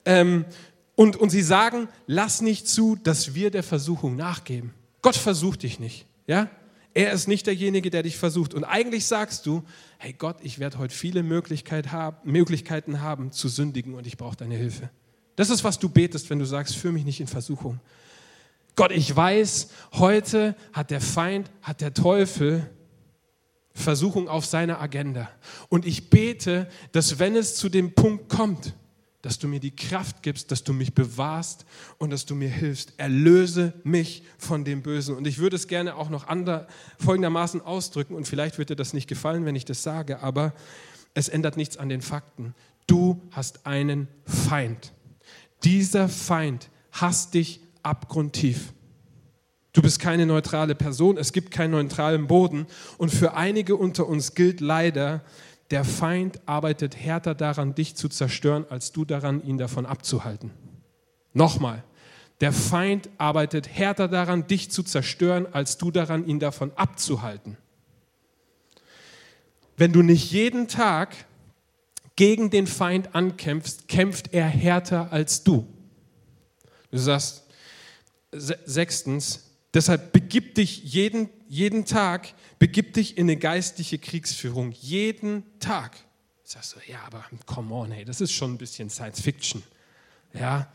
Ähm, 0.04 0.44
und, 0.94 1.16
und 1.16 1.30
sie 1.30 1.42
sagen, 1.42 1.88
lass 2.06 2.42
nicht 2.42 2.68
zu, 2.68 2.96
dass 2.96 3.34
wir 3.34 3.50
der 3.50 3.62
Versuchung 3.62 4.16
nachgeben. 4.16 4.74
Gott 5.00 5.16
versucht 5.16 5.62
dich 5.62 5.80
nicht. 5.80 6.06
Ja? 6.26 6.50
Er 6.94 7.12
ist 7.12 7.26
nicht 7.26 7.46
derjenige, 7.46 7.90
der 7.90 8.02
dich 8.02 8.16
versucht. 8.16 8.54
Und 8.54 8.64
eigentlich 8.64 9.06
sagst 9.06 9.46
du, 9.46 9.62
hey 9.98 10.12
Gott, 10.12 10.36
ich 10.42 10.58
werde 10.58 10.78
heute 10.78 10.94
viele 10.94 11.22
Möglichkeit 11.22 11.90
haben, 11.90 12.16
Möglichkeiten 12.30 13.00
haben 13.00 13.32
zu 13.32 13.48
sündigen 13.48 13.94
und 13.94 14.06
ich 14.06 14.16
brauche 14.16 14.36
deine 14.36 14.56
Hilfe. 14.56 14.90
Das 15.36 15.48
ist, 15.48 15.64
was 15.64 15.78
du 15.78 15.88
betest, 15.88 16.28
wenn 16.28 16.38
du 16.38 16.44
sagst, 16.44 16.76
führe 16.76 16.92
mich 16.92 17.04
nicht 17.04 17.20
in 17.20 17.26
Versuchung. 17.26 17.80
Gott, 18.76 18.92
ich 18.92 19.14
weiß, 19.14 19.68
heute 19.92 20.54
hat 20.72 20.90
der 20.90 21.00
Feind, 21.00 21.50
hat 21.62 21.80
der 21.80 21.94
Teufel 21.94 22.70
Versuchung 23.74 24.28
auf 24.28 24.44
seiner 24.44 24.80
Agenda. 24.80 25.30
Und 25.70 25.86
ich 25.86 26.10
bete, 26.10 26.68
dass 26.92 27.18
wenn 27.18 27.36
es 27.36 27.56
zu 27.56 27.70
dem 27.70 27.94
Punkt 27.94 28.28
kommt, 28.28 28.74
dass 29.22 29.38
du 29.38 29.46
mir 29.46 29.60
die 29.60 29.74
Kraft 29.74 30.22
gibst, 30.22 30.50
dass 30.50 30.64
du 30.64 30.72
mich 30.72 30.94
bewahrst 30.94 31.64
und 31.98 32.10
dass 32.10 32.26
du 32.26 32.34
mir 32.34 32.48
hilfst. 32.48 32.92
Erlöse 32.96 33.72
mich 33.84 34.24
von 34.36 34.64
dem 34.64 34.82
Bösen. 34.82 35.16
Und 35.16 35.26
ich 35.26 35.38
würde 35.38 35.56
es 35.56 35.68
gerne 35.68 35.96
auch 35.96 36.10
noch 36.10 36.26
ander, 36.26 36.66
folgendermaßen 36.98 37.60
ausdrücken 37.60 38.14
und 38.14 38.26
vielleicht 38.26 38.58
wird 38.58 38.70
dir 38.70 38.76
das 38.76 38.92
nicht 38.92 39.08
gefallen, 39.08 39.44
wenn 39.44 39.56
ich 39.56 39.64
das 39.64 39.84
sage, 39.84 40.20
aber 40.20 40.52
es 41.14 41.28
ändert 41.28 41.56
nichts 41.56 41.76
an 41.76 41.88
den 41.88 42.02
Fakten. 42.02 42.54
Du 42.86 43.22
hast 43.30 43.64
einen 43.64 44.08
Feind. 44.24 44.92
Dieser 45.62 46.08
Feind 46.08 46.68
hasst 46.90 47.34
dich 47.34 47.60
abgrundtief. 47.82 48.72
Du 49.72 49.80
bist 49.80 50.00
keine 50.00 50.26
neutrale 50.26 50.74
Person, 50.74 51.16
es 51.16 51.32
gibt 51.32 51.50
keinen 51.50 51.70
neutralen 51.70 52.26
Boden. 52.26 52.66
Und 52.98 53.10
für 53.10 53.34
einige 53.34 53.76
unter 53.76 54.06
uns 54.06 54.34
gilt 54.34 54.60
leider, 54.60 55.22
der 55.72 55.84
Feind 55.84 56.38
arbeitet 56.46 56.96
härter 56.96 57.34
daran, 57.34 57.74
dich 57.74 57.96
zu 57.96 58.08
zerstören, 58.08 58.66
als 58.68 58.92
du 58.92 59.06
daran, 59.06 59.42
ihn 59.42 59.56
davon 59.56 59.86
abzuhalten. 59.86 60.50
Nochmal, 61.32 61.82
der 62.42 62.52
Feind 62.52 63.08
arbeitet 63.16 63.68
härter 63.68 64.06
daran, 64.06 64.46
dich 64.46 64.70
zu 64.70 64.82
zerstören, 64.82 65.46
als 65.52 65.78
du 65.78 65.90
daran, 65.90 66.26
ihn 66.26 66.40
davon 66.40 66.72
abzuhalten. 66.76 67.56
Wenn 69.78 69.92
du 69.92 70.02
nicht 70.02 70.30
jeden 70.30 70.68
Tag 70.68 71.16
gegen 72.16 72.50
den 72.50 72.66
Feind 72.66 73.14
ankämpfst, 73.14 73.88
kämpft 73.88 74.34
er 74.34 74.46
härter 74.46 75.10
als 75.10 75.42
du. 75.42 75.66
Du 76.90 76.98
sagst, 76.98 77.46
sechstens, 78.30 79.51
deshalb 79.74 80.12
begib 80.12 80.54
dich 80.54 80.82
jeden, 80.84 81.28
jeden 81.48 81.84
Tag 81.84 82.34
Begib 82.62 82.94
dich 82.94 83.18
in 83.18 83.24
eine 83.24 83.36
geistliche 83.36 83.98
Kriegsführung 83.98 84.70
jeden 84.70 85.42
Tag. 85.58 85.96
Sagst 86.44 86.76
du, 86.76 86.92
ja, 86.92 87.00
aber 87.04 87.24
come 87.44 87.74
on, 87.74 87.90
hey, 87.90 88.04
das 88.04 88.20
ist 88.20 88.30
schon 88.30 88.52
ein 88.52 88.58
bisschen 88.58 88.88
Science 88.88 89.20
Fiction. 89.20 89.64
Ja, 90.32 90.72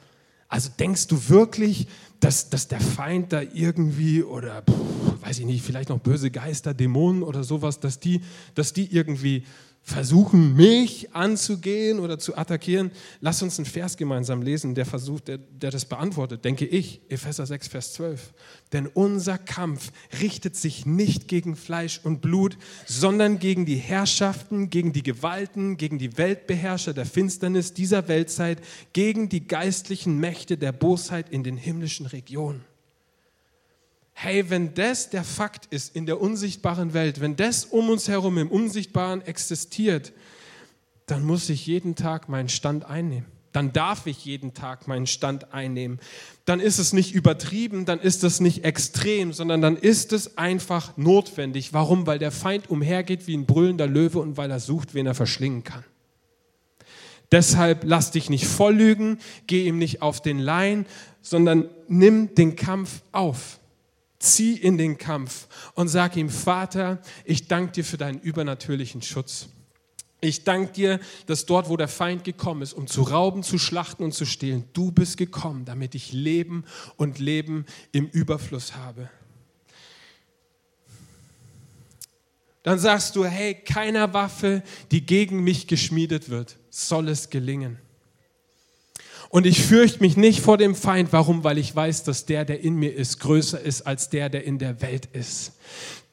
also 0.50 0.70
denkst 0.78 1.08
du 1.08 1.30
wirklich, 1.30 1.88
dass, 2.20 2.50
dass 2.50 2.68
der 2.68 2.82
Feind 2.82 3.32
da 3.32 3.42
irgendwie 3.42 4.22
oder 4.22 4.64
pff, 4.64 5.22
weiß 5.22 5.40
ich 5.40 5.46
nicht, 5.46 5.64
vielleicht 5.64 5.88
noch 5.88 6.00
böse 6.00 6.30
Geister, 6.30 6.74
Dämonen 6.74 7.24
oder 7.24 7.46
sowas, 7.46 7.80
dass 7.80 8.02
die, 8.02 8.20
dass 8.54 8.74
die 8.74 8.94
irgendwie 8.94 9.46
versuchen, 9.88 10.54
mich 10.54 11.16
anzugehen 11.16 12.00
oder 12.00 12.20
zu 12.20 12.38
attackieren. 12.38 12.92
Lass 13.22 13.42
uns 13.42 13.58
einen 13.58 13.66
Vers 13.66 13.96
gemeinsam 13.96 14.42
lesen, 14.42 14.76
der 14.76 14.86
versucht, 14.86 15.30
der, 15.30 15.38
der 15.38 15.72
das 15.72 15.86
beantwortet, 15.86 16.44
denke 16.44 16.66
ich. 16.66 17.00
Epheser 17.08 17.46
6, 17.46 17.70
Vers 17.70 17.94
12. 17.94 18.34
Denn 18.74 18.88
unser 18.88 19.38
Kampf 19.38 19.94
richtet 20.22 20.58
sich 20.58 20.86
nicht 20.86 21.30
gegen 21.30 21.56
Fleisch 21.56 22.02
und 22.04 22.20
Blut, 22.20 22.58
sondern 22.86 23.40
gegen 23.40 23.66
die 23.66 23.78
Herrschaften, 23.78 24.70
gegen 24.70 24.92
die 24.92 25.04
Gewalten, 25.04 25.78
gegen 25.78 25.98
die 25.98 26.18
Weltbeherrscher 26.18 26.94
der 26.94 27.06
Finsternis 27.06 27.74
dieser 27.74 28.10
Weltzeit, 28.10 28.62
gegen 28.92 29.30
die 29.30 29.48
geistlichen 29.48 30.20
Mächte 30.20 30.58
der 30.58 30.74
Bosheit 30.74 31.30
in 31.30 31.44
den 31.44 31.56
himmlischen 31.56 32.08
Regionen 32.08 32.66
hey, 34.20 34.50
wenn 34.50 34.74
das 34.74 35.12
der 35.12 35.24
Fakt 35.24 35.68
ist 35.68 35.96
in 35.96 36.08
der 36.08 36.20
unsichtbaren 36.20 36.96
Welt, 36.96 37.22
wenn 37.22 37.36
das 37.36 37.66
um 37.66 37.92
uns 37.92 38.08
herum 38.08 38.40
im 38.40 38.50
Unsichtbaren 38.50 39.22
existiert, 39.22 40.12
dann 41.06 41.24
muss 41.24 41.48
ich 41.50 41.68
jeden 41.68 41.94
Tag 41.94 42.28
meinen 42.28 42.50
Stand 42.50 42.84
einnehmen. 42.86 43.28
Dann 43.52 43.74
darf 43.74 44.08
ich 44.08 44.26
jeden 44.26 44.56
Tag 44.56 44.88
meinen 44.88 45.06
Stand 45.06 45.54
einnehmen. 45.54 46.00
Dann 46.46 46.60
ist 46.60 46.80
es 46.80 46.94
nicht 46.94 47.14
übertrieben, 47.14 47.86
dann 47.86 48.00
ist 48.00 48.24
es 48.24 48.40
nicht 48.40 48.66
extrem, 48.66 49.34
sondern 49.34 49.62
dann 49.62 49.78
ist 49.78 50.12
es 50.14 50.36
einfach 50.36 50.98
notwendig. 50.98 51.74
Warum? 51.74 52.08
Weil 52.08 52.18
der 52.18 52.32
Feind 52.32 52.72
umhergeht 52.72 53.28
wie 53.28 53.38
ein 53.38 53.46
brüllender 53.46 53.86
Löwe 53.86 54.18
und 54.18 54.36
weil 54.36 54.50
er 54.50 54.60
sucht, 54.60 54.96
wen 54.96 55.06
er 55.06 55.14
verschlingen 55.14 55.64
kann. 55.64 55.84
Deshalb 57.32 57.84
lass 57.84 58.10
dich 58.10 58.32
nicht 58.32 58.48
volllügen, 58.48 59.20
geh 59.46 59.68
ihm 59.68 59.78
nicht 59.78 60.02
auf 60.02 60.24
den 60.24 60.40
Lein, 60.40 60.88
sondern 61.22 61.70
nimm 61.88 62.34
den 62.34 62.56
Kampf 62.56 63.04
auf. 63.12 63.60
Zieh 64.20 64.56
in 64.56 64.78
den 64.78 64.98
Kampf 64.98 65.48
und 65.76 65.88
sag 65.88 66.16
ihm, 66.16 66.30
Vater, 66.30 67.00
ich 67.24 67.48
danke 67.48 67.74
dir 67.74 67.84
für 67.84 67.98
deinen 67.98 68.20
übernatürlichen 68.20 69.02
Schutz. 69.02 69.50
Ich 70.20 70.44
danke 70.44 70.74
dir, 70.74 71.00
dass 71.28 71.46
dort, 71.46 71.70
wo 71.70 71.78
der 71.78 71.88
Feind 71.88 72.24
gekommen 72.24 72.64
ist, 72.64 72.74
um 72.74 72.88
zu 72.88 73.04
rauben, 73.04 73.44
zu 73.44 73.60
schlachten 73.60 74.04
und 74.04 74.14
zu 74.14 74.26
stehlen, 74.26 74.64
du 74.74 74.92
bist 74.92 75.18
gekommen, 75.18 75.66
damit 75.66 75.94
ich 75.94 76.12
Leben 76.12 76.66
und 76.96 77.20
Leben 77.20 77.66
im 77.92 78.08
Überfluss 78.08 78.76
habe. 78.76 79.10
Dann 82.64 82.80
sagst 82.80 83.16
du, 83.16 83.24
hey, 83.24 83.54
keiner 83.54 84.14
Waffe, 84.14 84.64
die 84.92 85.06
gegen 85.06 85.44
mich 85.44 85.68
geschmiedet 85.68 86.30
wird, 86.30 86.58
soll 86.70 87.10
es 87.10 87.30
gelingen. 87.30 87.80
Und 89.30 89.46
ich 89.46 89.62
fürchte 89.62 90.00
mich 90.00 90.16
nicht 90.16 90.40
vor 90.40 90.58
dem 90.58 90.76
Feind. 90.76 91.10
Warum? 91.12 91.44
Weil 91.44 91.58
ich 91.58 91.76
weiß, 91.76 92.04
dass 92.04 92.26
der, 92.26 92.46
der 92.46 92.62
in 92.62 92.76
mir 92.76 92.94
ist, 92.94 93.20
größer 93.20 93.60
ist 93.60 93.82
als 93.82 94.10
der, 94.10 94.30
der 94.30 94.46
in 94.46 94.58
der 94.58 94.82
Welt 94.82 95.10
ist. 95.12 95.54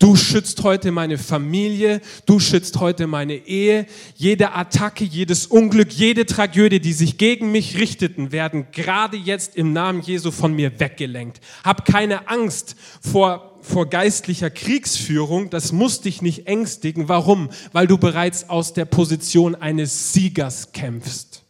Du 0.00 0.16
schützt 0.16 0.64
heute 0.64 0.90
meine 0.90 1.18
Familie, 1.18 2.00
du 2.26 2.40
schützt 2.40 2.80
heute 2.80 3.06
meine 3.06 3.34
Ehe. 3.34 3.86
Jede 4.16 4.52
Attacke, 4.52 5.04
jedes 5.04 5.46
Unglück, 5.46 5.92
jede 5.92 6.26
Tragödie, 6.26 6.80
die 6.80 6.92
sich 6.92 7.16
gegen 7.16 7.52
mich 7.52 7.78
richteten, 7.78 8.32
werden 8.32 8.66
gerade 8.72 9.16
jetzt 9.16 9.56
im 9.56 9.72
Namen 9.72 10.02
Jesu 10.02 10.32
von 10.32 10.52
mir 10.52 10.80
weggelenkt. 10.80 11.40
Hab 11.62 11.86
keine 11.86 12.28
Angst 12.28 12.74
vor, 13.00 13.56
vor 13.62 13.88
geistlicher 13.88 14.50
Kriegsführung, 14.50 15.48
das 15.48 15.70
muss 15.70 16.00
dich 16.00 16.20
nicht 16.20 16.48
ängstigen. 16.48 17.08
Warum? 17.08 17.48
Weil 17.72 17.86
du 17.86 17.96
bereits 17.96 18.50
aus 18.50 18.72
der 18.72 18.86
Position 18.86 19.54
eines 19.54 20.12
Siegers 20.12 20.72
kämpfst. 20.72 21.43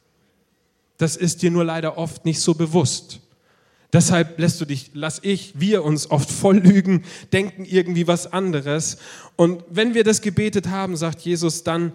Das 0.99 1.17
ist 1.17 1.43
dir 1.43 1.51
nur 1.51 1.65
leider 1.65 1.99
oft 1.99 2.25
nicht 2.25 2.41
so 2.41 2.55
bewusst. 2.55 3.21
Deshalb 3.93 4.41
lässt 4.41 4.61
du 4.61 4.65
dich, 4.65 4.91
lass 4.93 5.21
ich, 5.23 5.61
wir 5.61 5.85
uns 5.85 6.11
oft 6.11 6.29
voll 6.29 6.59
lügen, 6.59 7.05
denken 7.33 7.65
irgendwie 7.65 8.09
was 8.09 8.33
anderes. 8.33 8.99
Und 9.37 9.63
wenn 9.71 9.95
wir 9.95 10.03
das 10.03 10.21
gebetet 10.21 10.69
haben, 10.69 10.97
sagt 10.97 11.21
Jesus, 11.21 11.63
dann, 11.63 11.93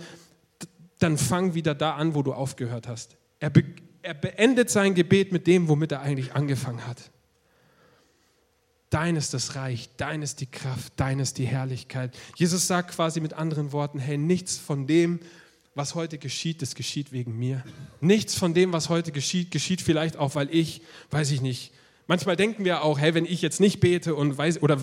dann 0.99 1.17
fang 1.17 1.55
wieder 1.55 1.75
da 1.75 1.95
an, 1.95 2.15
wo 2.15 2.23
du 2.23 2.33
aufgehört 2.33 2.87
hast. 2.87 3.17
Er, 3.41 3.49
be, 3.49 3.65
er 4.01 4.13
beendet 4.13 4.69
sein 4.69 4.95
Gebet 4.95 5.33
mit 5.33 5.45
dem, 5.45 5.67
womit 5.67 5.91
er 5.91 5.99
eigentlich 5.99 6.33
angefangen 6.33 6.87
hat. 6.87 7.11
Dein 8.89 9.17
ist 9.17 9.33
das 9.33 9.55
Reich, 9.55 9.89
dein 9.97 10.21
ist 10.21 10.39
die 10.39 10.47
Kraft, 10.47 10.93
dein 10.95 11.19
ist 11.19 11.37
die 11.37 11.45
Herrlichkeit. 11.45 12.17
Jesus 12.35 12.65
sagt 12.65 12.91
quasi 12.91 13.19
mit 13.19 13.33
anderen 13.33 13.73
Worten, 13.73 13.99
hey, 13.99 14.17
nichts 14.17 14.57
von 14.57 14.87
dem, 14.87 15.19
was 15.80 15.95
heute 15.95 16.19
geschieht, 16.19 16.61
das 16.61 16.75
geschieht 16.75 17.11
wegen 17.11 17.39
mir. 17.39 17.63
Nichts 18.01 18.36
von 18.36 18.53
dem, 18.53 18.71
was 18.71 18.89
heute 18.89 19.11
geschieht, 19.11 19.49
geschieht 19.49 19.82
vielleicht 19.82 20.17
auch, 20.17 20.36
weil 20.36 20.53
ich, 20.53 20.84
weiß 21.09 21.32
ich 21.32 21.41
nicht, 21.41 21.71
Manchmal 22.09 22.36
denken 22.36 22.65
wir 22.65 22.82
auch, 22.82 22.97
hey, 22.97 23.13
wenn 23.13 23.25
ich 23.25 23.43
jetzt 23.43 23.59
nicht 23.59 23.80
bete 23.82 24.15
und 24.15 24.36
weiß, 24.36 24.63
oder 24.63 24.82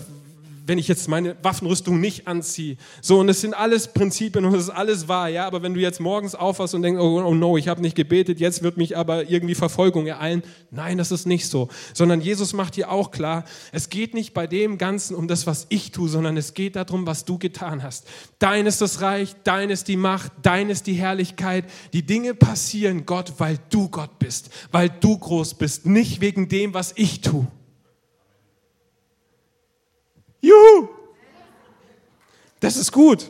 wenn 0.67 0.77
ich 0.77 0.87
jetzt 0.87 1.07
meine 1.07 1.37
Waffenrüstung 1.43 1.99
nicht 1.99 2.27
anziehe. 2.27 2.75
So, 3.01 3.19
und 3.19 3.29
es 3.29 3.39
sind 3.39 3.53
alles 3.53 3.93
Prinzipien 3.93 4.43
und 4.45 4.53
es 4.53 4.63
ist 4.63 4.69
alles 4.69 5.07
wahr, 5.07 5.29
ja. 5.29 5.47
Aber 5.47 5.63
wenn 5.63 5.73
du 5.73 5.79
jetzt 5.79 6.01
morgens 6.01 6.35
aufwachst 6.35 6.75
und 6.75 6.81
denkst, 6.81 7.01
oh, 7.01 7.23
oh 7.23 7.33
no, 7.33 7.57
ich 7.57 7.69
habe 7.69 7.81
nicht 7.81 7.95
gebetet, 7.95 8.39
jetzt 8.39 8.63
wird 8.63 8.75
mich 8.75 8.97
aber 8.97 9.29
irgendwie 9.29 9.55
Verfolgung 9.55 10.07
ereilen. 10.07 10.43
Nein, 10.69 10.97
das 10.97 11.11
ist 11.11 11.25
nicht 11.25 11.47
so. 11.47 11.69
Sondern 11.93 12.19
Jesus 12.19 12.53
macht 12.53 12.75
dir 12.75 12.91
auch 12.91 13.11
klar, 13.11 13.45
es 13.71 13.89
geht 13.89 14.13
nicht 14.13 14.33
bei 14.33 14.45
dem 14.45 14.77
Ganzen 14.77 15.15
um 15.15 15.27
das, 15.27 15.47
was 15.47 15.67
ich 15.69 15.91
tue, 15.91 16.09
sondern 16.09 16.35
es 16.35 16.53
geht 16.53 16.75
darum, 16.75 17.07
was 17.07 17.23
du 17.23 17.37
getan 17.37 17.81
hast. 17.81 18.05
Dein 18.39 18.65
ist 18.65 18.81
das 18.81 19.01
Reich, 19.01 19.35
dein 19.45 19.69
ist 19.69 19.87
die 19.87 19.97
Macht, 19.97 20.33
dein 20.41 20.69
ist 20.69 20.85
die 20.87 20.93
Herrlichkeit. 20.93 21.65
Die 21.93 22.05
Dinge 22.05 22.33
passieren, 22.33 23.05
Gott, 23.05 23.33
weil 23.37 23.57
du 23.69 23.87
Gott 23.87 24.19
bist, 24.19 24.49
weil 24.71 24.89
du 24.89 25.17
groß 25.17 25.53
bist, 25.53 25.85
nicht 25.85 26.19
wegen 26.19 26.49
dem, 26.49 26.73
was 26.73 26.93
ich 26.97 27.21
tue. 27.21 27.47
Juhu! 30.41 30.89
Das 32.59 32.77
ist 32.77 32.91
gut. 32.91 33.29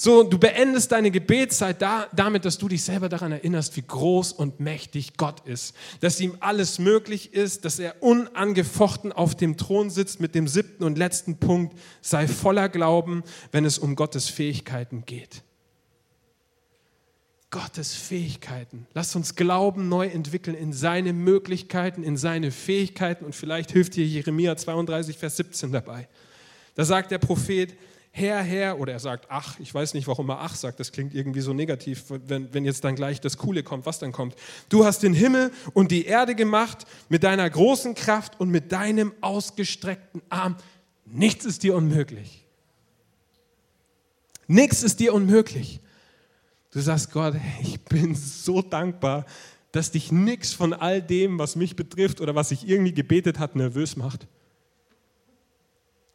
So, 0.00 0.22
du 0.22 0.38
beendest 0.38 0.92
deine 0.92 1.10
Gebetszeit 1.10 1.82
da, 1.82 2.06
damit, 2.14 2.44
dass 2.44 2.56
du 2.56 2.68
dich 2.68 2.84
selber 2.84 3.08
daran 3.08 3.32
erinnerst, 3.32 3.76
wie 3.76 3.82
groß 3.82 4.32
und 4.32 4.60
mächtig 4.60 5.16
Gott 5.16 5.40
ist. 5.44 5.74
Dass 6.00 6.20
ihm 6.20 6.36
alles 6.38 6.78
möglich 6.78 7.34
ist, 7.34 7.64
dass 7.64 7.80
er 7.80 8.00
unangefochten 8.00 9.10
auf 9.10 9.34
dem 9.34 9.56
Thron 9.56 9.90
sitzt 9.90 10.20
mit 10.20 10.36
dem 10.36 10.46
siebten 10.46 10.84
und 10.84 10.98
letzten 10.98 11.38
Punkt. 11.38 11.76
Sei 12.00 12.28
voller 12.28 12.68
Glauben, 12.68 13.24
wenn 13.50 13.64
es 13.64 13.76
um 13.76 13.96
Gottes 13.96 14.28
Fähigkeiten 14.28 15.04
geht. 15.04 15.42
Gottes 17.50 17.94
Fähigkeiten. 17.94 18.86
Lass 18.94 19.16
uns 19.16 19.34
Glauben 19.34 19.88
neu 19.88 20.06
entwickeln 20.06 20.56
in 20.56 20.72
seine 20.72 21.12
Möglichkeiten, 21.12 22.04
in 22.04 22.16
seine 22.16 22.52
Fähigkeiten 22.52 23.24
und 23.24 23.34
vielleicht 23.34 23.72
hilft 23.72 23.96
dir 23.96 24.06
Jeremia 24.06 24.56
32, 24.56 25.18
Vers 25.18 25.38
17 25.38 25.72
dabei. 25.72 26.08
Da 26.78 26.84
sagt 26.84 27.10
der 27.10 27.18
Prophet, 27.18 27.74
Herr, 28.12 28.40
Herr, 28.40 28.78
oder 28.78 28.92
er 28.92 29.00
sagt, 29.00 29.26
ach, 29.30 29.58
ich 29.58 29.74
weiß 29.74 29.94
nicht, 29.94 30.06
warum 30.06 30.28
er 30.28 30.42
ach 30.42 30.54
sagt, 30.54 30.78
das 30.78 30.92
klingt 30.92 31.12
irgendwie 31.12 31.40
so 31.40 31.52
negativ, 31.52 32.04
wenn, 32.08 32.54
wenn 32.54 32.64
jetzt 32.64 32.84
dann 32.84 32.94
gleich 32.94 33.20
das 33.20 33.36
Coole 33.36 33.64
kommt, 33.64 33.84
was 33.84 33.98
dann 33.98 34.12
kommt. 34.12 34.36
Du 34.68 34.84
hast 34.84 35.02
den 35.02 35.12
Himmel 35.12 35.50
und 35.74 35.90
die 35.90 36.06
Erde 36.06 36.36
gemacht 36.36 36.86
mit 37.08 37.24
deiner 37.24 37.50
großen 37.50 37.96
Kraft 37.96 38.38
und 38.38 38.50
mit 38.50 38.70
deinem 38.70 39.12
ausgestreckten 39.22 40.22
Arm. 40.28 40.54
Nichts 41.04 41.44
ist 41.44 41.64
dir 41.64 41.74
unmöglich. 41.74 42.44
Nichts 44.46 44.84
ist 44.84 45.00
dir 45.00 45.14
unmöglich. 45.14 45.80
Du 46.70 46.78
sagst, 46.78 47.10
Gott, 47.10 47.34
ich 47.60 47.80
bin 47.86 48.14
so 48.14 48.62
dankbar, 48.62 49.26
dass 49.72 49.90
dich 49.90 50.12
nichts 50.12 50.52
von 50.52 50.72
all 50.72 51.02
dem, 51.02 51.40
was 51.40 51.56
mich 51.56 51.74
betrifft 51.74 52.20
oder 52.20 52.36
was 52.36 52.52
ich 52.52 52.68
irgendwie 52.68 52.94
gebetet 52.94 53.40
hat, 53.40 53.56
nervös 53.56 53.96
macht. 53.96 54.28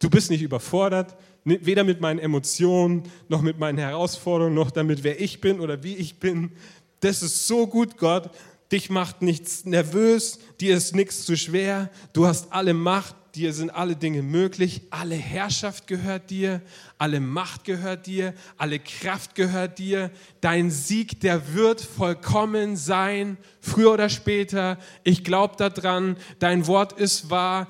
Du 0.03 0.09
bist 0.09 0.29
nicht 0.29 0.41
überfordert, 0.41 1.15
weder 1.45 1.85
mit 1.85 2.01
meinen 2.01 2.19
Emotionen, 2.19 3.03
noch 3.29 3.41
mit 3.41 3.57
meinen 3.57 3.77
Herausforderungen, 3.77 4.53
noch 4.53 4.69
damit, 4.69 5.05
wer 5.05 5.21
ich 5.21 5.39
bin 5.39 5.61
oder 5.61 5.81
wie 5.81 5.95
ich 5.95 6.19
bin. 6.19 6.51
Das 6.99 7.23
ist 7.23 7.47
so 7.47 7.67
gut, 7.67 7.97
Gott. 7.97 8.29
Dich 8.73 8.89
macht 8.89 9.21
nichts 9.21 9.63
nervös, 9.63 10.39
dir 10.59 10.75
ist 10.75 10.93
nichts 10.93 11.23
zu 11.23 11.37
schwer. 11.37 11.89
Du 12.11 12.27
hast 12.27 12.51
alle 12.51 12.73
Macht, 12.73 13.15
dir 13.33 13.53
sind 13.53 13.69
alle 13.69 13.95
Dinge 13.95 14.23
möglich. 14.23 14.81
Alle 14.89 15.15
Herrschaft 15.15 15.87
gehört 15.87 16.29
dir, 16.31 16.61
alle 16.97 17.21
Macht 17.21 17.63
gehört 17.63 18.05
dir, 18.05 18.33
alle 18.57 18.79
Kraft 18.79 19.35
gehört 19.35 19.79
dir. 19.79 20.11
Dein 20.41 20.69
Sieg, 20.69 21.21
der 21.21 21.53
wird 21.53 21.79
vollkommen 21.79 22.75
sein, 22.75 23.37
früher 23.61 23.93
oder 23.93 24.09
später. 24.09 24.77
Ich 25.05 25.23
glaube 25.23 25.55
daran, 25.55 26.17
dein 26.39 26.67
Wort 26.67 26.91
ist 26.91 27.29
wahr. 27.29 27.69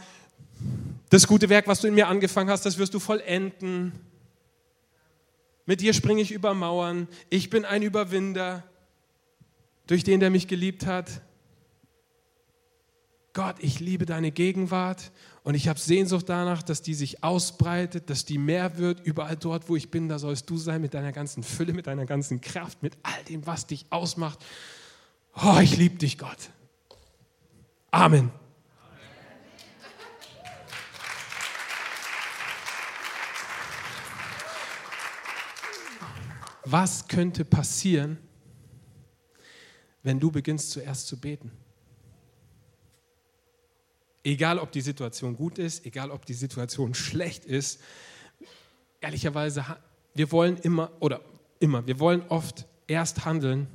Das 1.13 1.27
gute 1.27 1.47
Werk, 1.47 1.67
was 1.67 1.79
du 1.79 1.87
in 1.87 1.93
mir 1.93 2.07
angefangen 2.07 2.49
hast, 2.49 2.65
das 2.65 2.79
wirst 2.79 2.95
du 2.95 2.99
vollenden. 2.99 3.91
Mit 5.67 5.81
dir 5.81 5.93
springe 5.93 6.23
ich 6.23 6.31
über 6.31 6.55
Mauern. 6.55 7.07
Ich 7.29 7.51
bin 7.51 7.65
ein 7.65 7.83
Überwinder 7.83 8.63
durch 9.85 10.03
den, 10.03 10.21
der 10.21 10.31
mich 10.31 10.47
geliebt 10.47 10.87
hat. 10.87 11.21
Gott, 13.33 13.57
ich 13.59 13.79
liebe 13.79 14.07
deine 14.07 14.31
Gegenwart 14.31 15.11
und 15.43 15.53
ich 15.53 15.67
habe 15.67 15.77
Sehnsucht 15.77 16.29
danach, 16.29 16.63
dass 16.63 16.81
die 16.81 16.95
sich 16.95 17.23
ausbreitet, 17.23 18.09
dass 18.09 18.25
die 18.25 18.39
mehr 18.39 18.79
wird. 18.79 19.05
Überall 19.05 19.37
dort, 19.37 19.69
wo 19.69 19.75
ich 19.75 19.91
bin, 19.91 20.09
da 20.09 20.17
sollst 20.17 20.49
du 20.49 20.57
sein 20.57 20.81
mit 20.81 20.95
deiner 20.95 21.11
ganzen 21.11 21.43
Fülle, 21.43 21.73
mit 21.73 21.85
deiner 21.85 22.07
ganzen 22.07 22.41
Kraft, 22.41 22.81
mit 22.81 22.97
all 23.03 23.23
dem, 23.29 23.45
was 23.45 23.67
dich 23.67 23.85
ausmacht. 23.91 24.43
Oh, 25.35 25.59
ich 25.61 25.77
liebe 25.77 25.97
dich, 25.97 26.17
Gott. 26.17 26.49
Amen. 27.91 28.31
Was 36.65 37.07
könnte 37.07 37.45
passieren, 37.45 38.17
wenn 40.01 40.19
du 40.19 40.31
beginnst 40.31 40.71
zuerst 40.71 41.07
zu 41.07 41.19
beten? 41.19 41.51
Egal, 44.23 44.57
ob 44.59 44.71
die 44.71 44.81
Situation 44.81 45.35
gut 45.35 45.57
ist, 45.57 45.85
egal, 45.85 46.11
ob 46.11 46.25
die 46.25 46.33
Situation 46.33 46.93
schlecht 46.93 47.45
ist, 47.45 47.81
ehrlicherweise, 49.01 49.65
wir 50.13 50.31
wollen 50.31 50.57
immer, 50.57 50.91
oder 50.99 51.21
immer, 51.59 51.85
wir 51.85 51.99
wollen 51.99 52.23
oft 52.29 52.65
erst 52.87 53.25
handeln 53.25 53.67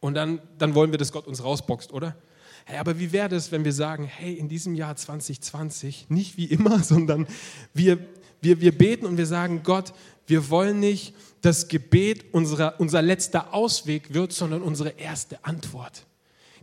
und 0.00 0.14
dann, 0.14 0.40
dann 0.58 0.74
wollen 0.74 0.90
wir, 0.90 0.98
dass 0.98 1.12
Gott 1.12 1.26
uns 1.26 1.42
rausboxt, 1.42 1.92
oder? 1.92 2.16
Hey, 2.64 2.78
aber 2.78 2.98
wie 2.98 3.12
wäre 3.12 3.34
es, 3.34 3.50
wenn 3.50 3.64
wir 3.64 3.72
sagen, 3.72 4.04
hey, 4.04 4.34
in 4.34 4.48
diesem 4.48 4.74
Jahr 4.74 4.94
2020, 4.94 6.10
nicht 6.10 6.36
wie 6.36 6.46
immer, 6.46 6.78
sondern 6.82 7.26
wir, 7.74 7.98
wir, 8.40 8.60
wir 8.60 8.76
beten 8.76 9.06
und 9.06 9.16
wir 9.16 9.26
sagen, 9.26 9.62
Gott, 9.62 9.92
wir 10.28 10.50
wollen 10.50 10.78
nicht, 10.80 11.14
dass 11.40 11.68
Gebet 11.68 12.26
unser, 12.32 12.78
unser 12.80 13.02
letzter 13.02 13.54
Ausweg 13.54 14.14
wird, 14.14 14.32
sondern 14.32 14.62
unsere 14.62 14.90
erste 14.90 15.44
Antwort. 15.44 16.04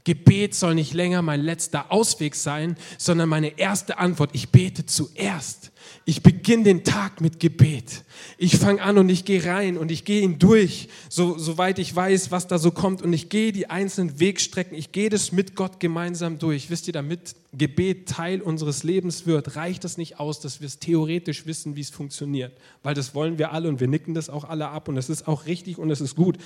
Gebet 0.06 0.53
soll 0.53 0.76
nicht 0.76 0.93
länger 0.93 1.22
mein 1.24 1.41
letzter 1.41 1.91
Ausweg 1.91 2.36
sein, 2.36 2.78
sondern 2.97 3.28
meine 3.28 3.58
erste 3.58 3.97
Antwort. 3.97 4.30
Ich 4.34 4.49
bete 4.49 4.86
zuerst. 4.86 5.72
Ich 6.06 6.22
beginne 6.22 6.64
den 6.64 6.84
Tag 6.84 7.20
mit 7.22 7.39
Gebet. 7.39 8.03
Ich 8.38 8.58
fange 8.58 8.84
an 8.84 8.99
und 8.99 9.10
ich 9.10 9.26
gehe 9.26 9.43
rein 9.43 9.78
und 9.78 9.91
ich 9.91 10.06
gehe 10.06 10.22
ihn 10.22 10.38
durch, 10.38 10.89
so, 11.10 11.38
soweit 11.39 11.80
ich 11.80 11.95
weiß, 11.95 12.30
was 12.30 12.45
da 12.47 12.60
so 12.60 12.70
kommt. 12.70 13.01
Und 13.01 13.14
ich 13.14 13.30
gehe 13.30 13.51
die 13.51 13.72
einzelnen 13.72 14.20
Wegstrecken. 14.20 14.78
Ich 14.78 14.91
gehe 14.91 15.10
das 15.10 15.32
mit 15.32 15.56
Gott 15.56 15.80
gemeinsam 15.80 16.38
durch. 16.38 16.70
Wisst 16.70 16.86
ihr, 16.86 16.93
damit 16.93 17.36
Gebet 17.53 18.08
Teil 18.08 18.41
unseres 18.41 18.84
Lebens 18.84 19.26
wird, 19.26 19.56
reicht 19.56 19.84
das 19.84 19.97
nicht 19.97 20.20
aus, 20.20 20.39
dass 20.39 20.62
wir 20.62 20.68
es 20.68 20.78
theoretisch 20.78 21.47
wissen, 21.47 21.76
wie 21.76 21.82
es 21.82 21.89
funktioniert. 21.89 22.56
Weil 22.84 22.93
das 22.93 23.16
wollen 23.16 23.39
wir 23.39 23.51
alle 23.51 23.70
und 23.70 23.80
wir 23.80 23.88
nicken 23.88 24.14
das 24.14 24.30
auch 24.30 24.43
alle 24.43 24.68
ab 24.68 24.88
und 24.88 24.97
es 24.97 25.10
ist 25.10 25.28
auch 25.28 25.47
richtig 25.47 25.80
und 25.80 25.89
es 25.89 26.01
ist 26.01 26.16
gut. 26.16 26.38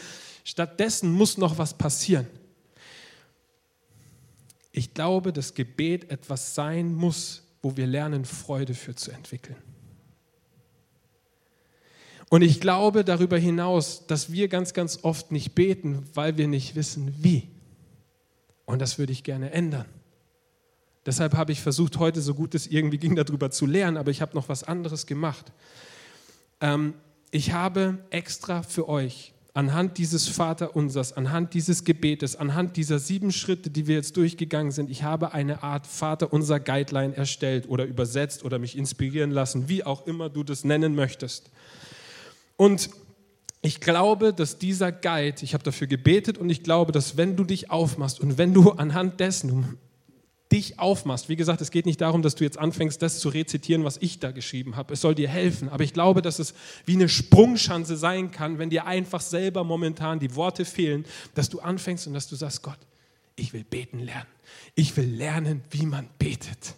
Stattdessen 0.46 1.12
muss 1.12 1.38
noch 1.38 1.58
was 1.58 1.78
passieren. 1.78 2.28
Ich 4.80 4.94
glaube, 4.94 5.34
dass 5.34 5.56
Gebet 5.56 6.10
etwas 6.10 6.56
sein 6.56 6.96
muss, 6.96 7.44
wo 7.62 7.76
wir 7.76 7.86
lernen, 7.86 8.24
Freude 8.24 8.74
für 8.74 8.96
zu 8.96 9.12
entwickeln. 9.12 9.58
Und 12.30 12.44
ich 12.44 12.62
glaube 12.62 13.04
darüber 13.04 13.38
hinaus, 13.38 14.08
dass 14.08 14.32
wir 14.32 14.48
ganz, 14.48 14.74
ganz 14.74 15.00
oft 15.04 15.34
nicht 15.34 15.54
beten, 15.54 16.08
weil 16.14 16.38
wir 16.38 16.48
nicht 16.48 16.76
wissen, 16.76 17.14
wie. 17.18 17.50
Und 18.64 18.82
das 18.82 18.98
würde 18.98 19.12
ich 19.12 19.26
gerne 19.26 19.52
ändern. 19.52 19.86
Deshalb 21.06 21.34
habe 21.34 21.52
ich 21.52 21.60
versucht, 21.60 22.00
heute 22.00 22.22
so 22.22 22.34
gut 22.34 22.56
es 22.56 22.66
irgendwie 22.66 23.00
ging, 23.00 23.18
darüber 23.18 23.52
zu 23.52 23.66
lernen, 23.66 23.98
aber 23.98 24.12
ich 24.12 24.22
habe 24.22 24.34
noch 24.34 24.48
was 24.48 24.64
anderes 24.64 25.06
gemacht. 25.06 25.52
Ähm, 26.62 26.94
ich 27.32 27.52
habe 27.52 27.98
extra 28.12 28.64
für 28.64 28.88
euch 28.88 29.34
anhand 29.60 29.98
dieses 29.98 30.30
Vaterunsers, 30.30 31.12
anhand 31.12 31.54
dieses 31.54 31.84
Gebetes, 31.84 32.38
anhand 32.38 32.78
dieser 32.78 32.98
sieben 32.98 33.34
Schritte, 33.34 33.70
die 33.70 33.88
wir 33.88 33.96
jetzt 33.96 34.16
durchgegangen 34.16 34.72
sind, 34.72 34.90
ich 34.90 35.04
habe 35.04 35.34
eine 35.34 35.64
Art 35.64 35.86
Vaterunser 35.86 36.62
Guideline 36.62 37.14
erstellt 37.14 37.68
oder 37.68 37.84
übersetzt 37.84 38.46
oder 38.46 38.58
mich 38.58 38.78
inspirieren 38.78 39.32
lassen, 39.32 39.68
wie 39.68 39.84
auch 39.84 40.08
immer 40.08 40.30
du 40.30 40.46
das 40.46 40.64
nennen 40.64 40.96
möchtest. 40.96 41.50
Und 42.56 42.90
ich 43.62 43.82
glaube, 43.82 44.34
dass 44.34 44.60
dieser 44.60 44.94
Guide, 44.94 45.44
ich 45.44 45.54
habe 45.54 45.64
dafür 45.66 45.88
gebetet 45.88 46.38
und 46.38 46.50
ich 46.50 46.64
glaube, 46.64 46.94
dass 46.94 47.18
wenn 47.18 47.36
du 47.36 47.44
dich 47.44 47.70
aufmachst 47.70 48.22
und 48.22 48.38
wenn 48.38 48.54
du 48.54 48.72
anhand 48.72 49.20
dessen 49.20 49.78
dich 50.52 50.80
aufmachst, 50.80 51.30
wie 51.30 51.36
gesagt, 51.36 51.62
es 51.62 51.70
geht 51.70 51.86
nicht 51.86 52.02
darum, 52.02 52.22
dass 52.22 52.36
du 52.36 52.44
jetzt 52.44 52.58
anfängst, 52.58 53.02
das 53.02 53.20
zu 53.20 53.30
rezitieren, 53.30 53.84
was 53.84 53.98
ich 53.98 54.20
da 54.20 54.32
geschrieben 54.32 54.76
habe. 54.76 54.94
Es 54.94 55.02
soll 55.02 55.14
dir 55.14 55.30
helfen. 55.30 55.70
Aber 55.70 55.84
ich 55.84 55.94
glaube, 55.94 56.22
dass 56.22 56.40
es 56.40 56.54
wie 56.86 56.96
eine 56.96 57.08
Sprungschanze 57.08 57.96
sein 57.98 58.32
kann, 58.32 58.58
wenn 58.58 58.70
dir 58.70 58.86
einfach 58.86 59.22
selber 59.22 59.64
momentan 59.64 60.20
die 60.20 60.36
Worte 60.36 60.66
fehlen, 60.66 61.06
dass 61.36 61.50
du 61.50 61.60
anfängst 61.60 62.08
und 62.08 62.14
dass 62.14 62.28
du 62.28 62.36
sagst, 62.36 62.64
Gott, 62.64 62.80
ich 63.36 63.54
will 63.54 63.64
beten 63.64 64.00
lernen. 64.00 64.28
Ich 64.76 64.98
will 64.98 65.08
lernen, 65.08 65.64
wie 65.70 65.86
man 65.86 66.10
betet. 66.18 66.76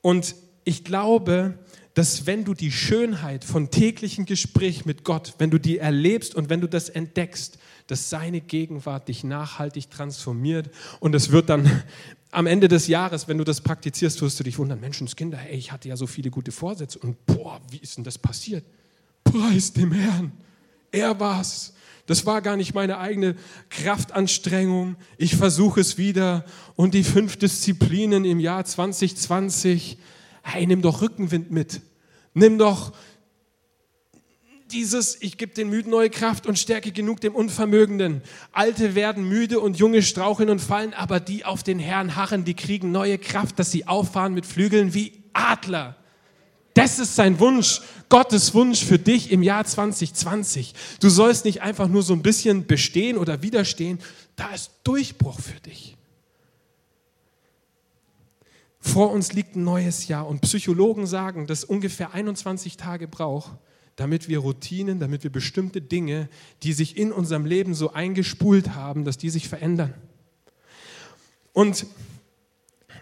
Und 0.00 0.34
ich 0.64 0.84
glaube, 0.84 1.58
dass 1.94 2.26
wenn 2.26 2.44
du 2.44 2.54
die 2.54 2.72
Schönheit 2.72 3.44
von 3.44 3.70
täglichen 3.70 4.26
Gespräch 4.26 4.84
mit 4.84 5.04
Gott, 5.04 5.34
wenn 5.38 5.50
du 5.50 5.58
die 5.58 5.78
erlebst 5.78 6.34
und 6.34 6.50
wenn 6.50 6.60
du 6.60 6.68
das 6.68 6.88
entdeckst, 6.88 7.58
dass 7.86 8.10
seine 8.10 8.40
Gegenwart 8.40 9.08
dich 9.08 9.24
nachhaltig 9.24 9.90
transformiert 9.90 10.70
und 11.00 11.14
es 11.14 11.30
wird 11.30 11.48
dann 11.48 11.82
am 12.30 12.46
Ende 12.46 12.68
des 12.68 12.86
Jahres, 12.86 13.28
wenn 13.28 13.38
du 13.38 13.44
das 13.44 13.60
praktizierst, 13.60 14.20
wirst 14.20 14.38
du 14.40 14.44
dich 14.44 14.58
wundern, 14.58 14.80
Menschenskinder, 14.80 15.38
ey, 15.48 15.56
ich 15.56 15.72
hatte 15.72 15.88
ja 15.88 15.96
so 15.96 16.06
viele 16.06 16.30
gute 16.30 16.52
Vorsätze 16.52 16.98
und 16.98 17.24
boah, 17.26 17.60
wie 17.70 17.78
ist 17.78 17.96
denn 17.96 18.04
das 18.04 18.18
passiert? 18.18 18.64
Preis 19.24 19.72
dem 19.72 19.92
Herrn. 19.92 20.32
Er 20.92 21.18
war's. 21.18 21.74
Das 22.06 22.24
war 22.24 22.40
gar 22.40 22.56
nicht 22.56 22.74
meine 22.74 22.98
eigene 22.98 23.34
Kraftanstrengung. 23.68 24.96
Ich 25.18 25.34
versuche 25.34 25.80
es 25.80 25.98
wieder. 25.98 26.44
Und 26.76 26.94
die 26.94 27.02
fünf 27.02 27.36
Disziplinen 27.36 28.24
im 28.24 28.38
Jahr 28.38 28.64
2020, 28.64 29.98
hey, 30.42 30.66
nimm 30.66 30.82
doch 30.82 31.02
Rückenwind 31.02 31.50
mit. 31.50 31.80
Nimm 32.32 32.58
doch 32.58 32.92
dieses, 34.72 35.20
ich 35.20 35.38
gebe 35.38 35.54
den 35.54 35.70
Müden 35.70 35.90
neue 35.90 36.10
Kraft 36.10 36.46
und 36.46 36.58
stärke 36.58 36.92
genug 36.92 37.20
dem 37.20 37.34
Unvermögenden. 37.34 38.22
Alte 38.52 38.94
werden 38.94 39.28
müde 39.28 39.60
und 39.60 39.78
junge 39.78 40.02
straucheln 40.02 40.50
und 40.50 40.60
fallen, 40.60 40.94
aber 40.94 41.20
die 41.20 41.44
auf 41.44 41.62
den 41.62 41.78
Herrn 41.78 42.16
harren, 42.16 42.44
die 42.44 42.54
kriegen 42.54 42.92
neue 42.92 43.18
Kraft, 43.18 43.58
dass 43.58 43.70
sie 43.70 43.86
auffahren 43.86 44.34
mit 44.34 44.46
Flügeln 44.46 44.94
wie 44.94 45.24
Adler. 45.32 45.96
Das 46.74 46.98
ist 46.98 47.16
sein 47.16 47.40
Wunsch, 47.40 47.80
Gottes 48.10 48.52
Wunsch 48.52 48.84
für 48.84 48.98
dich 48.98 49.32
im 49.32 49.42
Jahr 49.42 49.64
2020. 49.64 50.74
Du 51.00 51.08
sollst 51.08 51.46
nicht 51.46 51.62
einfach 51.62 51.88
nur 51.88 52.02
so 52.02 52.12
ein 52.12 52.22
bisschen 52.22 52.66
bestehen 52.66 53.16
oder 53.16 53.40
widerstehen, 53.40 53.98
da 54.36 54.48
ist 54.50 54.70
Durchbruch 54.84 55.40
für 55.40 55.58
dich. 55.60 55.96
Vor 58.78 59.10
uns 59.10 59.32
liegt 59.32 59.56
ein 59.56 59.64
neues 59.64 60.06
Jahr 60.06 60.28
und 60.28 60.42
Psychologen 60.42 61.06
sagen, 61.06 61.46
dass 61.46 61.64
ungefähr 61.64 62.12
21 62.12 62.76
Tage 62.76 63.08
braucht, 63.08 63.52
damit 63.96 64.28
wir 64.28 64.38
Routinen, 64.40 65.00
damit 65.00 65.24
wir 65.24 65.30
bestimmte 65.32 65.80
Dinge, 65.80 66.28
die 66.62 66.72
sich 66.72 66.96
in 66.96 67.12
unserem 67.12 67.46
Leben 67.46 67.74
so 67.74 67.92
eingespult 67.92 68.74
haben, 68.74 69.04
dass 69.04 69.16
die 69.16 69.30
sich 69.30 69.48
verändern. 69.48 69.94
Und 71.52 71.86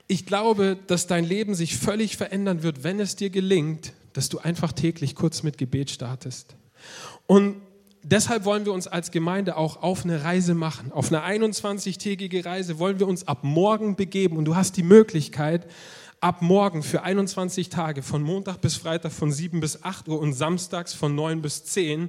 ich 0.07 0.27
glaube, 0.27 0.79
dass 0.87 1.07
dein 1.07 1.25
Leben 1.25 1.55
sich 1.55 1.77
völlig 1.77 2.17
verändern 2.17 2.63
wird, 2.63 2.85
wenn 2.85 3.01
es 3.01 3.17
dir 3.17 3.31
gelingt, 3.31 3.93
dass 4.13 4.29
du 4.29 4.39
einfach 4.39 4.73
täglich 4.73 5.15
kurz 5.15 5.43
mit 5.43 5.59
Gebet 5.59 5.91
startest. 5.91 6.55
Und 7.27 7.57
deshalb 8.05 8.45
wollen 8.45 8.65
wir 8.65 8.73
uns 8.73 8.87
als 8.87 9.11
Gemeinde 9.11 9.57
auch 9.57 9.83
auf 9.83 10.05
eine 10.05 10.23
Reise 10.23 10.55
machen. 10.55 10.93
Auf 10.93 11.13
eine 11.13 11.25
21-tägige 11.25 12.45
Reise 12.45 12.79
wollen 12.79 13.01
wir 13.01 13.09
uns 13.09 13.27
ab 13.27 13.43
morgen 13.43 13.97
begeben. 13.97 14.37
Und 14.37 14.45
du 14.45 14.55
hast 14.55 14.77
die 14.77 14.83
Möglichkeit, 14.83 15.67
ab 16.25 16.41
morgen 16.41 16.83
für 16.83 17.03
21 17.03 17.69
Tage, 17.69 18.03
von 18.03 18.23
Montag 18.23 18.63
bis 18.63 18.77
Freitag 18.77 19.13
von 19.13 19.31
7 19.31 19.61
bis 19.61 19.83
8 19.83 20.09
Uhr 20.09 20.19
und 20.19 20.33
samstags 20.33 20.95
von 20.95 21.15
9 21.15 21.43
bis 21.43 21.65
10, 21.67 22.09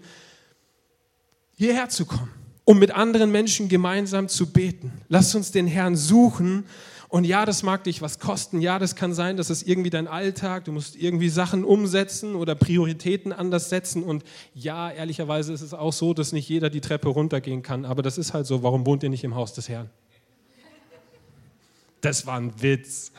hierher 1.57 1.89
zu 1.89 2.05
kommen, 2.05 2.31
um 2.63 2.79
mit 2.79 2.91
anderen 2.91 3.29
Menschen 3.29 3.67
gemeinsam 3.67 4.29
zu 4.29 4.53
beten. 4.53 4.93
Lass 5.09 5.35
uns 5.35 5.51
den 5.51 5.67
Herrn 5.67 5.97
suchen 5.97 6.63
und 7.09 7.25
ja, 7.25 7.45
das 7.45 7.61
mag 7.61 7.83
dich 7.83 8.01
was 8.01 8.19
kosten. 8.19 8.61
Ja, 8.61 8.79
das 8.79 8.95
kann 8.95 9.13
sein, 9.13 9.35
dass 9.35 9.49
es 9.49 9.63
irgendwie 9.63 9.89
dein 9.89 10.07
Alltag, 10.07 10.63
du 10.63 10.71
musst 10.71 10.95
irgendwie 10.95 11.27
Sachen 11.27 11.65
umsetzen 11.65 12.35
oder 12.35 12.55
Prioritäten 12.55 13.33
anders 13.33 13.69
setzen. 13.69 14.01
Und 14.01 14.23
ja, 14.53 14.91
ehrlicherweise 14.91 15.51
ist 15.51 15.61
es 15.61 15.73
auch 15.73 15.91
so, 15.93 16.13
dass 16.13 16.31
nicht 16.31 16.47
jeder 16.47 16.69
die 16.69 16.81
Treppe 16.81 17.09
runtergehen 17.09 17.63
kann. 17.63 17.83
Aber 17.83 18.01
das 18.01 18.17
ist 18.17 18.33
halt 18.33 18.47
so. 18.47 18.63
Warum 18.63 18.85
wohnt 18.85 19.03
ihr 19.03 19.09
nicht 19.09 19.25
im 19.25 19.35
Haus 19.35 19.53
des 19.53 19.67
Herrn? 19.67 19.89
Das 21.99 22.25
war 22.25 22.37
ein 22.37 22.53
Witz. 22.61 23.11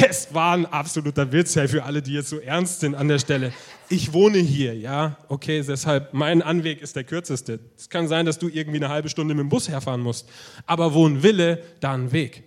Das 0.00 0.32
war 0.34 0.54
ein 0.54 0.66
absoluter 0.66 1.32
Witz 1.32 1.54
ja, 1.54 1.66
für 1.66 1.84
alle, 1.84 2.02
die 2.02 2.12
jetzt 2.12 2.28
so 2.28 2.38
ernst 2.38 2.80
sind 2.80 2.94
an 2.94 3.08
der 3.08 3.18
Stelle. 3.18 3.52
Ich 3.88 4.12
wohne 4.12 4.38
hier, 4.38 4.76
ja, 4.76 5.16
okay, 5.28 5.62
deshalb 5.66 6.12
mein 6.12 6.42
Anweg 6.42 6.82
ist 6.82 6.94
der 6.94 7.04
kürzeste. 7.04 7.58
Es 7.76 7.88
kann 7.88 8.06
sein, 8.06 8.26
dass 8.26 8.38
du 8.38 8.48
irgendwie 8.48 8.76
eine 8.76 8.90
halbe 8.90 9.08
Stunde 9.08 9.34
mit 9.34 9.42
dem 9.42 9.48
Bus 9.48 9.68
herfahren 9.68 10.00
musst. 10.00 10.28
Aber 10.66 10.94
wo 10.94 11.06
ein 11.06 11.22
Wille, 11.22 11.62
da 11.80 11.94
ein 11.94 12.12
Weg. 12.12 12.44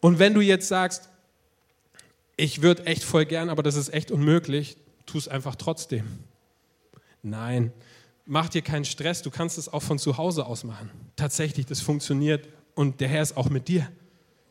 Und 0.00 0.18
wenn 0.18 0.34
du 0.34 0.40
jetzt 0.40 0.68
sagst, 0.68 1.08
ich 2.36 2.62
würde 2.62 2.86
echt 2.86 3.04
voll 3.04 3.26
gern, 3.26 3.48
aber 3.48 3.62
das 3.62 3.76
ist 3.76 3.92
echt 3.92 4.10
unmöglich, 4.10 4.76
tu 5.06 5.18
es 5.18 5.28
einfach 5.28 5.54
trotzdem. 5.56 6.04
Nein, 7.22 7.72
mach 8.26 8.48
dir 8.48 8.62
keinen 8.62 8.84
Stress, 8.84 9.22
du 9.22 9.30
kannst 9.30 9.58
es 9.58 9.72
auch 9.72 9.82
von 9.82 9.98
zu 9.98 10.16
Hause 10.16 10.46
aus 10.46 10.64
machen. 10.64 10.90
Tatsächlich, 11.16 11.66
das 11.66 11.80
funktioniert 11.80 12.48
und 12.74 13.00
der 13.00 13.08
Herr 13.08 13.22
ist 13.22 13.36
auch 13.36 13.50
mit 13.50 13.68
dir. 13.68 13.88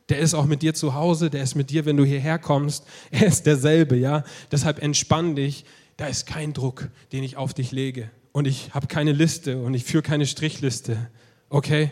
Der 0.10 0.20
ist 0.20 0.34
auch 0.34 0.46
mit 0.46 0.62
dir 0.62 0.74
zu 0.74 0.94
Hause, 0.94 1.30
der 1.30 1.44
ist 1.44 1.56
mit 1.56 1.70
dir, 1.70 1.86
wenn 1.86 1.98
du 1.98 2.04
hierher 2.04 2.40
kommst. 2.40 2.86
Er 3.12 3.28
ist 3.28 3.46
derselbe, 3.46 3.96
ja. 3.96 4.24
Deshalb 4.52 4.82
entspann 4.82 5.36
dich. 5.36 5.66
Da 5.98 6.08
ist 6.08 6.26
kein 6.26 6.54
Druck, 6.54 6.90
den 7.12 7.24
ich 7.24 7.38
auf 7.38 7.54
dich 7.54 7.72
lege. 7.72 8.10
Und 8.32 8.48
ich 8.48 8.74
habe 8.74 8.88
keine 8.88 9.12
Liste 9.12 9.60
und 9.60 9.74
ich 9.76 9.84
führe 9.84 10.04
keine 10.04 10.26
Strichliste. 10.26 11.10
Okay? 11.50 11.92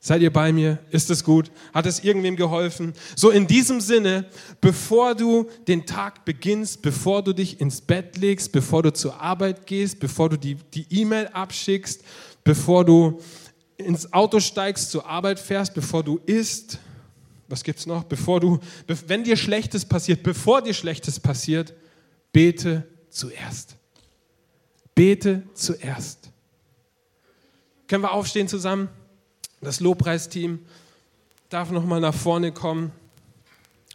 Seid 0.00 0.22
ihr 0.22 0.32
bei 0.32 0.52
mir? 0.52 0.78
Ist 0.90 1.10
es 1.10 1.24
gut? 1.24 1.50
Hat 1.74 1.86
es 1.86 2.04
irgendwem 2.04 2.36
geholfen? 2.36 2.92
So 3.16 3.30
in 3.30 3.46
diesem 3.46 3.80
Sinne, 3.80 4.26
bevor 4.60 5.14
du 5.14 5.48
den 5.66 5.86
Tag 5.86 6.24
beginnst, 6.24 6.82
bevor 6.82 7.22
du 7.22 7.32
dich 7.32 7.60
ins 7.60 7.80
Bett 7.80 8.16
legst, 8.16 8.52
bevor 8.52 8.82
du 8.82 8.92
zur 8.92 9.20
Arbeit 9.20 9.66
gehst, 9.66 9.98
bevor 9.98 10.28
du 10.28 10.36
die 10.36 10.86
E-Mail 10.90 11.26
e 11.26 11.28
abschickst, 11.32 12.02
bevor 12.44 12.84
du 12.84 13.20
ins 13.76 14.12
Auto 14.12 14.38
steigst, 14.38 14.90
zur 14.90 15.06
Arbeit 15.06 15.40
fährst, 15.40 15.74
bevor 15.74 16.04
du 16.04 16.20
isst, 16.26 16.78
was 17.48 17.64
gibt's 17.64 17.86
noch? 17.86 18.04
Bevor 18.04 18.40
du, 18.40 18.60
wenn 18.86 19.24
dir 19.24 19.36
Schlechtes 19.36 19.84
passiert, 19.84 20.22
bevor 20.22 20.62
dir 20.62 20.74
Schlechtes 20.74 21.18
passiert, 21.18 21.74
bete 22.32 22.86
zuerst. 23.10 23.76
Bete 24.94 25.42
zuerst. 25.54 26.30
Können 27.86 28.02
wir 28.02 28.12
aufstehen 28.12 28.48
zusammen? 28.48 28.88
Das 29.60 29.80
Lobpreisteam 29.80 30.60
darf 31.48 31.70
noch 31.70 31.84
mal 31.84 32.00
nach 32.00 32.14
vorne 32.14 32.52
kommen. 32.52 32.92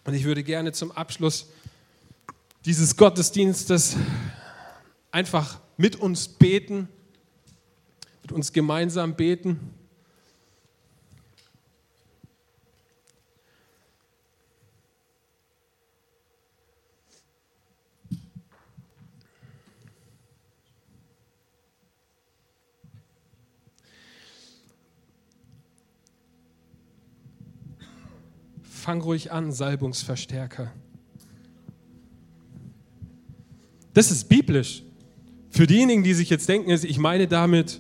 Und 0.04 0.16
ich 0.16 0.24
würde 0.24 0.43
gerne 0.43 0.72
zum 0.72 0.91
Abschluss 0.91 1.47
dieses 2.66 2.97
Gottesdienstes 2.97 3.95
einfach 5.12 5.60
mit 5.78 5.95
uns 5.95 6.28
beten, 6.28 6.89
mit 8.24 8.32
uns 8.32 8.51
gemeinsam 8.51 9.16
beten. 9.16 9.60
Fang 28.84 29.02
ruhig 29.02 29.32
an, 29.32 29.54
Salbungsverstärker. 29.54 30.72
Das 33.94 34.12
ist 34.12 34.28
biblisch. 34.28 34.84
Für 35.52 35.66
diejenigen, 35.68 36.04
die 36.04 36.14
sich 36.14 36.30
jetzt 36.30 36.50
denken, 36.50 36.70
ich 36.70 36.98
meine 37.00 37.28
damit, 37.28 37.80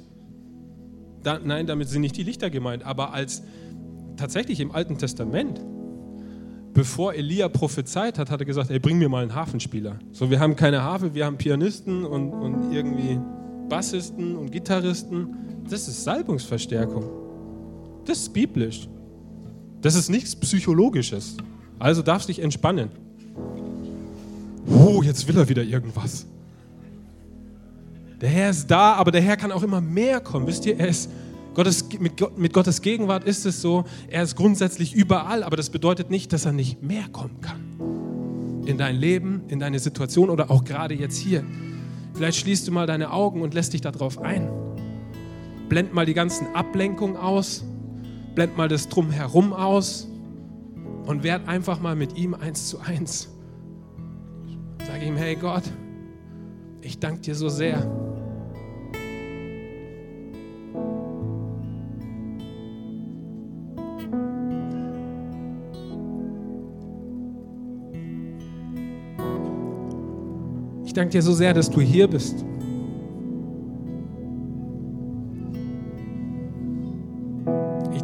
da, 1.21 1.39
nein, 1.39 1.67
damit 1.67 1.89
sind 1.89 2.01
nicht 2.01 2.15
die 2.15 2.23
Lichter 2.23 2.49
gemeint, 2.49 2.83
aber 2.83 3.13
als 3.13 3.43
tatsächlich 4.15 4.61
im 4.61 4.71
Alten 4.71 4.97
Testament, 4.97 5.59
bevor 6.73 7.13
Elia 7.13 7.49
prophezeit 7.49 8.17
hat, 8.17 8.31
hat 8.31 8.39
er 8.39 8.45
gesagt, 8.45 8.69
ey, 8.69 8.79
bring 8.79 8.97
mir 8.97 9.09
mal 9.09 9.23
einen 9.23 9.35
Hafenspieler. 9.35 9.99
So, 10.13 10.29
wir 10.29 10.39
haben 10.39 10.55
keine 10.55 10.83
Harfe, 10.83 11.13
wir 11.13 11.25
haben 11.25 11.37
Pianisten 11.37 12.05
und, 12.05 12.31
und 12.31 12.71
irgendwie 12.71 13.19
Bassisten 13.67 14.37
und 14.37 14.51
Gitarristen. 14.51 15.35
Das 15.69 15.87
ist 15.89 16.05
Salbungsverstärkung. 16.05 17.09
Das 18.05 18.19
ist 18.19 18.33
biblisch. 18.33 18.87
Das 19.83 19.95
ist 19.95 20.09
nichts 20.09 20.35
Psychologisches. 20.35 21.35
Also 21.77 22.01
darfst 22.01 22.29
dich 22.29 22.39
entspannen. 22.39 22.89
Oh, 24.65 25.03
jetzt 25.03 25.27
will 25.27 25.37
er 25.37 25.49
wieder 25.49 25.61
irgendwas. 25.61 26.25
Der 28.21 28.29
Herr 28.29 28.49
ist 28.49 28.67
da, 28.67 28.93
aber 28.93 29.11
der 29.11 29.21
Herr 29.21 29.35
kann 29.35 29.51
auch 29.51 29.61
immer 29.61 29.81
mehr 29.81 30.21
kommen. 30.21 30.47
Wisst 30.47 30.65
ihr, 30.65 30.79
er 30.79 30.87
ist 30.87 31.09
Gottes, 31.53 31.85
mit, 31.99 32.37
mit 32.37 32.53
Gottes 32.53 32.81
Gegenwart 32.81 33.25
ist 33.25 33.45
es 33.45 33.61
so, 33.61 33.83
er 34.07 34.23
ist 34.23 34.37
grundsätzlich 34.37 34.95
überall, 34.95 35.43
aber 35.43 35.57
das 35.57 35.69
bedeutet 35.69 36.09
nicht, 36.09 36.31
dass 36.31 36.45
er 36.45 36.53
nicht 36.53 36.81
mehr 36.81 37.09
kommen 37.11 37.41
kann. 37.41 38.63
In 38.65 38.77
dein 38.77 38.95
Leben, 38.95 39.41
in 39.49 39.59
deine 39.59 39.79
Situation 39.79 40.29
oder 40.29 40.49
auch 40.49 40.63
gerade 40.63 40.93
jetzt 40.93 41.17
hier. 41.17 41.43
Vielleicht 42.13 42.39
schließt 42.39 42.65
du 42.69 42.71
mal 42.71 42.87
deine 42.87 43.11
Augen 43.11 43.41
und 43.41 43.53
lässt 43.53 43.73
dich 43.73 43.81
darauf 43.81 44.19
ein. 44.19 44.49
Blend 45.67 45.93
mal 45.93 46.05
die 46.05 46.13
ganzen 46.13 46.47
Ablenkungen 46.55 47.17
aus. 47.17 47.65
Blend 48.35 48.57
mal 48.57 48.67
das 48.67 48.89
Drumherum 48.89 49.53
aus. 49.53 50.07
Und 51.05 51.23
werd 51.23 51.47
einfach 51.49 51.81
mal 51.81 51.95
mit 51.95 52.17
ihm 52.17 52.33
eins 52.33 52.69
zu 52.69 52.79
eins. 52.79 53.29
Sag 54.87 55.03
ihm, 55.03 55.17
hey 55.17 55.35
Gott, 55.35 55.63
ich 56.81 56.99
danke 56.99 57.21
dir 57.21 57.35
so 57.35 57.49
sehr. 57.49 57.79
Ich 70.85 70.93
danke 70.93 71.09
dir 71.09 71.21
so 71.21 71.33
sehr, 71.33 71.53
dass 71.53 71.69
du 71.69 71.81
hier 71.81 72.07
bist. 72.07 72.45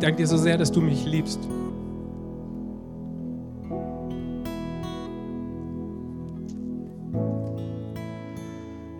Danke 0.09 0.23
dir 0.23 0.27
so 0.27 0.37
sehr, 0.37 0.57
dass 0.57 0.71
du 0.71 0.81
mich 0.81 1.05
liebst. 1.05 1.39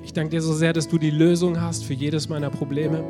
Ich 0.03 0.14
danke 0.14 0.30
dir 0.30 0.41
so 0.41 0.53
sehr, 0.53 0.72
dass 0.72 0.88
du 0.88 0.99
die 0.99 1.10
Lösung 1.10 1.60
hast 1.60 1.84
für 1.84 1.95
jedes 1.95 2.30
meiner 2.30 2.51
Probleme. 2.51 3.03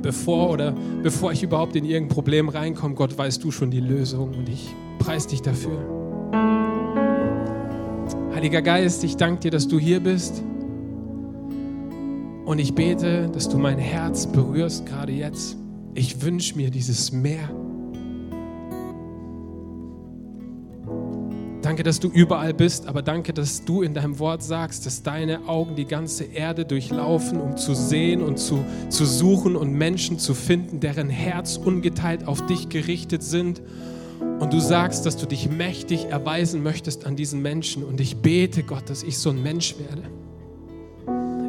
Bevor 0.00 0.50
oder 0.50 0.72
bevor 1.02 1.32
ich 1.32 1.42
überhaupt 1.42 1.74
in 1.74 1.84
irgendein 1.84 2.14
Problem 2.14 2.48
reinkomme, 2.48 2.94
Gott, 2.94 3.18
weißt 3.18 3.42
du 3.42 3.50
schon 3.50 3.72
die 3.72 3.80
Lösung 3.80 4.32
und 4.34 4.48
ich 4.48 4.72
preise 5.00 5.30
dich 5.30 5.42
dafür. 5.42 5.80
Heiliger 8.36 8.62
Geist, 8.62 9.02
ich 9.02 9.16
danke 9.16 9.40
dir, 9.40 9.50
dass 9.50 9.66
du 9.66 9.80
hier 9.80 9.98
bist. 9.98 10.44
Und 12.44 12.60
ich 12.60 12.76
bete, 12.76 13.28
dass 13.30 13.48
du 13.48 13.58
mein 13.58 13.78
Herz 13.78 14.28
berührst, 14.28 14.86
gerade 14.86 15.10
jetzt. 15.10 15.56
Ich 15.96 16.20
wünsche 16.20 16.56
mir 16.56 16.70
dieses 16.70 17.10
Meer. 17.10 17.48
Danke, 21.62 21.82
dass 21.82 21.98
du 21.98 22.08
überall 22.08 22.52
bist, 22.52 22.86
aber 22.86 23.00
danke, 23.00 23.32
dass 23.32 23.64
du 23.64 23.80
in 23.80 23.94
deinem 23.94 24.18
Wort 24.18 24.42
sagst, 24.42 24.84
dass 24.84 25.02
deine 25.02 25.48
Augen 25.48 25.74
die 25.74 25.86
ganze 25.86 26.24
Erde 26.24 26.66
durchlaufen, 26.66 27.40
um 27.40 27.56
zu 27.56 27.74
sehen 27.74 28.22
und 28.22 28.38
zu, 28.38 28.62
zu 28.90 29.06
suchen 29.06 29.56
und 29.56 29.72
Menschen 29.72 30.18
zu 30.18 30.34
finden, 30.34 30.80
deren 30.80 31.08
Herz 31.08 31.56
ungeteilt 31.56 32.26
auf 32.26 32.44
dich 32.44 32.68
gerichtet 32.68 33.22
sind 33.22 33.62
und 34.38 34.52
du 34.52 34.60
sagst, 34.60 35.06
dass 35.06 35.16
du 35.16 35.26
dich 35.26 35.48
mächtig 35.48 36.04
erweisen 36.04 36.62
möchtest 36.62 37.06
an 37.06 37.16
diesen 37.16 37.40
Menschen. 37.40 37.82
Und 37.82 38.02
ich 38.02 38.18
bete, 38.18 38.62
Gott, 38.62 38.90
dass 38.90 39.02
ich 39.02 39.16
so 39.16 39.30
ein 39.30 39.42
Mensch 39.42 39.76
werde. 39.78 40.15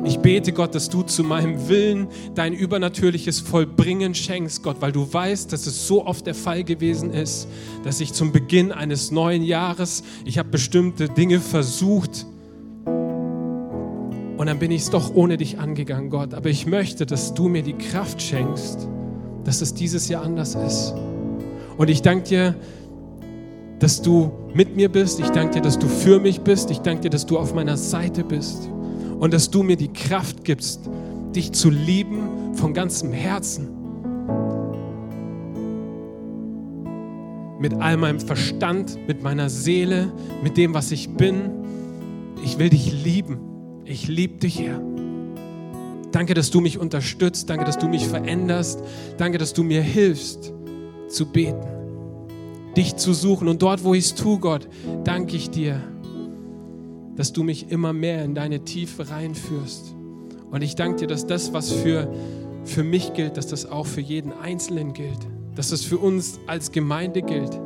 Ich 0.03 0.19
bete, 0.19 0.53
Gott, 0.53 0.73
dass 0.75 0.89
du 0.89 1.03
zu 1.03 1.23
meinem 1.23 1.67
Willen 1.67 2.07
dein 2.35 2.53
übernatürliches 2.53 3.39
Vollbringen 3.39 4.15
schenkst, 4.15 4.63
Gott, 4.63 4.77
weil 4.79 4.91
du 4.91 5.11
weißt, 5.11 5.51
dass 5.51 5.67
es 5.67 5.87
so 5.87 6.05
oft 6.05 6.25
der 6.25 6.35
Fall 6.35 6.63
gewesen 6.63 7.11
ist, 7.11 7.47
dass 7.83 7.99
ich 7.99 8.13
zum 8.13 8.31
Beginn 8.31 8.71
eines 8.71 9.11
neuen 9.11 9.43
Jahres, 9.43 10.03
ich 10.23 10.37
habe 10.37 10.49
bestimmte 10.49 11.09
Dinge 11.09 11.39
versucht 11.39 12.25
und 14.37 14.45
dann 14.45 14.59
bin 14.59 14.69
ich 14.71 14.83
es 14.83 14.89
doch 14.91 15.15
ohne 15.15 15.35
dich 15.35 15.57
angegangen, 15.57 16.09
Gott. 16.11 16.33
Aber 16.35 16.49
ich 16.49 16.67
möchte, 16.67 17.05
dass 17.05 17.33
du 17.33 17.49
mir 17.49 17.63
die 17.63 17.73
Kraft 17.73 18.21
schenkst, 18.21 18.87
dass 19.43 19.61
es 19.61 19.73
dieses 19.73 20.09
Jahr 20.09 20.23
anders 20.23 20.53
ist. 20.55 20.93
Und 21.77 21.89
ich 21.89 22.03
danke 22.03 22.29
dir, 22.29 22.55
dass 23.79 24.01
du 24.01 24.31
mit 24.53 24.75
mir 24.75 24.89
bist. 24.89 25.19
Ich 25.19 25.29
danke 25.29 25.55
dir, 25.55 25.61
dass 25.61 25.79
du 25.79 25.87
für 25.87 26.19
mich 26.19 26.41
bist. 26.41 26.69
Ich 26.69 26.79
danke 26.79 27.01
dir, 27.01 27.09
dass 27.09 27.25
du 27.25 27.37
auf 27.37 27.55
meiner 27.55 27.77
Seite 27.77 28.23
bist. 28.23 28.69
Und 29.19 29.33
dass 29.33 29.49
du 29.49 29.63
mir 29.63 29.77
die 29.77 29.91
Kraft 29.91 30.43
gibst, 30.43 30.89
dich 31.35 31.51
zu 31.51 31.69
lieben 31.69 32.53
von 32.53 32.73
ganzem 32.73 33.11
Herzen. 33.11 33.69
Mit 37.59 37.73
all 37.73 37.97
meinem 37.97 38.19
Verstand, 38.19 38.97
mit 39.07 39.23
meiner 39.23 39.49
Seele, 39.49 40.11
mit 40.43 40.57
dem, 40.57 40.73
was 40.73 40.91
ich 40.91 41.09
bin. 41.09 41.49
Ich 42.43 42.59
will 42.59 42.69
dich 42.69 43.03
lieben. 43.03 43.39
Ich 43.85 44.07
liebe 44.07 44.37
dich, 44.37 44.59
Herr. 44.59 44.81
Danke, 46.11 46.33
dass 46.33 46.51
du 46.51 46.61
mich 46.61 46.77
unterstützt. 46.77 47.49
Danke, 47.49 47.65
dass 47.65 47.77
du 47.77 47.87
mich 47.87 48.07
veränderst. 48.07 48.83
Danke, 49.17 49.37
dass 49.37 49.53
du 49.53 49.63
mir 49.63 49.81
hilfst 49.81 50.53
zu 51.07 51.25
beten, 51.25 51.67
dich 52.75 52.95
zu 52.95 53.13
suchen. 53.13 53.47
Und 53.47 53.61
dort, 53.61 53.83
wo 53.83 53.93
ich 53.93 54.05
es 54.05 54.15
tue, 54.15 54.39
Gott, 54.39 54.67
danke 55.03 55.35
ich 55.35 55.49
dir, 55.49 55.81
dass 57.17 57.33
du 57.33 57.43
mich 57.43 57.71
immer 57.71 57.91
mehr 57.91 58.23
in 58.23 58.35
deine 58.35 58.63
Tiefe 58.63 59.09
reinführst. 59.09 59.95
Und 60.51 60.61
ich 60.61 60.75
danke 60.75 61.01
dir, 61.01 61.07
dass 61.07 61.25
das, 61.27 61.51
was 61.51 61.71
für, 61.71 62.13
für 62.63 62.83
mich 62.83 63.13
gilt, 63.13 63.35
dass 63.35 63.47
das 63.47 63.65
auch 63.65 63.87
für 63.87 64.01
jeden 64.01 64.31
Einzelnen 64.31 64.93
gilt, 64.93 65.17
dass 65.55 65.71
das 65.71 65.83
für 65.83 65.97
uns 65.97 66.39
als 66.47 66.71
Gemeinde 66.71 67.23
gilt. 67.23 67.59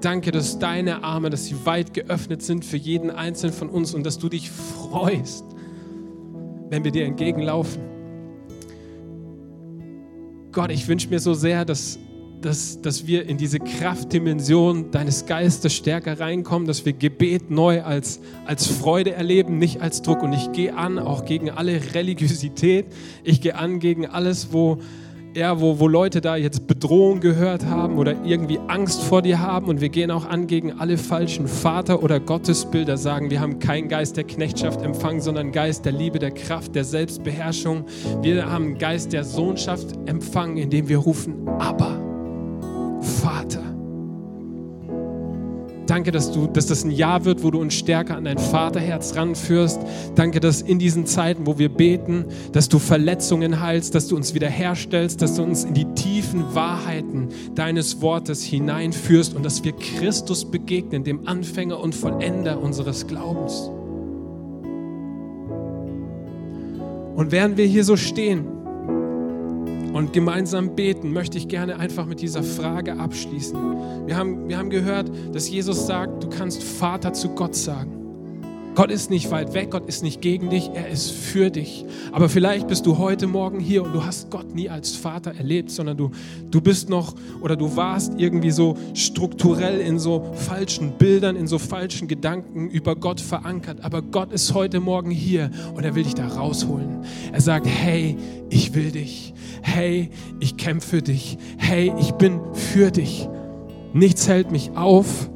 Danke, 0.00 0.30
dass 0.30 0.58
deine 0.58 1.02
Arme, 1.02 1.28
dass 1.28 1.46
sie 1.46 1.56
weit 1.66 1.92
geöffnet 1.92 2.42
sind 2.42 2.64
für 2.64 2.76
jeden 2.76 3.10
Einzelnen 3.10 3.52
von 3.52 3.68
uns 3.68 3.94
und 3.94 4.06
dass 4.06 4.18
du 4.18 4.28
dich 4.28 4.50
freust, 4.50 5.44
wenn 6.70 6.84
wir 6.84 6.92
dir 6.92 7.04
entgegenlaufen. 7.04 7.82
Gott, 10.52 10.70
ich 10.70 10.86
wünsche 10.86 11.08
mir 11.08 11.18
so 11.18 11.34
sehr, 11.34 11.64
dass 11.64 11.98
dass, 12.44 12.80
dass 12.82 13.06
wir 13.06 13.26
in 13.26 13.38
diese 13.38 13.58
Kraftdimension 13.58 14.90
deines 14.90 15.24
Geistes 15.24 15.72
stärker 15.72 16.20
reinkommen, 16.20 16.68
dass 16.68 16.84
wir 16.84 16.92
Gebet 16.92 17.50
neu 17.50 17.82
als, 17.82 18.20
als 18.44 18.66
Freude 18.66 19.12
erleben, 19.14 19.58
nicht 19.58 19.80
als 19.80 20.02
Druck. 20.02 20.22
Und 20.22 20.34
ich 20.34 20.52
gehe 20.52 20.76
an, 20.76 20.98
auch 20.98 21.24
gegen 21.24 21.50
alle 21.50 21.80
Religiosität. 21.94 22.86
Ich 23.22 23.40
gehe 23.40 23.54
an 23.54 23.78
gegen 23.78 24.06
alles, 24.06 24.52
wo, 24.52 24.78
ja, 25.34 25.58
wo, 25.58 25.78
wo 25.78 25.88
Leute 25.88 26.20
da 26.20 26.36
jetzt 26.36 26.66
Bedrohung 26.66 27.20
gehört 27.20 27.64
haben 27.64 27.96
oder 27.96 28.14
irgendwie 28.24 28.58
Angst 28.68 29.02
vor 29.02 29.22
dir 29.22 29.40
haben. 29.40 29.68
Und 29.68 29.80
wir 29.80 29.88
gehen 29.88 30.10
auch 30.10 30.26
an 30.26 30.46
gegen 30.46 30.78
alle 30.78 30.98
falschen 30.98 31.48
Vater- 31.48 32.02
oder 32.02 32.20
Gottesbilder, 32.20 32.98
sagen, 32.98 33.30
wir 33.30 33.40
haben 33.40 33.58
keinen 33.58 33.88
Geist 33.88 34.18
der 34.18 34.24
Knechtschaft 34.24 34.82
empfangen, 34.82 35.22
sondern 35.22 35.50
Geist 35.50 35.86
der 35.86 35.92
Liebe, 35.92 36.18
der 36.18 36.30
Kraft, 36.30 36.74
der 36.74 36.84
Selbstbeherrschung. 36.84 37.86
Wir 38.20 38.50
haben 38.50 38.64
einen 38.64 38.78
Geist 38.78 39.14
der 39.14 39.24
Sohnschaft 39.24 39.86
empfangen, 40.04 40.58
indem 40.58 40.88
wir 40.88 40.98
rufen, 40.98 41.48
aber. 41.58 41.93
Vater. 43.24 43.62
Danke, 45.86 46.12
dass, 46.12 46.30
du, 46.30 46.46
dass 46.46 46.66
das 46.66 46.84
ein 46.84 46.90
Jahr 46.90 47.24
wird, 47.24 47.42
wo 47.42 47.50
du 47.50 47.58
uns 47.58 47.72
stärker 47.72 48.16
an 48.16 48.24
dein 48.24 48.36
Vaterherz 48.36 49.16
ranführst. 49.16 49.80
Danke, 50.14 50.40
dass 50.40 50.60
in 50.60 50.78
diesen 50.78 51.06
Zeiten, 51.06 51.46
wo 51.46 51.58
wir 51.58 51.70
beten, 51.70 52.26
dass 52.52 52.68
du 52.68 52.78
Verletzungen 52.78 53.60
heilst, 53.60 53.94
dass 53.94 54.08
du 54.08 54.16
uns 54.16 54.34
wiederherstellst, 54.34 55.22
dass 55.22 55.36
du 55.36 55.42
uns 55.42 55.64
in 55.64 55.72
die 55.72 55.86
tiefen 55.94 56.54
Wahrheiten 56.54 57.28
deines 57.54 58.02
Wortes 58.02 58.42
hineinführst 58.42 59.34
und 59.34 59.42
dass 59.42 59.64
wir 59.64 59.72
Christus 59.72 60.44
begegnen, 60.44 61.02
dem 61.02 61.26
Anfänger 61.26 61.80
und 61.80 61.94
Vollender 61.94 62.60
unseres 62.60 63.06
Glaubens. 63.06 63.70
Und 67.16 67.32
während 67.32 67.56
wir 67.56 67.64
hier 67.64 67.84
so 67.84 67.96
stehen, 67.96 68.53
und 69.94 70.12
gemeinsam 70.12 70.74
beten, 70.74 71.12
möchte 71.12 71.38
ich 71.38 71.46
gerne 71.46 71.78
einfach 71.78 72.04
mit 72.04 72.20
dieser 72.20 72.42
Frage 72.42 72.98
abschließen. 72.98 74.06
Wir 74.06 74.16
haben, 74.16 74.48
wir 74.48 74.58
haben 74.58 74.68
gehört, 74.68 75.08
dass 75.32 75.48
Jesus 75.48 75.86
sagt, 75.86 76.24
du 76.24 76.28
kannst 76.28 76.64
Vater 76.64 77.12
zu 77.12 77.28
Gott 77.30 77.54
sagen. 77.54 78.03
Gott 78.74 78.90
ist 78.90 79.08
nicht 79.08 79.30
weit 79.30 79.54
weg, 79.54 79.70
Gott 79.70 79.86
ist 79.86 80.02
nicht 80.02 80.20
gegen 80.20 80.50
dich, 80.50 80.70
er 80.74 80.88
ist 80.88 81.12
für 81.12 81.50
dich. 81.50 81.84
Aber 82.10 82.28
vielleicht 82.28 82.66
bist 82.66 82.86
du 82.86 82.98
heute 82.98 83.28
Morgen 83.28 83.60
hier 83.60 83.84
und 83.84 83.92
du 83.92 84.04
hast 84.04 84.30
Gott 84.30 84.52
nie 84.54 84.68
als 84.68 84.96
Vater 84.96 85.34
erlebt, 85.36 85.70
sondern 85.70 85.96
du, 85.96 86.10
du 86.50 86.60
bist 86.60 86.88
noch 86.88 87.14
oder 87.40 87.54
du 87.54 87.76
warst 87.76 88.14
irgendwie 88.18 88.50
so 88.50 88.76
strukturell 88.94 89.80
in 89.80 89.98
so 90.00 90.32
falschen 90.34 90.98
Bildern, 90.98 91.36
in 91.36 91.46
so 91.46 91.58
falschen 91.58 92.08
Gedanken 92.08 92.68
über 92.68 92.96
Gott 92.96 93.20
verankert. 93.20 93.78
Aber 93.82 94.02
Gott 94.02 94.32
ist 94.32 94.54
heute 94.54 94.80
Morgen 94.80 95.10
hier 95.10 95.50
und 95.74 95.84
er 95.84 95.94
will 95.94 96.02
dich 96.02 96.14
da 96.14 96.26
rausholen. 96.26 97.04
Er 97.32 97.40
sagt, 97.40 97.66
hey, 97.66 98.16
ich 98.50 98.74
will 98.74 98.90
dich. 98.90 99.34
Hey, 99.62 100.10
ich 100.40 100.56
kämpfe 100.56 100.84
für 100.96 101.02
dich. 101.02 101.38
Hey, 101.58 101.92
ich 101.98 102.12
bin 102.12 102.40
für 102.52 102.90
dich. 102.90 103.28
Nichts 103.92 104.28
hält 104.28 104.50
mich 104.50 104.72
auf 104.76 105.30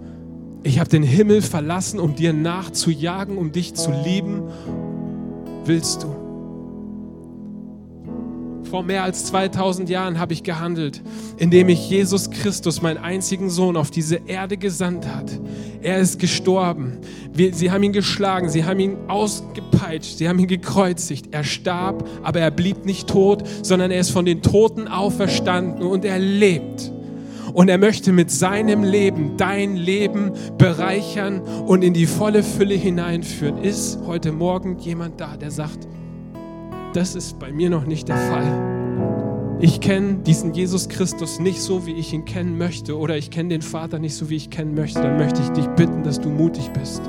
ich 0.68 0.78
habe 0.78 0.90
den 0.90 1.02
Himmel 1.02 1.42
verlassen, 1.42 1.98
um 1.98 2.14
dir 2.14 2.32
nachzujagen, 2.32 3.38
um 3.38 3.52
dich 3.52 3.74
zu 3.74 3.90
lieben. 3.90 4.42
Willst 5.64 6.02
du? 6.02 6.18
Vor 8.70 8.82
mehr 8.82 9.02
als 9.02 9.24
2000 9.24 9.88
Jahren 9.88 10.18
habe 10.18 10.34
ich 10.34 10.42
gehandelt, 10.42 11.02
indem 11.38 11.70
ich 11.70 11.88
Jesus 11.88 12.30
Christus, 12.30 12.82
meinen 12.82 12.98
einzigen 12.98 13.48
Sohn, 13.48 13.78
auf 13.78 13.90
diese 13.90 14.20
Erde 14.26 14.58
gesandt 14.58 15.06
hat. 15.06 15.30
Er 15.80 16.00
ist 16.00 16.18
gestorben. 16.18 16.98
Wir, 17.32 17.54
sie 17.54 17.70
haben 17.70 17.82
ihn 17.82 17.94
geschlagen, 17.94 18.50
sie 18.50 18.64
haben 18.64 18.78
ihn 18.78 18.96
ausgepeitscht, 19.08 20.18
sie 20.18 20.28
haben 20.28 20.38
ihn 20.38 20.48
gekreuzigt. 20.48 21.28
Er 21.30 21.44
starb, 21.44 22.06
aber 22.22 22.40
er 22.40 22.50
blieb 22.50 22.84
nicht 22.84 23.08
tot, 23.08 23.42
sondern 23.62 23.90
er 23.90 24.00
ist 24.00 24.10
von 24.10 24.26
den 24.26 24.42
Toten 24.42 24.86
auferstanden 24.86 25.86
und 25.86 26.04
er 26.04 26.18
lebt. 26.18 26.92
Und 27.58 27.68
er 27.68 27.78
möchte 27.78 28.12
mit 28.12 28.30
seinem 28.30 28.84
Leben 28.84 29.36
dein 29.36 29.74
Leben 29.74 30.30
bereichern 30.58 31.40
und 31.40 31.82
in 31.82 31.92
die 31.92 32.06
volle 32.06 32.44
Fülle 32.44 32.76
hineinführen. 32.76 33.58
Ist 33.64 33.98
heute 34.06 34.30
Morgen 34.30 34.78
jemand 34.78 35.20
da, 35.20 35.36
der 35.36 35.50
sagt, 35.50 35.88
das 36.94 37.16
ist 37.16 37.40
bei 37.40 37.50
mir 37.50 37.68
noch 37.68 37.84
nicht 37.84 38.06
der 38.06 38.16
Fall 38.16 38.78
ich 39.60 39.80
kenne 39.80 40.18
diesen 40.18 40.54
Jesus 40.54 40.88
Christus 40.88 41.40
nicht 41.40 41.60
so, 41.60 41.84
wie 41.84 41.94
ich 41.94 42.12
ihn 42.12 42.24
kennen 42.24 42.56
möchte, 42.56 42.96
oder 42.96 43.16
ich 43.16 43.30
kenne 43.30 43.48
den 43.48 43.62
Vater 43.62 43.98
nicht 43.98 44.14
so, 44.14 44.30
wie 44.30 44.36
ich 44.36 44.50
kennen 44.50 44.74
möchte, 44.74 45.02
dann 45.02 45.16
möchte 45.16 45.42
ich 45.42 45.48
dich 45.48 45.66
bitten, 45.70 46.04
dass 46.04 46.20
du 46.20 46.28
mutig 46.28 46.70
bist 46.72 47.02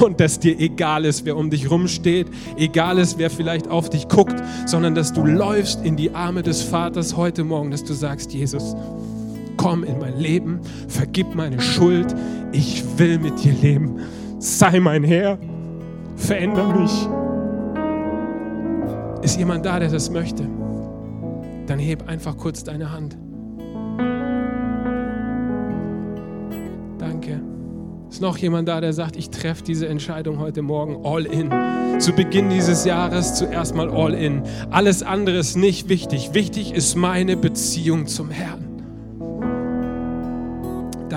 und 0.00 0.20
dass 0.20 0.38
dir 0.38 0.58
egal 0.60 1.04
ist, 1.04 1.24
wer 1.24 1.36
um 1.36 1.50
dich 1.50 1.68
rumsteht, 1.68 2.28
egal 2.56 2.98
ist, 2.98 3.18
wer 3.18 3.28
vielleicht 3.28 3.68
auf 3.68 3.90
dich 3.90 4.06
guckt, 4.06 4.40
sondern 4.66 4.94
dass 4.94 5.12
du 5.12 5.24
läufst 5.26 5.84
in 5.84 5.96
die 5.96 6.14
Arme 6.14 6.44
des 6.44 6.62
Vaters 6.62 7.16
heute 7.16 7.42
Morgen, 7.42 7.72
dass 7.72 7.82
du 7.82 7.92
sagst, 7.92 8.32
Jesus, 8.32 8.76
komm 9.56 9.84
in 9.84 9.98
mein 9.98 10.18
Leben, 10.18 10.60
vergib 10.88 11.34
meine 11.34 11.60
Schuld, 11.60 12.14
ich 12.52 12.84
will 12.98 13.18
mit 13.18 13.42
dir 13.42 13.52
leben, 13.52 14.00
sei 14.38 14.80
mein 14.80 15.04
Herr, 15.04 15.38
veränder 16.16 16.74
mich. 16.74 17.08
Ist 19.22 19.38
jemand 19.38 19.66
da, 19.66 19.78
der 19.78 19.90
das 19.90 20.10
möchte? 20.10 20.46
dann 21.66 21.78
heb 21.78 22.08
einfach 22.08 22.36
kurz 22.36 22.64
deine 22.64 22.92
Hand. 22.92 23.16
Danke. 26.98 27.40
Ist 28.08 28.22
noch 28.22 28.38
jemand 28.38 28.68
da, 28.68 28.80
der 28.80 28.92
sagt, 28.92 29.16
ich 29.16 29.30
treffe 29.30 29.64
diese 29.64 29.88
Entscheidung 29.88 30.38
heute 30.38 30.62
Morgen 30.62 31.04
all 31.04 31.26
in. 31.26 31.50
Zu 31.98 32.12
Beginn 32.12 32.50
dieses 32.50 32.84
Jahres 32.84 33.34
zuerst 33.34 33.74
mal 33.74 33.90
all 33.90 34.14
in. 34.14 34.42
Alles 34.70 35.02
andere 35.02 35.38
ist 35.38 35.56
nicht 35.56 35.88
wichtig. 35.88 36.32
Wichtig 36.32 36.72
ist 36.72 36.94
meine 36.94 37.36
Beziehung 37.36 38.06
zum 38.06 38.30
Herrn. 38.30 38.65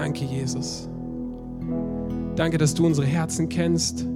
Danke, 0.10 0.26
Jesus. 0.26 0.90
Danke, 2.36 2.58
dass 2.58 2.74
du 2.74 2.84
unsere 2.84 3.06
Herzen 3.06 3.48
kennst. 3.48 4.08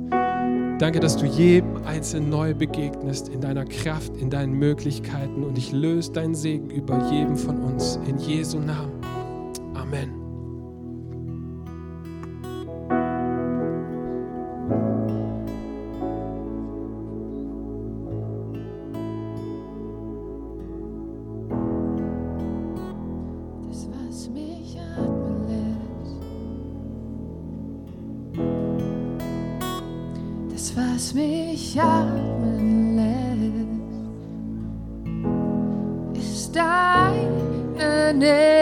Danke, 0.80 1.00
dass 1.00 1.18
du 1.18 1.28
jedem 1.28 1.86
Einzelnen 1.86 2.32
neu 2.32 2.56
begegnest 2.56 3.30
in 3.30 3.42
deiner 3.42 3.64
Kraft, 3.64 4.18
in 4.18 4.32
deinen 4.32 4.54
Möglichkeiten 4.54 5.44
und 5.44 5.56
ich 5.56 5.72
löse 5.72 6.12
deinen 6.12 6.34
Segen 6.34 6.72
über 6.72 7.12
jedem 7.12 7.38
von 7.38 7.60
uns. 7.60 8.00
In 8.08 8.18
Jesu 8.18 8.58
Namen. 8.58 9.02
Amen. 9.76 10.23
Brauche 38.20 38.53